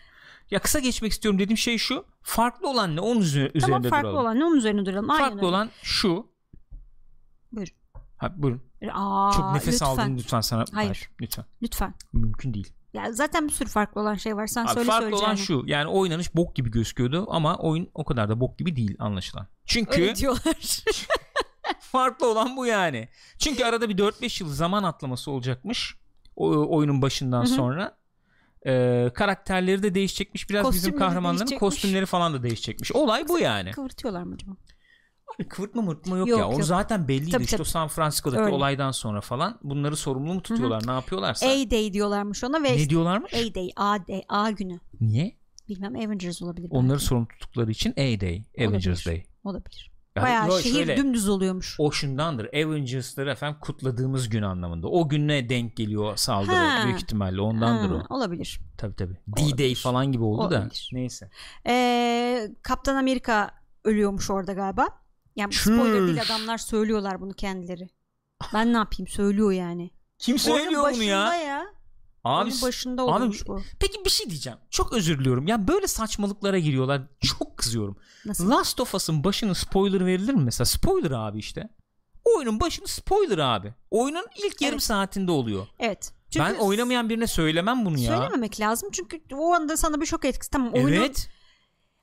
[0.52, 2.06] Ya kısa geçmek istiyorum dediğim şey şu.
[2.22, 3.00] Farklı olan ne?
[3.02, 4.26] Onun üzerine, Tamam üzerinde farklı duralım.
[4.26, 5.10] olan ne onun üzerine duralım.
[5.10, 5.46] Aynen Farklı öyle.
[5.48, 6.28] olan şu.
[7.52, 7.68] Buyur.
[8.18, 8.62] Ha, buyurun.
[8.94, 9.86] Aa, Çok nefes lütfen.
[9.86, 10.66] aldım lütfen sana.
[10.74, 11.10] Hayır.
[11.22, 11.46] Lütfen.
[11.62, 11.94] Lütfen.
[12.14, 12.74] Mümkün değil.
[12.94, 14.48] Ya zaten bir sürü farklı olan şey var.
[14.48, 15.64] Sen Abi söyle farklı olan şu.
[15.66, 19.48] Yani oynanış bok gibi gözüküyordu ama oyun o kadar da bok gibi değil anlaşılan.
[19.66, 20.56] Çünkü Öyle diyorlar.
[21.80, 23.10] farklı olan bu yani.
[23.40, 25.96] Çünkü arada bir 4-5 yıl zaman atlaması olacakmış.
[26.36, 27.98] O, oyunun başından sonra.
[28.66, 30.50] Ee, karakterleri de değişecekmiş.
[30.50, 31.60] Biraz bizim Kostümleri kahramanların değişecekmiş.
[31.60, 32.92] kostümleri falan da değişecekmiş.
[32.92, 33.72] Olay bu yani.
[33.72, 34.52] Kıvırtıyorlar mı acaba?
[35.36, 36.48] Abi kıvırtma mırtma yok, Yok, ya.
[36.48, 36.64] O yok.
[36.66, 37.62] zaten belliydi Tabii, işte tabii.
[37.62, 38.56] o San Francisco'daki Öyle.
[38.56, 39.60] olaydan sonra falan.
[39.64, 40.88] Bunları sorumlu mu tutuyorlar?
[40.88, 41.46] Ne yapıyorlarsa.
[41.48, 43.34] A-Day diyorlarmış ona ve ne diyorlarmış?
[43.34, 44.80] A-Day, A-Day, A günü.
[45.02, 45.36] Niye?
[45.70, 46.68] Bilmem Avengers olabilir.
[46.72, 47.06] Onları belki.
[47.06, 48.44] sorumlu tuttukları için A-Day.
[48.60, 49.24] Avengers Day.
[49.44, 49.92] Olabilir.
[50.16, 51.76] Yani Bayağı yok, şehir şöyle, dümdüz oluyormuş.
[51.80, 52.46] O şundandır.
[52.54, 54.88] Avengers'ları efendim kutladığımız gün anlamında.
[54.88, 56.82] O güne denk geliyor saldırı Ha.
[56.86, 57.42] büyük ihtimalle.
[57.42, 58.16] Ondandır Ha, o.
[58.16, 58.60] Olabilir.
[58.78, 59.18] Tabii tabii.
[59.28, 60.58] D-Day falan gibi oldu da.
[60.58, 60.90] Olabilir.
[60.94, 61.30] Neyse.
[61.68, 63.52] Ee, Kaptan Amerika
[63.84, 64.88] ölüyormuş orada galiba.
[65.36, 66.32] Yani spoiler değil Çüş.
[66.32, 67.90] adamlar söylüyorlar bunu kendileri.
[68.54, 69.92] Ben ne yapayım söylüyor yani.
[70.18, 71.36] Kim söylüyor bunu ya?
[71.36, 71.64] ya.
[72.26, 73.62] Abi, başında abi- oluyormuş bu.
[73.80, 74.60] peki bir şey diyeceğim.
[74.70, 75.48] Çok özür diliyorum.
[75.48, 77.02] Ya böyle saçmalıklara giriyorlar.
[77.22, 77.98] Çok kızıyorum.
[78.26, 78.50] Nasıl?
[78.50, 80.66] Last of Us'ın başını spoiler verilir mi mesela?
[80.66, 81.70] Spoiler abi işte.
[82.26, 83.74] Oyunun başını spoiler abi.
[83.92, 84.84] Oyunun ilk yarım Evet.
[84.84, 85.68] saatinde oluyor.
[85.80, 86.14] Evet.
[86.30, 88.16] Çünkü ben oynamayan birine söylemem bunu ya.
[88.18, 90.52] Söylememek lazım çünkü o anda sana bir şok etkisi.
[90.52, 91.30] Tamam oyunun Evet.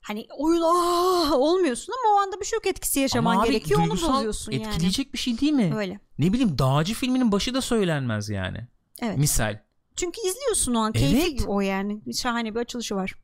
[0.01, 3.91] hani oyun ah olmuyorsun ama o anda bir şok etkisi yaşaman Ama abi gerekiyor onu
[3.91, 4.66] bozuyorsun yani.
[4.66, 5.73] etkileyecek bir şey değil mi?
[5.77, 6.01] Öyle.
[6.18, 8.66] Ne bileyim Dağcı filminin başı da söylenmez yani.
[9.03, 9.18] Evet.
[9.18, 9.59] Misal.
[10.03, 10.92] Çünkü izliyorsun o an.
[10.96, 11.44] Evet.
[11.46, 12.12] O yani.
[12.14, 13.14] Şahane bir açılışı var.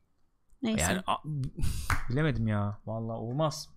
[0.61, 0.81] Neyse.
[0.81, 1.23] Yani a-
[2.09, 2.77] bilemedim ya.
[2.85, 3.69] Vallahi olmaz.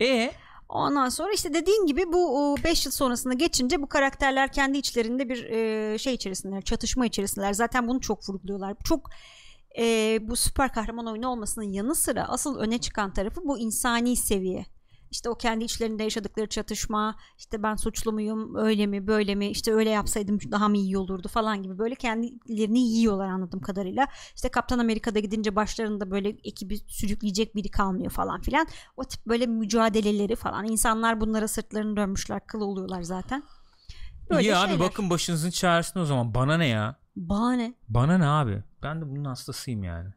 [0.00, 0.32] E
[0.68, 5.44] Ondan sonra işte dediğin gibi bu 5 yıl sonrasında geçince bu karakterler kendi içlerinde bir
[5.44, 7.52] e, şey içerisindeler, çatışma içerisindeler.
[7.52, 8.76] Zaten bunu çok vurguluyorlar.
[8.84, 9.10] Çok
[9.78, 14.66] e, bu süper kahraman oyunu olmasının yanı sıra asıl öne çıkan tarafı bu insani seviye.
[15.12, 19.74] İşte o kendi içlerinde yaşadıkları çatışma, işte ben suçlu muyum, öyle mi, böyle mi, işte
[19.74, 24.06] öyle yapsaydım daha mı iyi olurdu falan gibi böyle kendilerini yiyorlar anladığım kadarıyla.
[24.34, 28.66] İşte Kaptan Amerika'da gidince başlarında böyle ekibi sürükleyecek biri kalmıyor falan filan.
[28.96, 30.64] O tip böyle mücadeleleri falan.
[30.64, 33.42] İnsanlar bunlara sırtlarını dönmüşler, kıl oluyorlar zaten.
[34.30, 34.80] Böyle iyi abi şeyler.
[34.80, 36.34] bakın başınızın çaresine o zaman.
[36.34, 36.96] Bana ne ya?
[37.16, 37.74] Bahane.
[37.88, 38.62] Bana ne abi?
[38.82, 40.08] Ben de bunun hastasıyım yani.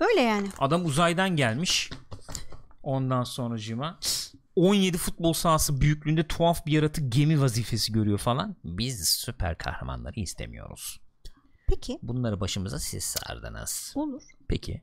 [0.00, 0.48] Böyle yani.
[0.58, 1.90] Adam uzaydan gelmiş.
[2.82, 3.98] Ondan sonracığıma
[4.56, 8.56] 17 futbol sahası büyüklüğünde tuhaf bir yaratık gemi vazifesi görüyor falan.
[8.64, 11.00] Biz süper kahramanları istemiyoruz.
[11.68, 11.98] Peki.
[12.02, 13.92] Bunları başımıza siz sardınız.
[13.96, 14.22] Olur.
[14.48, 14.82] Peki.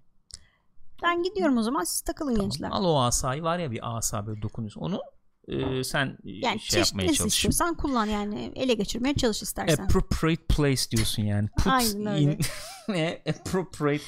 [1.03, 2.49] Ben gidiyorum o zaman siz takılın Tamam.
[2.49, 2.69] gençler.
[2.71, 4.81] Al o asayı var ya bir asa böyle dokunuyorsun.
[4.81, 5.01] Onu
[5.47, 7.35] e, sen Yani şey çeşit yapmaya nasıl çalış.
[7.35, 9.83] istiyorsan kullan yani ele geçirmeye çalış istersen.
[9.83, 11.49] Appropriate place diyorsun yani.
[11.57, 12.21] Put Aynen öyle.
[12.21, 12.39] in
[12.89, 13.21] ne?
[13.29, 14.03] appropriate.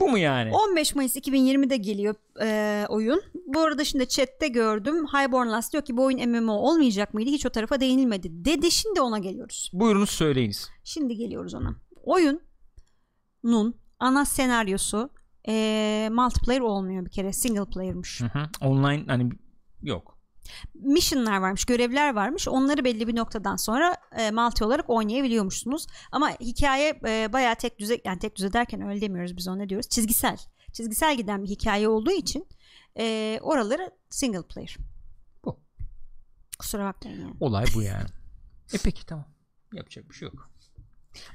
[0.00, 0.50] Bu mu yani?
[0.52, 3.22] 15 Mayıs 2020'de geliyor e, oyun.
[3.46, 5.06] Bu arada şimdi chatte gördüm.
[5.06, 7.30] Highborn Last diyor ki bu oyun MMO olmayacak mıydı?
[7.30, 8.28] Hiç o tarafa değinilmedi.
[8.44, 9.70] Dedi şimdi ona geliyoruz.
[9.72, 10.70] Buyurunuz söyleyiniz.
[10.84, 11.76] Şimdi geliyoruz ona.
[12.04, 15.10] Oyunun ana senaryosu
[15.48, 17.32] e, multiplayer olmuyor bir kere.
[17.32, 18.20] Single player'mış.
[18.20, 18.68] Hı hı.
[18.68, 19.30] Online hani
[19.82, 20.17] yok.
[20.74, 22.48] Missionlar varmış, görevler varmış.
[22.48, 25.86] Onları belli bir noktadan sonra e, multi olarak oynayabiliyormuşsunuz.
[26.12, 29.68] Ama hikaye e, bayağı tek düze yani tek düze derken öyle demiyoruz biz ona ne
[29.68, 29.88] diyoruz?
[29.88, 30.38] Çizgisel.
[30.72, 32.46] Çizgisel giden bir hikaye olduğu için
[32.98, 34.76] e, oraları single player.
[35.44, 35.60] Bu.
[36.58, 37.34] Kusura bakmayın yani.
[37.40, 38.08] Olay bu yani.
[38.72, 39.26] e peki tamam.
[39.72, 40.50] Yapacak bir şey yok.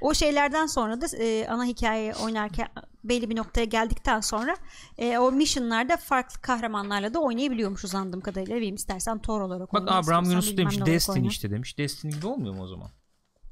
[0.01, 2.67] O şeylerden sonra da e, ana hikaye oynarken
[3.03, 4.57] belli bir noktaya geldikten sonra
[4.97, 8.55] e, o missionlarda farklı kahramanlarla da oynayabiliyormuşuz anladığım kadarıyla.
[8.55, 11.27] Bileyim istersen Thor olarak Bak Abraham Yunus demiş Destiny oyna.
[11.27, 11.77] işte demiş.
[11.77, 12.89] Destiny gibi olmuyor mu o zaman?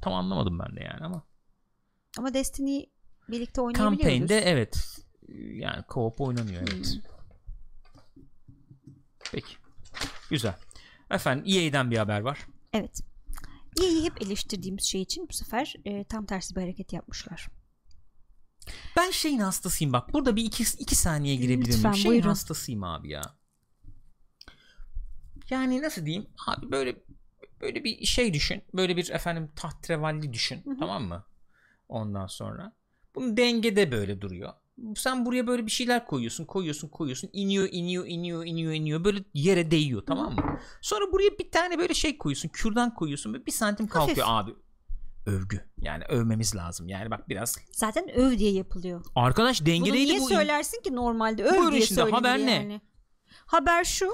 [0.00, 1.22] Tam anlamadım ben de yani ama.
[2.18, 2.84] Ama Destiny
[3.28, 4.00] birlikte oynayabiliyoruz.
[4.00, 4.98] Campaign'de evet.
[5.38, 6.94] Yani co-op oynanıyor evet.
[6.94, 7.02] Hmm.
[9.32, 9.54] Peki.
[10.30, 10.54] Güzel.
[11.10, 12.38] Efendim EA'den bir haber var.
[12.72, 13.11] Evet.
[13.80, 17.48] İyi hep eleştirdiğimiz şey için bu sefer e, tam tersi bir hareket yapmışlar.
[18.96, 20.12] Ben şeyin hastasıyım bak.
[20.12, 21.94] Burada bir iki, iki saniye girebilir miyim?
[21.94, 22.28] Şeyin buyurun.
[22.28, 23.22] hastasıyım abi ya.
[25.50, 26.26] Yani nasıl diyeyim?
[26.46, 26.96] Abi böyle
[27.60, 28.62] böyle bir şey düşün.
[28.74, 30.64] Böyle bir efendim tahtrevalli düşün.
[30.64, 30.76] Hı hı.
[30.78, 31.24] Tamam mı?
[31.88, 32.72] Ondan sonra.
[33.14, 34.52] Bunun dengede böyle duruyor.
[34.96, 37.30] Sen buraya böyle bir şeyler koyuyorsun, koyuyorsun, koyuyorsun.
[37.32, 39.04] iniyor, iniyor, iniyor, iniyor, iniyor.
[39.04, 40.58] Böyle yere değiyor tamam mı?
[40.80, 42.48] Sonra buraya bir tane böyle şey koyuyorsun.
[42.48, 43.32] Kürdan koyuyorsun.
[43.32, 44.50] Böyle bir santim kalkıyor abi.
[45.26, 45.60] Övgü.
[45.78, 46.88] Yani övmemiz lazım.
[46.88, 47.56] Yani bak biraz.
[47.72, 49.04] Zaten öv diye yapılıyor.
[49.14, 50.28] Arkadaş Bunu dengeleydi niye bu.
[50.28, 52.50] söylersin ki normalde öv Buyurun diye söylenir haber ne?
[52.50, 52.80] yani.
[53.46, 54.06] Haber şu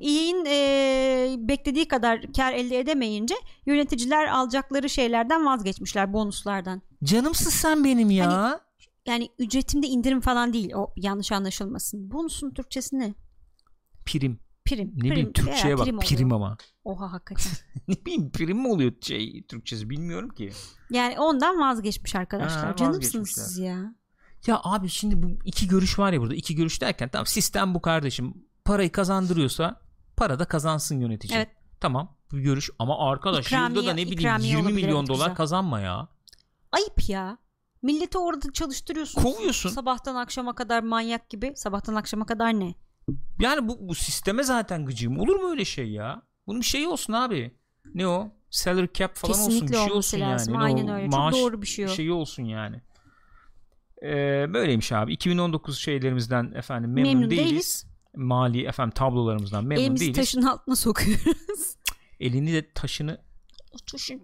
[0.00, 3.34] EA'in e, beklediği kadar kar elde edemeyince
[3.66, 6.82] yöneticiler alacakları şeylerden vazgeçmişler bonuslardan.
[7.04, 8.32] Canımsın sen benim ya.
[8.32, 8.58] Hani
[9.06, 12.10] Yani ücretimde indirim falan değil o yanlış anlaşılmasın.
[12.10, 13.14] Bonusun Türkçesi ne?
[14.06, 14.38] prim.
[14.64, 14.92] Prim.
[14.96, 16.56] Ne bileyim Prim Türkçeye veya bak prim prim, ama.
[16.84, 17.52] Oha hakikaten.
[17.88, 20.52] ne bileyim prim mi oluyor şey Türkçesi bilmiyorum ki.
[20.90, 22.66] Yani ondan vazgeçmiş arkadaşlar.
[22.66, 23.94] Ha, Canımsınız siz ya.
[24.46, 26.34] Ya abi şimdi bu iki görüş var ya burada.
[26.34, 28.34] iki görüş derken tamam sistem bu kardeşim.
[28.64, 29.80] Parayı kazandırıyorsa
[30.16, 31.36] para da kazansın yönetici.
[31.36, 31.48] Evet.
[31.80, 35.26] Tamam bu görüş ama arkadaş İkramiye- yılda da ne bileyim ikramiye 20 olabilir, milyon dolar
[35.26, 35.34] güzel.
[35.34, 36.08] kazanma ya.
[36.72, 37.38] Ayıp ya.
[37.86, 39.22] Milleti orada çalıştırıyorsun.
[39.22, 39.70] Kovuyorsun.
[39.70, 41.52] Sabahtan akşama kadar manyak gibi.
[41.56, 42.74] Sabahtan akşama kadar ne?
[43.40, 45.20] Yani bu, bu sisteme zaten gıcığım.
[45.20, 46.22] Olur mu öyle şey ya?
[46.46, 47.54] Bunun bir şeyi olsun abi.
[47.94, 48.28] Ne o?
[48.50, 49.46] Salary cap falan olsun.
[49.46, 50.54] Bir Kesinlikle şey olsun lazım.
[50.54, 50.62] yani.
[50.62, 51.08] Ne Aynen öyle.
[51.08, 51.88] Maaş Çok doğru bir şey o.
[51.88, 52.80] şeyi olsun yani.
[54.02, 55.12] Ee, böyleymiş abi.
[55.12, 57.46] 2019 şeylerimizden efendim memnun, Memnun değiliz.
[57.50, 57.86] değiliz.
[58.14, 60.16] Mali efendim tablolarımızdan memnun Elimizi değiliz.
[60.16, 61.76] taşın altına sokuyoruz.
[62.20, 63.18] Elini de taşını
[63.72, 64.22] O taşın,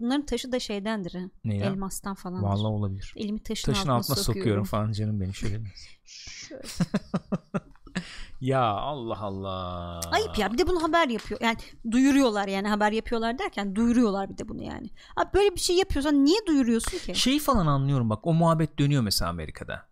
[0.00, 1.66] bunların taşı da şeydendir ne ya?
[1.66, 2.42] Elmastan falan.
[2.42, 3.14] Vallahi olabilir.
[3.16, 5.60] Elimi taşın, Taşın altına, altına sokuyorum falan canım benim şöyle.
[6.04, 6.62] Şöyle.
[8.40, 10.00] ya Allah Allah.
[10.12, 11.40] Ayıp ya bir de bunu haber yapıyor.
[11.42, 11.56] Yani
[11.90, 14.90] duyuruyorlar yani haber yapıyorlar derken duyuruyorlar bir de bunu yani.
[15.16, 17.14] Abi böyle bir şey yapıyorsan niye duyuruyorsun ki?
[17.14, 19.86] Şeyi falan anlıyorum bak o muhabbet dönüyor mesela Amerika'da.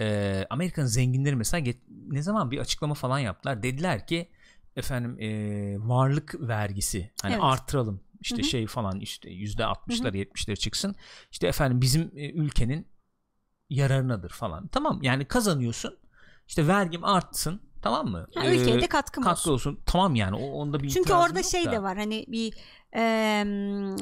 [0.00, 3.62] Ee, Amerika'nın zenginleri mesela get- ne zaman bir açıklama falan yaptılar.
[3.62, 4.28] Dediler ki
[4.76, 7.42] efendim ee, varlık vergisi hani Evet.
[7.44, 8.44] artıralım işte Hı hı.
[8.46, 10.94] şey falan işte yüzde altmışlar yetmişler çıksın.
[11.32, 12.86] İşte efendim bizim e, ülkenin
[13.70, 14.66] yararınadır falan.
[14.68, 15.96] Tamam yani kazanıyorsun.
[16.48, 18.26] İşte vergim artsın tamam mı?
[18.34, 19.70] Ha, ülkeye Ee, de katkım katkı olsun.
[19.70, 19.82] olsun.
[19.86, 21.72] Tamam yani o, onda bir Çünkü orada şey da.
[21.72, 22.54] de var hani bir
[22.92, 23.96] em,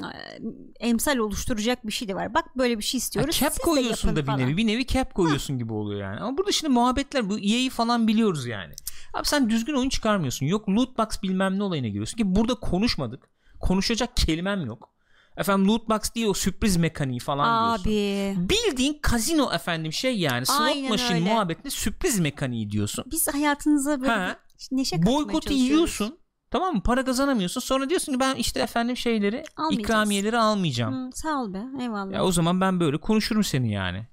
[0.80, 2.34] emsal oluşturacak bir şey de var.
[2.34, 3.38] Bak böyle bir şey Ha, istiyoruz.
[3.40, 4.38] cap siz koyuyorsun da bir falan.
[4.40, 4.56] nevi.
[4.56, 6.20] Bir nevi cap koyuyorsun gibi oluyor yani.
[6.20, 8.74] Ama burada şimdi muhabbetler bu EA'yi falan biliyoruz yani.
[9.14, 10.46] Abi sen düzgün oyun çıkarmıyorsun.
[10.46, 13.28] Yok loot box bilmem ne olayına giriyorsun ki burada konuşmadık.
[13.60, 14.92] Konuşacak kelimem yok.
[15.36, 17.90] Efendim loot box değil o sürpriz mekaniği falan diyorsun.
[17.90, 21.32] Abi Bildiğin kazino efendim şey yani slot Aynen machine öyle.
[21.32, 23.04] muhabbetinde sürpriz mekaniği diyorsun.
[23.10, 24.36] biz hayatınıza böyle Ha.
[24.70, 26.18] neşe katmaya Boykotu yiyorsun.
[26.50, 26.82] Tamam mı?
[26.82, 27.60] Para kazanamıyorsun.
[27.60, 31.06] Sonra diyorsun ki ben işte efendim şeyleri ikramiyeleri almayacağım.
[31.06, 32.12] Hı, sağ ol be eyvallah.
[32.12, 34.06] Ya o zaman ben böyle konuşurum seni yani.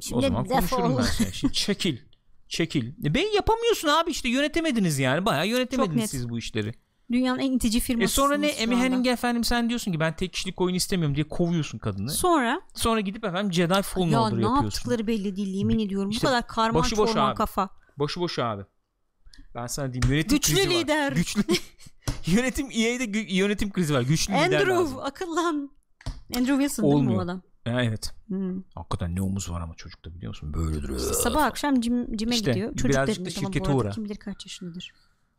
[0.00, 1.32] Şimdi o zaman konuşurum ben seni.
[1.32, 1.98] Şimdi çekil.
[2.48, 2.92] Çekil.
[3.04, 5.26] E ben yapamıyorsun abi işte yönetemediniz yani.
[5.26, 6.10] Bayağı yönetemediniz net.
[6.10, 6.74] siz bu işleri.
[7.12, 8.14] Dünyanın en itici E firması.
[8.14, 11.78] sonra ne Amy Henning efendim sen diyorsun ki ben tek kişilik oyun istemiyorum diye kovuyorsun
[11.78, 12.10] kadını.
[12.10, 14.64] Sonra Sonra gidip efendim Jedi Fallen ya Order ne yapıyorsun.
[14.64, 16.10] yaptıkları belli değil yemin ediyorum.
[16.10, 17.34] İşte Bu kadar karman boşu boş çorman abi.
[17.36, 17.68] kafa.
[17.98, 18.62] Boşu boş abi.
[19.54, 21.06] Ben sana diyeyim yönetim Güçlü krizi lider.
[21.10, 21.16] var.
[21.16, 21.42] Güçlü
[22.26, 24.02] Yönetim EA'de gü- yönetim krizi var.
[24.02, 24.98] Güçlü lider Andrew lazım.
[24.98, 25.70] akıllan.
[26.36, 27.18] Andrew Wilson değil mi Olmuyor.
[27.18, 27.42] bu adam?
[27.66, 28.14] Ya, evet.
[28.28, 28.62] Hmm.
[28.74, 30.54] Hakikaten ne omuz var ama çocukta biliyor musun?
[30.54, 30.96] Böyledir.
[30.96, 32.70] İşte sabah akşam cim, cime İşte, gidiyor.
[32.76, 33.90] Çocuk birazcık da şirkete uğra.
[33.90, 34.92] Kim bilir kaç yaşındadır.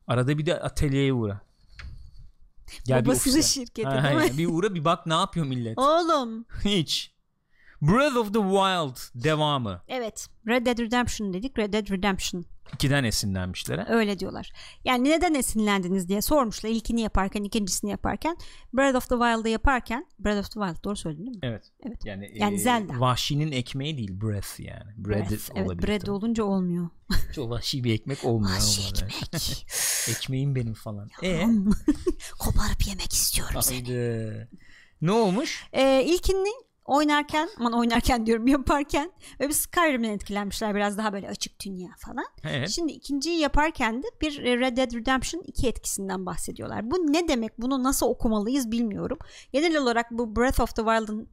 [0.07, 1.41] Arada bir de atölyeye uğra.
[2.85, 3.53] Gel bir Babasının ofise.
[3.53, 4.37] şirketi değil mi?
[4.37, 5.77] bir uğra bir bak ne yapıyor millet.
[5.77, 6.45] Oğlum.
[6.65, 7.14] Hiç.
[7.81, 9.81] Breath of the Wild devamı.
[9.87, 10.27] Evet.
[10.47, 11.59] Red Dead Redemption dedik.
[11.59, 12.45] Red Dead Redemption.
[12.73, 13.85] İkiden esinlenmişler.
[13.89, 14.51] Öyle diyorlar.
[14.85, 16.69] Yani neden esinlendiniz diye sormuşlar.
[16.69, 18.37] İlkini yaparken, ikincisini yaparken.
[18.73, 20.05] Breath of the Wild'ı yaparken.
[20.19, 21.39] Breath of the Wild doğru söyledin değil mi?
[21.43, 21.63] Evet.
[21.87, 22.05] Evet.
[22.05, 22.99] Yani, Yani e, Zelda.
[22.99, 24.91] Vahşinin ekmeği değil breath yani.
[24.97, 25.31] Bread Breath.
[25.55, 25.87] Evet, olabilir.
[25.87, 26.11] bread tabii.
[26.11, 26.89] olunca olmuyor.
[27.35, 28.55] Çok vahşi bir ekmek olmuyor.
[28.55, 29.65] Vahşi ekmek.
[30.09, 31.09] Ekmeğim benim falan.
[31.23, 31.41] E
[32.39, 33.75] Koparıp yemek istiyorum seni.
[33.75, 34.49] haydi.
[35.01, 35.63] Ne olmuş?
[35.73, 36.49] Ee, ilkini
[36.85, 42.25] oynarken, aman oynarken diyorum yaparken ve bir Skyrim'den etkilenmişler biraz daha böyle açık dünya falan.
[42.43, 42.69] Evet.
[42.69, 46.91] Şimdi ikinciyi yaparken de bir Red Dead Redemption 2 etkisinden bahsediyorlar.
[46.91, 47.61] Bu ne demek?
[47.61, 49.17] Bunu nasıl okumalıyız bilmiyorum.
[49.53, 51.29] Genel olarak bu Breath of the Wild'ın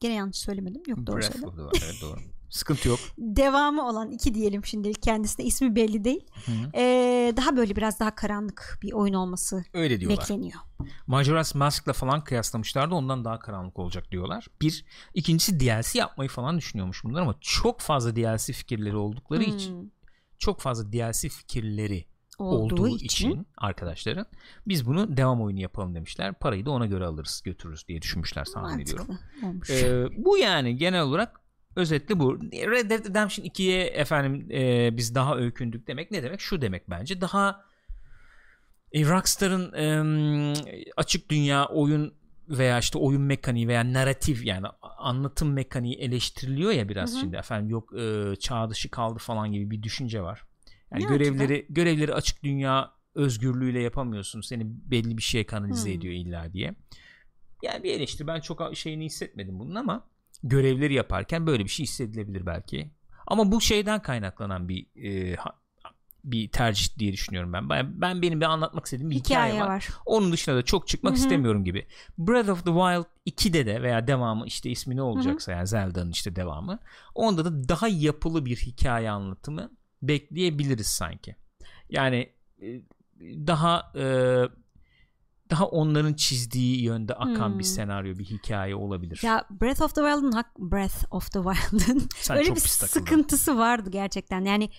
[0.00, 0.82] gene yanlış söylemedim.
[0.86, 1.48] Yok doğru Breath söyledim.
[1.48, 2.20] of the Wild, evet, doğru.
[2.50, 2.98] Sıkıntı yok.
[3.18, 6.26] Devamı olan iki diyelim şimdilik kendisine ismi belli değil.
[6.74, 10.20] Ee, daha böyle biraz daha karanlık bir oyun olması Öyle diyorlar.
[10.20, 10.60] bekleniyor.
[11.06, 14.46] Majora's Mask'la falan kıyaslamışlardı ondan daha karanlık olacak diyorlar.
[14.62, 14.84] Bir.
[15.14, 19.56] ikincisi DLC yapmayı falan düşünüyormuş bunlar ama çok fazla DLC fikirleri oldukları Hmm.
[19.56, 19.92] için
[20.38, 22.04] çok fazla DLC fikirleri
[22.38, 24.26] Olduğu, olduğu, için, için, arkadaşların
[24.68, 26.34] biz bunu devam oyunu yapalım demişler.
[26.34, 28.46] Parayı da ona göre alırız götürürüz diye düşünmüşler
[29.42, 29.70] olmuş.
[29.70, 31.39] Ee, bu yani genel olarak
[31.76, 32.40] özetle bu.
[32.52, 36.40] Red Dead Redemption 2'ye efendim e, biz daha öykündük demek ne demek?
[36.40, 37.64] Şu demek bence daha
[38.92, 40.54] e, Rockstar'ın e,
[40.96, 42.14] açık dünya oyun
[42.48, 44.66] veya işte oyun mekaniği veya narratif yani
[44.98, 47.20] anlatım mekaniği eleştiriliyor ya biraz Hı hı.
[47.20, 50.42] şimdi efendim yok e, çağ dışı kaldı falan gibi bir düşünce var.
[50.92, 54.40] Yani Ne görevleri görevleri açık dünya özgürlüğüyle yapamıyorsun.
[54.40, 55.96] Seni belli bir şeye kanalize Hmm.
[55.98, 56.74] ediyor illa diye.
[57.62, 60.09] Yani bir eleştiri ben çok şeyini hissetmedim bunun ama
[60.42, 62.90] görevleri yaparken böyle bir şey hissedilebilir belki.
[63.26, 65.36] Ama bu şeyden kaynaklanan bir e,
[66.24, 67.70] bir tercih diye düşünüyorum ben.
[67.70, 69.68] Ben, ben benim bir anlatmak istediğim bir hikaye, Hikaye var.
[69.68, 69.88] var.
[70.06, 71.20] Onun dışında da çok çıkmak Hı hı.
[71.20, 71.86] istemiyorum gibi.
[72.18, 76.36] Breath of the Wild 2'de de veya devamı işte ismi ne olacaksa yani Zelda'nın işte
[76.36, 76.78] devamı.
[77.14, 79.70] Onda da daha yapılı bir hikaye anlatımı
[80.02, 81.36] bekleyebiliriz sanki.
[81.90, 82.32] Yani
[82.62, 82.66] e,
[83.20, 84.04] daha e,
[85.50, 87.58] daha onların çizdiği yönde akan Hmm.
[87.58, 89.20] bir senaryo, bir hikaye olabilir.
[89.24, 94.44] Ya Breath of the Wild'ın hak Breath of the Wild'ın öyle bir sıkıntısı vardı gerçekten.
[94.44, 94.70] Yani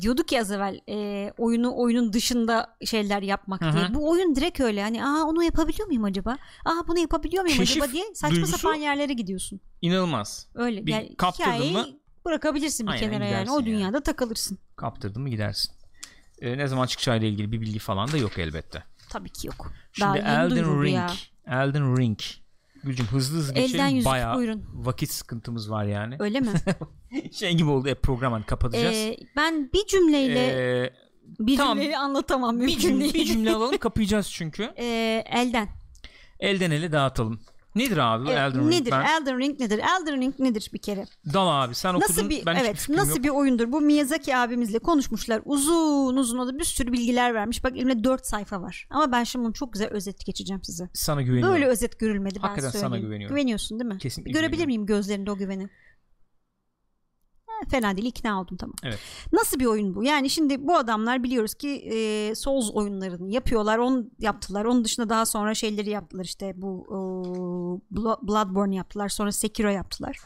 [0.00, 3.72] diyorduk ya az evvel e, oyunu oyunun dışında şeyler yapmak Hı hı.
[3.76, 3.94] diye.
[3.94, 4.82] Bu oyun direkt öyle.
[4.82, 6.36] Hani aa onu yapabiliyor muyum acaba?
[6.64, 9.60] Aa bunu yapabiliyor muyum Keşif acaba diye saçma sapan yerlere gidiyorsun.
[9.82, 10.46] İnanılmaz.
[10.54, 10.86] Öyle.
[10.86, 11.86] Bir yani kaptırdın mı-
[12.24, 13.50] bırakabilirsin bir Aynen, kenara yani.
[13.50, 13.66] O yani.
[13.66, 14.58] dünyada takılırsın.
[14.76, 15.72] Kaptırdın mı gidersin.
[16.40, 18.82] E, ne zaman çıkacağıyla ilgili bir bilgi falan da yok elbette.
[19.18, 19.72] Tabii ki yok.
[19.92, 20.94] Şimdi Daha Elden Ring.
[20.94, 21.10] ya.
[21.46, 22.18] Elden Ring.
[22.84, 24.04] Gülcüm hızlı hızlı geçelim.
[24.04, 24.64] Bayağı buyurun.
[24.74, 26.16] vakit sıkıntımız var yani.
[26.18, 26.48] Öyle mi?
[27.32, 27.88] şey gibi oldu.
[27.88, 28.96] E, program hani kapatacağız.
[28.96, 30.46] Ee, ben bir cümleyle
[30.84, 30.92] Ee,
[31.38, 31.74] bir tamam.
[31.78, 33.14] cümleyi anlatamam bir, mümkün cümle, değil.
[33.14, 34.62] bir cümle alalım kapayacağız çünkü.
[34.78, 35.68] Ee, elden.
[36.40, 37.40] Elden ele dağıtalım.
[37.76, 38.70] Nedir abi Ee, Elden Ring?
[38.72, 38.90] nedir?
[38.90, 39.78] Ben, Elden Ring nedir?
[39.78, 41.04] Elden Ring nedir bir kere?
[41.34, 42.00] dal abi sen okudun.
[42.08, 43.24] Nasıl bir ben evet nasıl yok.
[43.24, 43.72] bir oyundur?
[43.72, 45.42] Bu Miyazaki abimizle konuşmuşlar.
[45.44, 47.64] Uzun uzun o da bir sürü bilgiler vermiş.
[47.64, 48.86] Bak elimde 4 sayfa var.
[48.90, 50.88] Ama ben şimdi bunu çok güzel özet geçeceğim size.
[50.94, 51.54] Sana güveniyorum.
[51.54, 53.06] Böyle özet görülmedi ben Hakikaten sana söyleyeyim.
[53.06, 53.36] güveniyorum.
[53.36, 53.98] Güveniyorsun değil mi?
[53.98, 55.68] Kesinlikle Görebilir miyim gözlerinde o güveni?
[57.70, 58.74] Fena değil ikna oldum tamam.
[58.84, 58.98] Evet.
[59.32, 60.04] Nasıl bir oyun bu?
[60.04, 63.78] Yani şimdi bu adamlar biliyoruz ki e, Souls oyunlarını yapıyorlar.
[63.78, 64.64] Onu yaptılar.
[64.64, 66.96] Onun dışında daha sonra şeyleri yaptılar işte bu e,
[67.94, 69.08] Blo- Bloodborne yaptılar.
[69.08, 70.18] Sonra Sekiro yaptılar.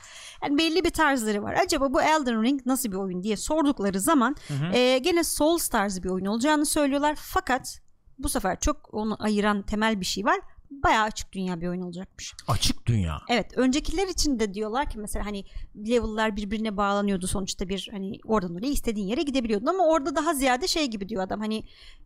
[0.42, 1.56] Yani belli bir tarzları var.
[1.64, 4.76] Acaba bu Elden Ring nasıl bir oyun diye sordukları zaman Hı hı.
[4.76, 7.14] e, gene Souls tarzı bir oyun olacağını söylüyorlar.
[7.20, 7.80] Fakat
[8.18, 10.40] bu sefer çok onu ayıran temel bir şey var.
[10.70, 12.34] Bayağı açık dünya bir oyun olacakmış.
[12.48, 13.18] Açık dünya.
[13.28, 15.44] Evet öncekiler için de diyorlar ki mesela hani
[15.76, 20.68] level'lar birbirine bağlanıyordu sonuçta bir hani oradan oraya istediğin yere gidebiliyordun ama orada daha ziyade
[20.68, 21.62] şey gibi diyor adam hani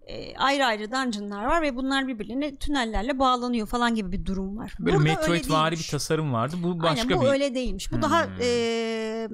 [0.07, 4.75] e, ayrı ayrı dungeonlar var ve bunlar birbirine tünellerle bağlanıyor falan gibi bir durum var.
[4.81, 6.57] Böyle Burada öyle Metroid vari bir tasarım vardı.
[6.62, 7.93] Bu başka Aynen bu bir öyle değilmiş.
[7.93, 8.33] Bu daha Hmm.
[8.41, 9.29] e,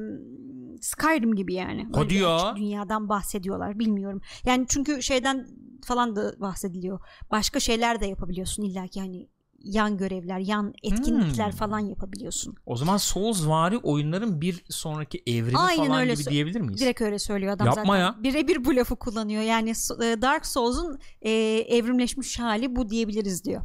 [0.81, 1.89] Skyrim gibi yani.
[1.95, 2.37] Hadi ya.
[2.37, 4.21] açık dünyadan bahsediyorlar bilmiyorum.
[4.45, 5.47] Yani çünkü şeyden
[5.85, 7.01] falan da bahsediliyor.
[7.31, 9.29] Başka şeyler de yapabiliyorsun illaki hani
[9.65, 11.57] yan görevler, yan etkinlikler Hmm.
[11.59, 12.55] falan yapabiliyorsun.
[12.67, 16.81] O zaman Souls vari oyunların bir sonraki evrimi Aynen falan öyle gibi diyebilir miyiz?
[16.81, 17.99] Direkt öyle söylüyor adam Yapma zaten.
[17.99, 18.17] ya.
[18.23, 19.43] Birebir bu lafı kullanıyor.
[19.43, 21.31] Yani e, Dark Souls'un e,
[21.69, 23.63] evrimleşmiş hali bu diyebiliriz diyor.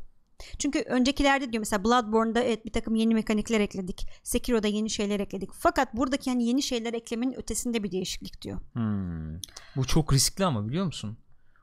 [0.59, 4.07] Çünkü öncekilerde diyor mesela Bloodborne'da evet bir takım yeni mekanikler ekledik.
[4.24, 5.49] Sekiro'da yeni şeyler ekledik.
[5.53, 8.59] Fakat buradaki hani yeni şeyler eklemenin ötesinde bir değişiklik diyor.
[8.74, 9.36] Hmm.
[9.76, 11.18] Bu çok riskli ama biliyor musun?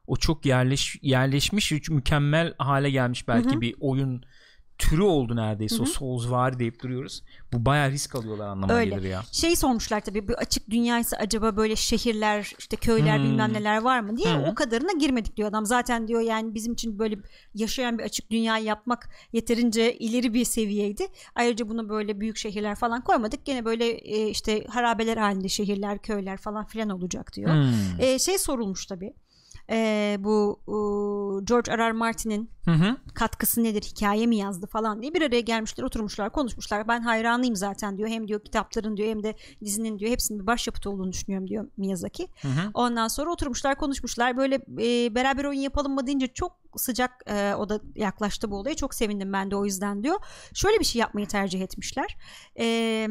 [0.07, 3.61] O çok yerleş yerleşmiş mükemmel hale gelmiş belki Hı hı.
[3.61, 4.25] bir oyun
[4.79, 5.91] türü oldu neredeyse Hı o hı.
[5.91, 7.23] Soulsvari deyip duruyoruz.
[7.53, 8.91] Bu bayağı risk alıyorlar anlamına Öyle.
[8.95, 9.23] gelir ya.
[9.33, 13.25] Şey sormuşlar tabii bu açık dünyaysa acaba böyle şehirler işte köyler Hmm.
[13.25, 14.43] bilmem neler var mı diye Hı.
[14.51, 15.67] o kadarına girmedik diyor adam.
[15.67, 17.19] Zaten diyor yani bizim için böyle
[17.55, 21.07] yaşayan bir açık dünya yapmak yeterince ileri bir seviyeydi.
[21.35, 23.45] Ayrıca buna böyle büyük şehirler falan koymadık.
[23.45, 27.51] Gene böyle e, işte harabeler halinde şehirler köyler falan filan olacak diyor.
[27.55, 28.01] Hmm.
[28.01, 29.13] E, şey sorulmuş tabii.
[29.71, 30.75] E, bu e,
[31.45, 31.79] George R.
[31.89, 31.93] R.
[31.93, 32.97] Martin'in Hı hı.
[33.15, 37.99] katkısı nedir hikaye mi yazdı falan diye bir araya gelmişler oturmuşlar konuşmuşlar ben hayranıyım zaten
[37.99, 39.35] diyor hem diyor kitapların diyor hem de
[39.65, 42.71] dizinin diyor hepsinin bir başyapıt olduğunu düşünüyorum diyor Miyazaki Hı hı.
[42.75, 47.69] ondan sonra oturmuşlar konuşmuşlar böyle e, beraber oyun yapalım mı deyince çok sıcak e, o
[47.69, 50.17] da yaklaştı bu olaya çok sevindim ben de o yüzden diyor
[50.55, 52.17] şöyle bir şey yapmayı tercih etmişler
[52.57, 53.09] eee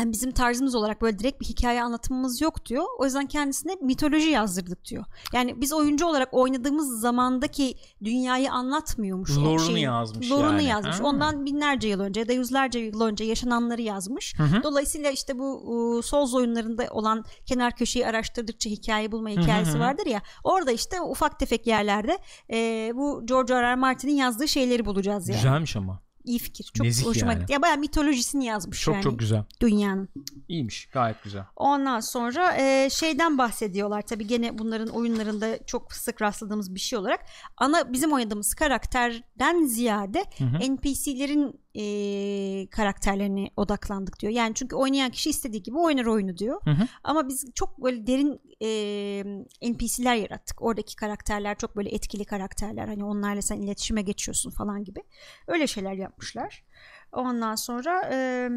[0.00, 2.84] yani bizim tarzımız olarak böyle direkt bir hikaye anlatımımız yok diyor.
[2.98, 5.04] O yüzden kendisine mitoloji yazdırdık diyor.
[5.32, 7.74] Yani biz oyuncu olarak oynadığımız zamandaki
[8.04, 9.36] dünyayı anlatmıyormuş.
[9.36, 9.78] Lore'unu şeyin.
[9.78, 10.64] yazmış Lore'unu yani.
[10.64, 11.00] yazmış.
[11.00, 11.04] Ha.
[11.04, 14.38] Ondan binlerce yıl önce ya da yüzlerce yıl önce yaşananları yazmış.
[14.38, 14.62] Hı hı.
[14.62, 19.80] Dolayısıyla işte bu uh, Souls oyunlarında olan kenar köşeyi araştırdıkça hikaye bulma hı hikayesi hı.
[19.80, 20.22] vardır ya.
[20.44, 22.18] orada işte ufak tefek yerlerde
[22.52, 23.62] e, bu George R.
[23.62, 23.74] R.
[23.74, 25.36] Martin'in yazdığı şeyleri bulacağız yani.
[25.36, 26.07] Güzelmiş ama.
[26.28, 26.70] İyi fikir.
[26.74, 27.40] Çok Nezih hoşuma yani.
[27.40, 27.52] gitti.
[27.52, 29.44] Ya bayağı mitolojisini yazmış Çok yani çok güzel.
[29.60, 30.08] dünyanın.
[30.48, 30.86] İyiymiş.
[30.86, 31.42] Gayet güzel.
[31.56, 37.20] Ondan sonra e, şeyden bahsediyorlar tabii gene bunların oyunlarında çok sık rastladığımız bir şey olarak
[37.56, 40.72] ana bizim oynadığımız karakterden ziyade Hı hı.
[40.74, 44.32] NPC'lerin e, karakterlerine odaklandık diyor.
[44.32, 46.60] Yani çünkü oynayan kişi istediği gibi oynar oyunu diyor.
[46.64, 46.88] Hı hı.
[47.04, 50.62] Ama biz çok böyle derin e, NPC'ler yarattık.
[50.62, 52.88] Oradaki karakterler çok böyle etkili karakterler.
[52.88, 55.00] Hani onlarla sen iletişime geçiyorsun falan gibi.
[55.46, 56.64] Öyle şeyler yapmışlar.
[57.12, 58.48] Ondan sonra e,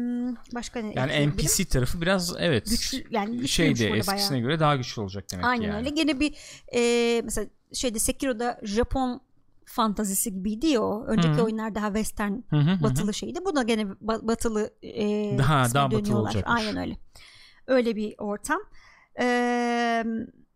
[0.54, 1.28] başka ne Yani?
[1.28, 4.42] NPC tarafı biraz evet güçlü yani şeyde eskisine bayağı.
[4.42, 5.76] göre daha güçlü olacak demek Aynen yani.
[5.76, 5.90] öyle.
[5.90, 6.34] Gene bir
[6.74, 9.20] e, mesela şeyde Sekiro'da Japon
[9.72, 11.04] fantazisi gibiydi ya o.
[11.06, 11.42] Önceki Hı.
[11.42, 12.82] oyunlar daha western Hı hı hı hı.
[12.82, 13.38] batılı şeydi.
[13.44, 16.30] Bu da gene ba- batılı e, Daha- daha batılı dönüyorlar.
[16.34, 16.66] olacakmış.
[16.66, 16.96] Aynen öyle.
[17.66, 18.60] Öyle bir ortam.
[19.20, 20.04] Eee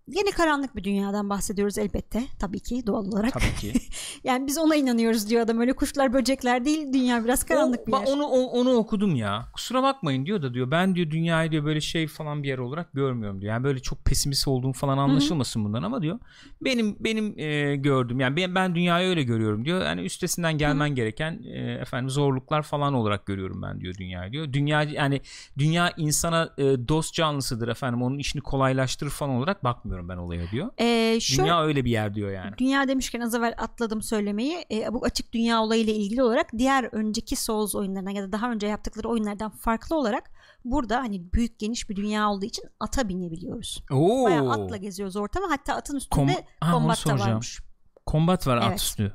[0.09, 3.33] Yine karanlık bir dünyadan bahsediyoruz elbette tabii ki doğal olarak.
[3.33, 3.73] Tabii ki.
[4.25, 7.93] Yani biz ona inanıyoruz diyor adam öyle kuşlar böcekler değil dünya biraz karanlık O- bir
[7.93, 8.07] yer.
[8.07, 9.49] Onu, o- onu okudum ya.
[9.55, 12.93] Kusura bakmayın diyor da diyor ben diyor dünyayı diyor böyle şey falan bir yer olarak
[12.93, 13.53] görmüyorum diyor.
[13.53, 16.19] Yani böyle çok pesimist olduğum falan anlaşılmasın bundan ama diyor.
[16.61, 19.85] Benim benim e, gördüğüm yani ben, ben dünyayı öyle görüyorum diyor.
[19.85, 24.53] Yani üstesinden gelmen gereken e, efendim zorluklar falan olarak görüyorum ben diyor dünyayı diyor.
[24.53, 25.21] Dünya yani
[25.59, 28.03] dünya insana e, dost canlısıdır efendim.
[28.03, 29.65] Onun işini kolaylaştırır falan olarak
[29.97, 30.71] bakmıyorum ben olaya diyor.
[30.79, 32.59] Ee, şöyle, Dünya öyle bir yer diyor yani.
[32.59, 34.65] Dünya demişken az evvel atladım söylemeyi.
[34.71, 38.67] E, bu açık dünya olayıyla ilgili olarak diğer önceki Souls oyunlarından ya da daha önce
[38.67, 40.31] yaptıkları oyunlardan farklı olarak
[40.65, 43.83] burada hani büyük geniş bir dünya olduğu için ata binebiliyoruz.
[43.91, 44.25] Oo.
[44.25, 45.47] Bayağı atla geziyoruz ortamı.
[45.49, 47.61] Hatta atın üstünde Kom- kombat da varmış.
[48.07, 48.81] Kombat var at Evet.
[48.81, 49.13] üstü.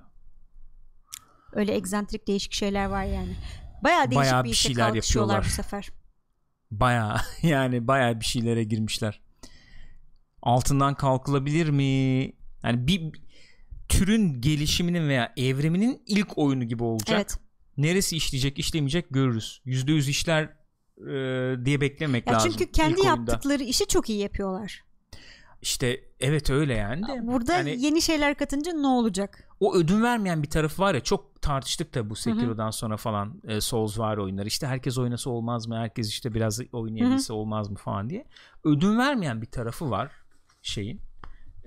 [1.54, 3.36] Öyle egzantrik değişik şeyler var yani.
[3.84, 5.64] Bayağı değişik Bayağı bir bir şeyler kalkışıyorlar bu yapıyorlar.
[5.64, 5.90] sefer.
[6.72, 9.22] Baya yani baya bir şeylere girmişler.
[10.42, 11.84] Altından kalkılabilir mi?
[12.64, 13.12] Yani bir
[13.90, 17.16] türün gelişiminin veya evriminin ilk oyunu gibi olacak.
[17.16, 17.38] Evet.
[17.78, 19.62] Neresi işleyecek, işlemeyecek görürüz.
[19.66, 20.44] Yüzde yüz işler
[20.98, 22.52] e, diye beklemek Ya lazım.
[22.52, 23.32] çünkü kendi ilk oyunda.
[23.32, 24.84] yaptıkları işi çok iyi yapıyorlar.
[25.62, 27.28] İşte evet öyle yani de.
[27.28, 29.48] Burada yani yeni şeyler katınca ne olacak?
[29.62, 33.62] o ödün vermeyen bir tarafı var ya çok tartıştık da bu Sekiro'dan sonra falan e,
[33.62, 34.46] Souls var oyunlar.
[34.46, 35.78] İşte herkes oynasa olmaz mı?
[35.78, 38.26] Herkes işte biraz oynayabilse olmaz mı falan diye.
[38.64, 40.12] Ödün vermeyen bir tarafı var
[40.62, 41.02] şeyin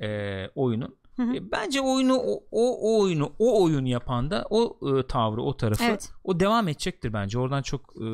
[0.03, 0.97] e, oyunun.
[1.17, 1.35] Hı hı.
[1.35, 5.57] E, Bence oyunu o, o, o oyunu o oyun yapan da o e, tavrı o
[5.57, 6.13] tarafı Evet.
[6.25, 7.39] o devam edecektir bence.
[7.39, 8.07] Oradan çok e,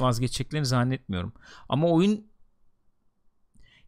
[0.00, 1.32] vazgeçeceklerini zannetmiyorum.
[1.68, 2.26] Ama oyun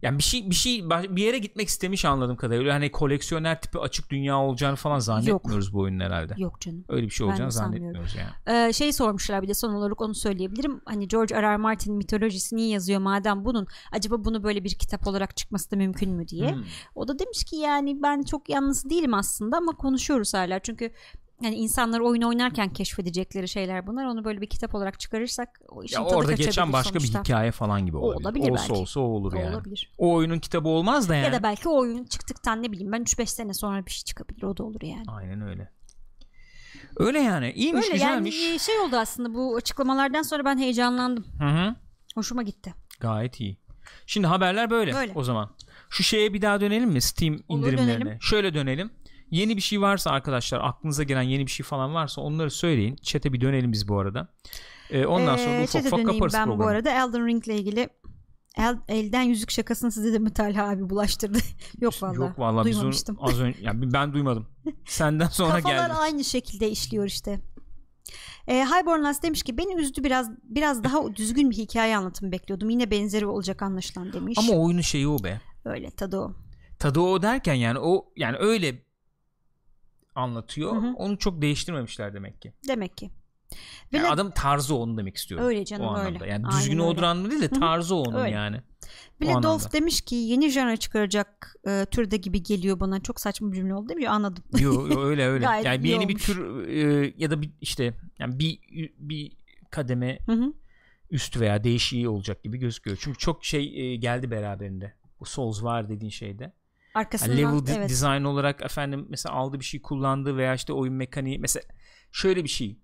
[0.07, 2.75] yani bir şey bir şey bir yere gitmek istemiş anladığım kadarıyla.
[2.75, 6.35] Hani koleksiyoner tipi açık dünya olacağını falan zannetmiyoruz bu oyunun herhalde.
[6.37, 6.85] Yok canım.
[6.89, 8.69] Öyle bir şey olacağını zannetmiyoruz yani.
[8.69, 10.81] Ee, şey sormuşlar bir de son olarak onu söyleyebilirim.
[10.85, 11.43] Hani George R.
[11.43, 11.57] R.
[11.57, 16.29] Martin mitolojisini yazıyor madem bunun acaba bunu böyle bir kitap olarak çıkması da mümkün mü
[16.29, 16.53] diye.
[16.53, 16.65] Hmm.
[16.95, 20.59] O da demiş ki yani ben çok yalnız değilim aslında ama konuşuyoruz hala.
[20.59, 20.91] Çünkü
[21.42, 24.04] yani insanlar oyun oynarken keşfedecekleri şeyler bunlar.
[24.04, 27.18] Onu böyle bir kitap olarak çıkarırsak o işin Ya tadı orada geçen başka sonuçta.
[27.18, 28.25] bir hikaye falan gibi olabilir.
[28.25, 28.72] olabilir olsa belki.
[28.80, 29.54] olsa o olur O yani.
[29.54, 29.92] olabilir.
[29.99, 31.25] O oyunun kitabı olmaz da yani.
[31.25, 34.42] Ya da belki o oyun çıktıktan ne bileyim ben 3-5 sene sonra bir şey çıkabilir
[34.42, 35.04] o da olur yani.
[35.08, 35.71] Aynen öyle.
[36.96, 37.53] Öyle yani.
[37.53, 38.42] İyiymiş, Öyle güzelmiş.
[38.46, 41.25] yani şey oldu aslında bu açıklamalardan sonra ben heyecanlandım.
[41.38, 41.75] Hı hı.
[42.14, 42.75] Hoşuma gitti.
[43.00, 43.58] Gayet iyi.
[44.07, 45.13] Şimdi haberler böyle, Böyle.
[45.14, 45.50] o zaman.
[45.91, 47.00] Şu şeye bir daha dönelim mi?
[47.00, 48.04] Steam Olur, indirimlerine.
[48.04, 48.18] dönelim.
[48.22, 48.91] Şöyle dönelim.
[49.31, 52.97] Yeni bir şey varsa arkadaşlar aklınıza gelen yeni bir şey falan varsa onları söyleyin.
[52.97, 54.29] Chat'e bir dönelim biz bu arada.
[54.91, 56.63] Ee, ondan sonra Ee, ufak ufak kaparız ben programı.
[56.65, 57.89] bu arada Elden Ring ile ilgili
[58.59, 61.39] El, elden yüzük şakasını size de mi Talha abi bulaştırdı?
[61.81, 62.17] Yok vallahi.
[62.17, 63.17] Yok vallahi biz onu Duymamıştım.
[63.21, 64.47] az önce yani ben duymadım.
[64.87, 65.93] Senden sonra Kafalar geldi.
[65.93, 67.41] aynı şekilde işliyor işte.
[68.49, 72.71] E, Highborn Last demiş ki beni üzdü biraz biraz daha düzgün bir hikaye anlatımı bekliyordum.
[72.71, 74.39] Yine benzeri olacak anlaşılan demiş.
[74.39, 75.41] Ama oyunun şeyi o be.
[75.65, 76.33] Öyle tadı o.
[76.79, 78.86] Tadı o derken yani o yani öyle
[80.17, 80.72] anlatıyor.
[80.76, 80.93] Hı hı.
[80.97, 82.53] Onu çok değiştirmemişler demek ki.
[82.68, 83.11] Demek ki.
[83.93, 85.47] Ve Yani adam tarzı onu demek istiyorum.
[85.47, 86.25] Öyle canım, o anlamda.
[86.25, 86.33] öyle.
[86.33, 88.30] Yani Aynen düzgün olduğu anlamda değil de tarzı onun Öyle.
[88.30, 88.61] yani.
[89.21, 89.26] Bir.
[89.26, 93.01] Dolph demiş ki yeni genre çıkaracak e, türde gibi geliyor bana.
[93.03, 94.09] Çok saçma bir cümle oldu değil mi?
[94.09, 94.45] Anladım.
[94.59, 95.45] Yo, yo, öyle öyle.
[95.45, 96.26] Yani bir yeni bir olmuş.
[96.26, 98.59] tür e, ya da bir işte yani bir
[98.99, 99.33] bir
[99.71, 100.53] kademe Hı hı.
[101.11, 102.99] üstü veya değişiği olacak gibi gözüküyor.
[103.01, 104.95] Çünkü çok şey e, geldi beraberinde.
[105.21, 106.53] Bu Souls var dediğin şeyde.
[106.97, 107.91] Arkasından Yani level evet.
[107.91, 111.64] design olarak efendim mesela aldığı bir şey kullandığı veya işte oyun mekaniği mesela
[112.13, 112.79] şöyle bir şey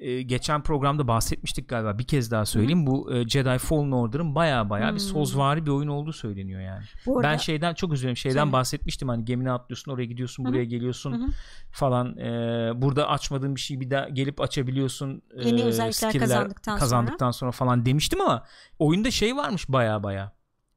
[0.00, 4.70] e, geçen programda bahsetmiştik galiba bir kez daha söyleyeyim bu e, Jedi Fallen Order'ın baya
[4.70, 4.98] baya bir Hmm.
[4.98, 6.82] Soulsvari bir oyun olduğu söyleniyor yani.
[7.08, 8.16] Arada, Ben şeyden çok üzülüyorum.
[8.16, 8.52] Şeyden Söyle.
[8.52, 10.52] bahsetmiştim hani gemine atlıyorsun oraya gidiyorsun Hı hı.
[10.52, 11.28] buraya geliyorsun Hı hı.
[11.70, 12.16] falan.
[12.18, 15.22] E, burada açmadığın bir şeyi bir daha gelip açabiliyorsun.
[15.36, 16.80] e, Yeni özellikler skill'ler kazandıktan sonra.
[16.80, 17.52] kazandıktan sonra.
[17.52, 18.44] falan demiştim ama
[18.78, 20.32] oyunda şey varmış baya baya.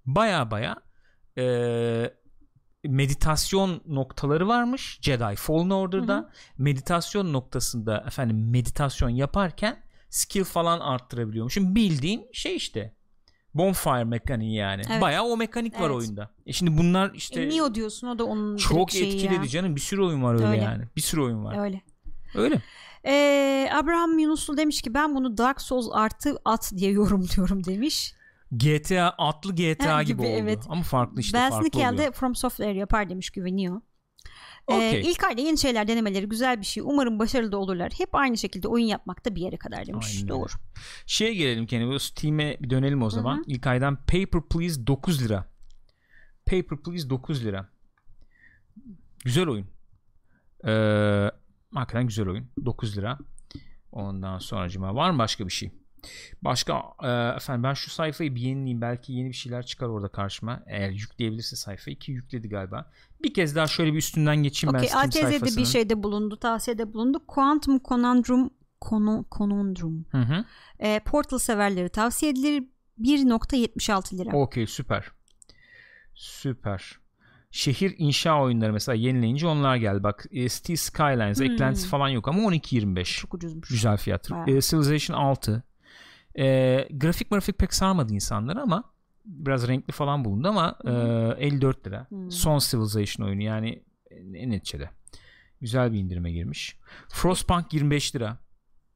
[0.05, 0.75] Baya baya
[1.37, 1.43] e,
[2.83, 6.15] meditasyon noktaları varmış Jedi Fallen Order'da.
[6.15, 6.29] Hı hı.
[6.57, 11.75] Meditasyon noktasında efendim meditasyon yaparken skill falan arttırabiliyormuşum.
[11.75, 12.95] Bildiğin şey işte.
[13.53, 14.81] Bonfire mekaniği yani.
[14.91, 15.01] Evet.
[15.01, 15.95] Bayağı o mekanik var Evet.
[15.95, 16.29] oyunda.
[16.45, 19.47] E şimdi bunlar işte E, Neo diyorsun o da onun çok şeyi etkiledi ya.
[19.47, 19.75] canım.
[19.75, 20.61] Bir sürü oyun var öyle, Öyle.
[20.61, 20.83] yani.
[20.95, 21.57] Bir sürü oyun var.
[21.65, 21.81] Öyle.
[22.35, 22.61] Öyle.
[23.05, 28.13] Ee, Abraham Yunuslu demiş ki ben bunu Dark Souls artı at diye yorumluyorum demiş.
[28.57, 30.37] GTA atlı GTA gibi, gibi, oldu.
[30.37, 30.65] evet.
[30.69, 32.13] Ama farklı işte ben farklı oluyor.
[32.13, 33.81] From Software yapar demiş güveniyor.
[34.67, 35.11] Ee, Okey.
[35.11, 36.83] ilk ayda yeni şeyler denemeleri güzel bir şey.
[36.85, 37.93] Umarım başarılı da olurlar.
[37.97, 40.15] Hep aynı şekilde oyun yapmakta bir yere kadar demiş.
[40.15, 40.27] Aynen.
[40.27, 40.49] Doğru.
[41.05, 41.91] Şeye gelelim.
[41.91, 43.43] Bu Steam'e bir dönelim o zaman.
[43.47, 45.45] İlk aydan Paper Please 9 lira.
[46.45, 47.69] Paper Please 9 lira.
[49.25, 49.67] Güzel oyun.
[50.67, 51.31] Ee,
[51.73, 52.47] hakikaten güzel oyun.
[52.65, 53.17] 9 lira.
[53.91, 55.71] Ondan sonra var mı başka bir şey?
[56.41, 58.81] Başka e, efendim ben şu sayfayı bir yenileyim.
[58.81, 60.63] Belki yeni bir şeyler çıkar orada karşıma.
[60.67, 62.91] Eğer yükleyebilirse sayfayı ki yükledi galiba.
[63.23, 65.63] Bir kez daha şöyle bir üstünden geçeyim ben Okey Steam ATZ'de bir sayfasının.
[65.63, 66.37] şeyde bulundu.
[66.37, 67.21] Tavsiyede bulundu.
[67.27, 68.49] Quantum Conundrum
[68.81, 70.05] Cono- Conundrum.
[70.11, 70.45] Hı hı.
[70.79, 72.63] Ee, Portal severleri tavsiye edilir.
[72.99, 74.29] 1.76 lira.
[74.37, 75.05] Okey süper.
[76.13, 76.99] Süper.
[77.51, 80.03] Şehir inşa oyunları mesela yenileyince onlar geldi.
[80.03, 81.45] Bak e, City Skylines Hmm.
[81.45, 83.03] eklentisi falan yok ama 12.25.
[83.21, 83.69] Çok ucuzmuş.
[83.69, 84.31] Güzel fiyat.
[84.47, 85.63] E, Civilization 6.
[86.39, 88.83] E, grafik grafik pek sarmadı insanları ama
[89.25, 90.77] biraz renkli falan bulundu ama
[91.39, 92.09] e, 54 lira.
[92.09, 92.31] Hmm.
[92.31, 93.83] Son Civilization oyunu yani
[94.33, 94.89] en neticede.
[95.61, 96.77] Güzel bir indirime girmiş.
[97.09, 98.37] Frostpunk 25 lira.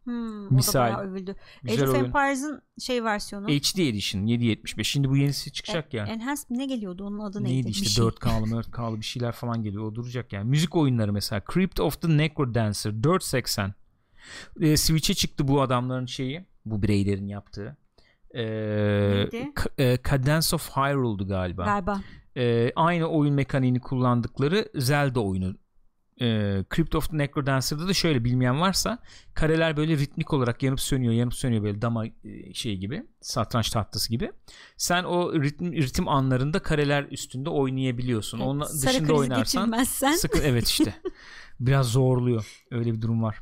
[0.04, 0.94] Hmm, Misal.
[0.94, 1.36] O da övüldü.
[1.70, 1.96] Age of.
[1.96, 3.48] Empires'ın şey versiyonu.
[3.48, 4.84] HD Edition 7.75.
[4.84, 6.06] Şimdi bu yenisi çıkacak ya.
[6.06, 7.54] Enhanced ne geliyordu onun adı neydi?
[7.54, 8.06] Neydi Bir işte şey.
[8.06, 9.84] 4K'lı 4K'lı bir şeyler falan geliyor.
[9.84, 10.50] O duracak yani.
[10.50, 11.42] Müzik oyunları mesela.
[11.54, 13.72] Crypt of the Necrodancer 4.80.
[14.62, 16.46] Ee, Switch'e çıktı bu adamların şeyi.
[16.72, 17.78] Bu bireylerin yaptığı.
[18.34, 18.44] Ee,
[19.12, 19.52] Neydi?
[19.78, 21.66] E, Cadence of Hyrule'du galiba.
[21.66, 22.02] Galiba.
[22.38, 25.56] Ee, aynı oyun mekaniğini kullandıkları Zelda oyunu.
[26.22, 29.00] Ee, Crypt of the Necrodancer'da da şöyle bilmeyen varsa
[29.34, 34.10] kareler böyle ritmik olarak yanıp sönüyor yanıp sönüyor böyle dama e, şey gibi satranç tahtası
[34.10, 34.32] gibi.
[34.78, 38.40] Sen o ritim, ritim anlarında kareler üstünde oynayabiliyorsun.
[38.40, 39.84] Onun Sarı dışında oynarsan
[40.16, 40.94] sıkı evet işte.
[41.60, 42.64] Biraz zorluyor.
[42.72, 43.38] Öyle bir durum var.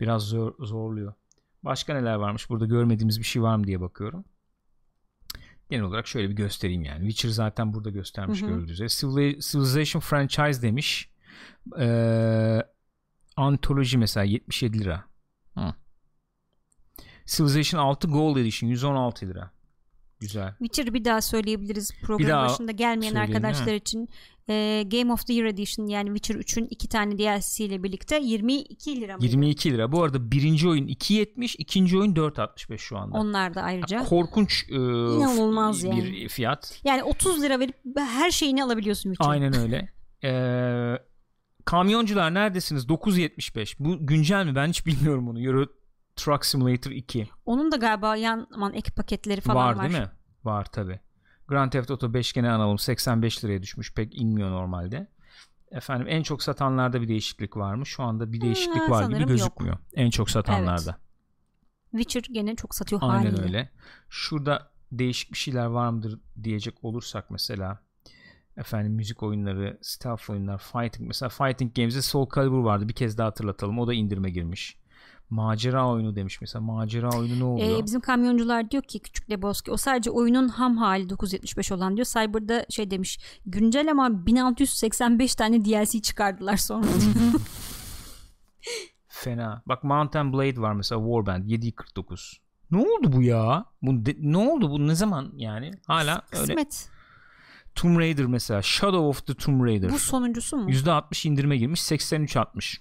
[0.00, 1.12] Biraz zor, zorluyor.
[1.62, 2.50] Başka neler varmış?
[2.50, 4.24] Burada görmediğimiz bir şey var mı diye bakıyorum.
[5.70, 6.98] Genel olarak şöyle bir göstereyim yani.
[7.00, 8.88] Witcher zaten burada göstermiş gördüğünüz üzere.
[8.88, 11.10] Civili- Civilization franchise demiş.
[11.78, 12.62] Ee,
[13.36, 15.04] Antoloji mesela 77 lira.
[15.54, 15.74] Hı.
[17.26, 19.50] Civilization 6 Gold Edition 116 lira.
[20.20, 20.54] Güzel.
[20.58, 21.92] Witcher'ı bir daha söyleyebiliriz.
[22.02, 24.08] Program Bir başında gelmeyen arkadaşlar için
[24.48, 29.00] e, Game of the Year Edition yani Witcher 3'ün iki tane DLC ile birlikte 22
[29.00, 29.26] lira mıydı?
[29.26, 29.92] 22 lira.
[29.92, 33.18] Bu arada birinci oyun 2.70, ikinci oyun 4.65 şu anda.
[33.18, 34.04] Onlar da ayrıca.
[34.04, 36.28] Korkunç e, İnanılmaz bir yani.
[36.28, 36.80] fiyat.
[36.84, 39.30] Yani 30 lira verip her şeyini alabiliyorsun Witcher'ın.
[39.30, 39.88] Aynen öyle.
[40.24, 40.98] Ee,
[41.64, 42.86] kamyoncular neredesiniz?
[42.86, 43.76] 9.75.
[43.78, 44.54] Bu güncel mi?
[44.54, 45.40] Ben hiç bilmiyorum bunu.
[45.40, 45.66] Euro
[46.16, 47.28] Truck Simulator 2.
[47.46, 49.90] Onun da galiba yan aman ek paketleri falan var, var.
[49.90, 50.10] değil mi?
[50.44, 51.00] Var tabi.
[51.48, 53.94] Grand Theft Auto 5 gene analım 85 liraya düşmüş.
[53.94, 55.06] Pek inmiyor normalde.
[55.70, 57.86] Efendim en çok satanlarda bir değişiklik var mı?
[57.86, 59.76] Şu anda bir değişiklik Ha, var gibi gözükmüyor.
[59.94, 60.98] En çok satanlarda.
[61.90, 63.42] Witcher gene çok satıyor Aynen haliyle.
[63.42, 63.70] öyle.
[64.08, 67.80] Şurada değişik bir şeyler var mıdır diyecek olursak mesela
[68.56, 72.88] efendim müzik oyunları, stealth oyunlar, fighting mesela Fighting Games'de Soul Calibur vardı.
[72.88, 73.78] Bir kez daha hatırlatalım.
[73.78, 74.76] O da indirime girmiş.
[75.30, 76.62] Macera oyunu demiş mesela.
[76.62, 77.78] Macera oyunu ne oluyor?
[77.80, 82.06] Ee, bizim kamyoncular diyor ki Küçük Lebowski o sadece oyunun ham hali 9.75 olan diyor.
[82.06, 86.86] Cyber'da şey demiş güncel ama 1685 tane DLC çıkardılar sonra.
[89.08, 89.62] Fena.
[89.66, 92.40] Bak Mountain Blade var mesela Warband 749.
[92.70, 93.64] Ne oldu bu ya?
[93.82, 95.70] Bu de- ne oldu bu ne zaman yani?
[95.86, 96.46] Hala öyle.
[96.46, 96.90] Kısmet.
[97.74, 99.90] Tomb Raider mesela Shadow of the Tomb Raider.
[99.90, 100.70] Bu sonuncusu mu?
[100.70, 102.78] %60 indirime girmiş 83.60.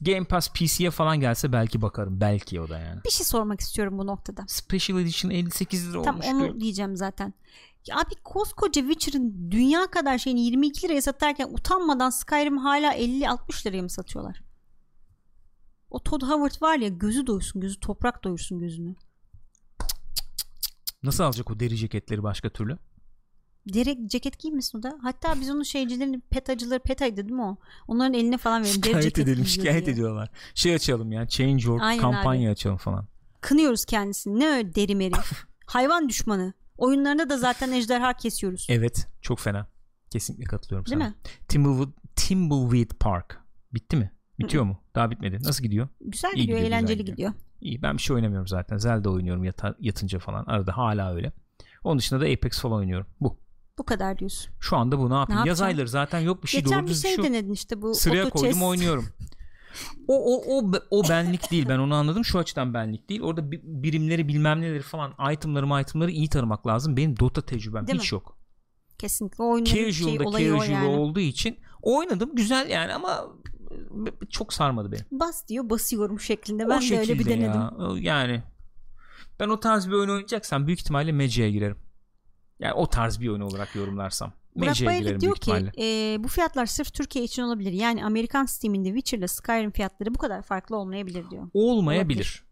[0.00, 2.20] Game Pass PC'ye falan gelse belki bakarım.
[2.20, 3.00] Belki o da yani.
[3.04, 4.44] Bir şey sormak istiyorum bu noktada.
[4.48, 6.26] Special Edition 58 lira Tam olmuş.
[6.26, 6.60] onu diyor.
[6.60, 7.34] diyeceğim zaten.
[7.92, 13.90] Abi koskoca Witcher'ın dünya kadar şeyini 22 liraya satarken utanmadan Skyrim hala 50-60 liraya mı
[13.90, 14.42] satıyorlar?
[15.90, 18.94] O Todd Howard var ya gözü doysun gözü toprak doyursun gözünü.
[21.02, 22.78] Nasıl alacak o deri ceketleri başka türlü?
[23.74, 24.98] Deri ceket giymesin o da.
[25.02, 27.56] Hatta biz onun şeycilerin petacıları petaydı değil mi o?
[27.88, 28.72] Onların eline falan verin.
[28.82, 29.94] Deri Şikayet edelim şikayet diye.
[29.94, 30.30] ediyorlar.
[30.54, 33.06] Şey açalım ya Change.org Aynen kampanya açalım falan.
[33.40, 34.40] Kınıyoruz kendisini.
[34.40, 35.12] Ne öyle deri meri.
[35.66, 36.52] Hayvan düşmanı.
[36.78, 38.66] Oyunlarında da zaten ejderha kesiyoruz.
[38.70, 39.66] Evet çok fena.
[40.10, 41.08] Kesinlikle katılıyorum Değil sana.
[41.08, 41.14] mi?
[41.48, 43.40] Timbleweed, Timbleweed Park.
[43.74, 44.10] Bitti mi?
[44.38, 44.80] Bitiyor mu?
[44.94, 45.38] Daha bitmedi.
[45.42, 45.88] Nasıl gidiyor?
[46.00, 47.16] Güzel İyi gidiyor, gidiyor, eğlenceli gidiyor.
[47.16, 47.32] gidiyor.
[47.60, 48.76] İyi ben bir şey oynamıyorum zaten.
[48.78, 50.44] Zelda oynuyorum yata- yatınca falan.
[50.44, 51.32] Arada hala öyle.
[51.84, 53.06] Onun dışında da Apex falan oynuyorum.
[53.20, 53.38] Bu.
[53.78, 54.52] Bu kadar diyorsun.
[54.60, 55.38] Şu anda bu ne yapayım?
[55.38, 55.64] Yaz yapacaksın?
[55.64, 57.24] ayları zaten yok bir şey Geçen doğru bir şey bir şey yok.
[57.26, 58.62] denedin işte bu Sıraya auto koydum chess.
[58.62, 59.08] oynuyorum.
[60.08, 63.60] O, o, o, o benlik değil ben onu anladım şu açıdan benlik değil orada bi-
[63.64, 68.16] birimleri bilmem neleri falan itemları itemları iyi tanımak lazım benim Dota tecrübem Değil hiç mi?
[68.16, 68.38] yok
[68.98, 70.86] Kesinlikle o oyunların şey, casual'da olayı o yani.
[70.98, 73.24] olduğu için oynadım güzel yani ama
[74.30, 76.66] çok sarmadı beni Bas diyor basıyorum şeklinde.
[76.66, 77.60] o Ben de öyle bir denedim.
[77.60, 77.70] ya.
[77.78, 78.42] O- yani
[79.40, 81.76] ben o tarz bir oyun oynayacaksam büyük ihtimalle Magic'e girerim
[82.58, 86.94] yani o tarz bir oyun olarak yorumlarsam Burak Bayırlık diyor ki e, bu fiyatlar sırf
[86.94, 87.72] Türkiye için olabilir.
[87.72, 91.48] Yani Amerikan Steam'inde Witcher'la Skyrim fiyatları bu kadar farklı olmayabilir diyor.
[91.54, 92.46] olmayabilir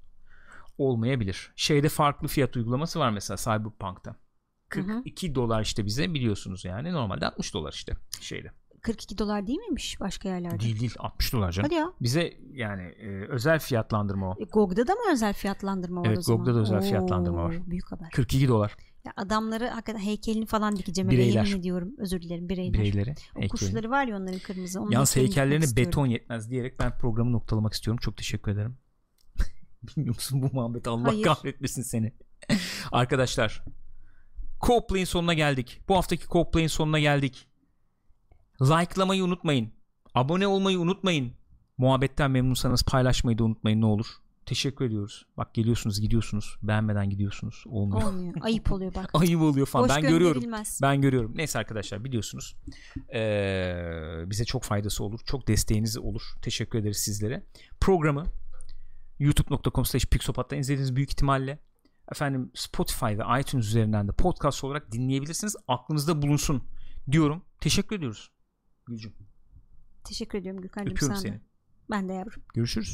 [0.79, 4.17] olmayabilir şeyde farklı fiyat uygulaması var mesela Cyberpunk'ta
[4.69, 8.53] 42 dolar işte bize biliyorsunuz yani normalde 60 dolar işte şeyde
[8.83, 10.61] 42 dolar değil miymiş başka yerlerde?
[10.61, 11.93] değil değil 60 dolar canım Hadi ya.
[12.01, 16.23] bize yani e, özel fiyatlandırma o E, GOG'da da mı özel fiyatlandırma var Evet, o
[16.23, 16.39] zaman?
[16.39, 17.57] GOG'da da özel fiyatlandırma var.
[17.67, 18.11] Büyük haber.
[18.11, 21.11] 42 dolar Ya adamları hakikaten heykelini falan dikeceğim.
[21.11, 21.45] Bireyler.
[21.45, 21.95] Yemin ediyorum.
[21.99, 22.73] Özür dilerim bireyler.
[22.73, 24.81] bireyleri O kuşları var ya onların kırmızı.
[24.81, 25.91] Onun Yalnız heykellerine istiyorum.
[25.91, 28.01] beton yetmez diyerek ben programı noktalamak istiyorum.
[28.03, 28.77] Çok teşekkür ederim.
[29.83, 31.23] Bilmiyor musun bu muhabbeti Allah Hayır.
[31.23, 32.13] kahretmesin seni.
[32.93, 33.65] Arkadaşlar
[34.61, 35.81] Co-Play'in sonuna geldik.
[35.89, 37.49] Bu haftaki Co-Play'in sonuna geldik.
[38.61, 39.73] Like'lamayı unutmayın.
[40.15, 41.33] Abone olmayı unutmayın.
[41.79, 44.07] Muhabbetten memnunsanız paylaşmayı da unutmayın ne olur.
[44.47, 45.27] Teşekkür ediyoruz.
[45.37, 46.57] Bak geliyorsunuz gidiyorsunuz.
[46.63, 47.65] Beğenmeden gidiyorsunuz.
[47.67, 48.09] Olmuyor.
[48.09, 48.35] Olmuyor.
[48.41, 49.11] Ayıp oluyor bak.
[49.15, 49.89] Ayıp oluyor falan.
[49.89, 50.43] Boş ben görüyorum.
[50.83, 51.33] Ben görüyorum.
[51.35, 52.57] Neyse arkadaşlar biliyorsunuz.
[53.15, 55.21] Ee, bize çok faydası olur.
[55.27, 56.23] Çok desteğiniz olur.
[56.43, 57.47] Teşekkür ederiz sizlere.
[57.81, 58.25] Programı
[59.19, 61.59] youtube.com slash pixopat'tan izlediğiniz büyük ihtimalle
[62.13, 65.57] efendim Spotify ve iTunes üzerinden de podcast olarak dinleyebilirsiniz.
[65.69, 66.65] Aklınızda bulunsun
[67.11, 67.45] diyorum.
[67.61, 68.31] Teşekkür ediyoruz.
[68.87, 69.13] Gülcüm.
[70.05, 71.41] Teşekkür ediyorum Gürkan'cığım Öpüyorum seni.
[71.91, 72.43] Ben de yavrum.
[72.55, 72.93] Görüşürüz.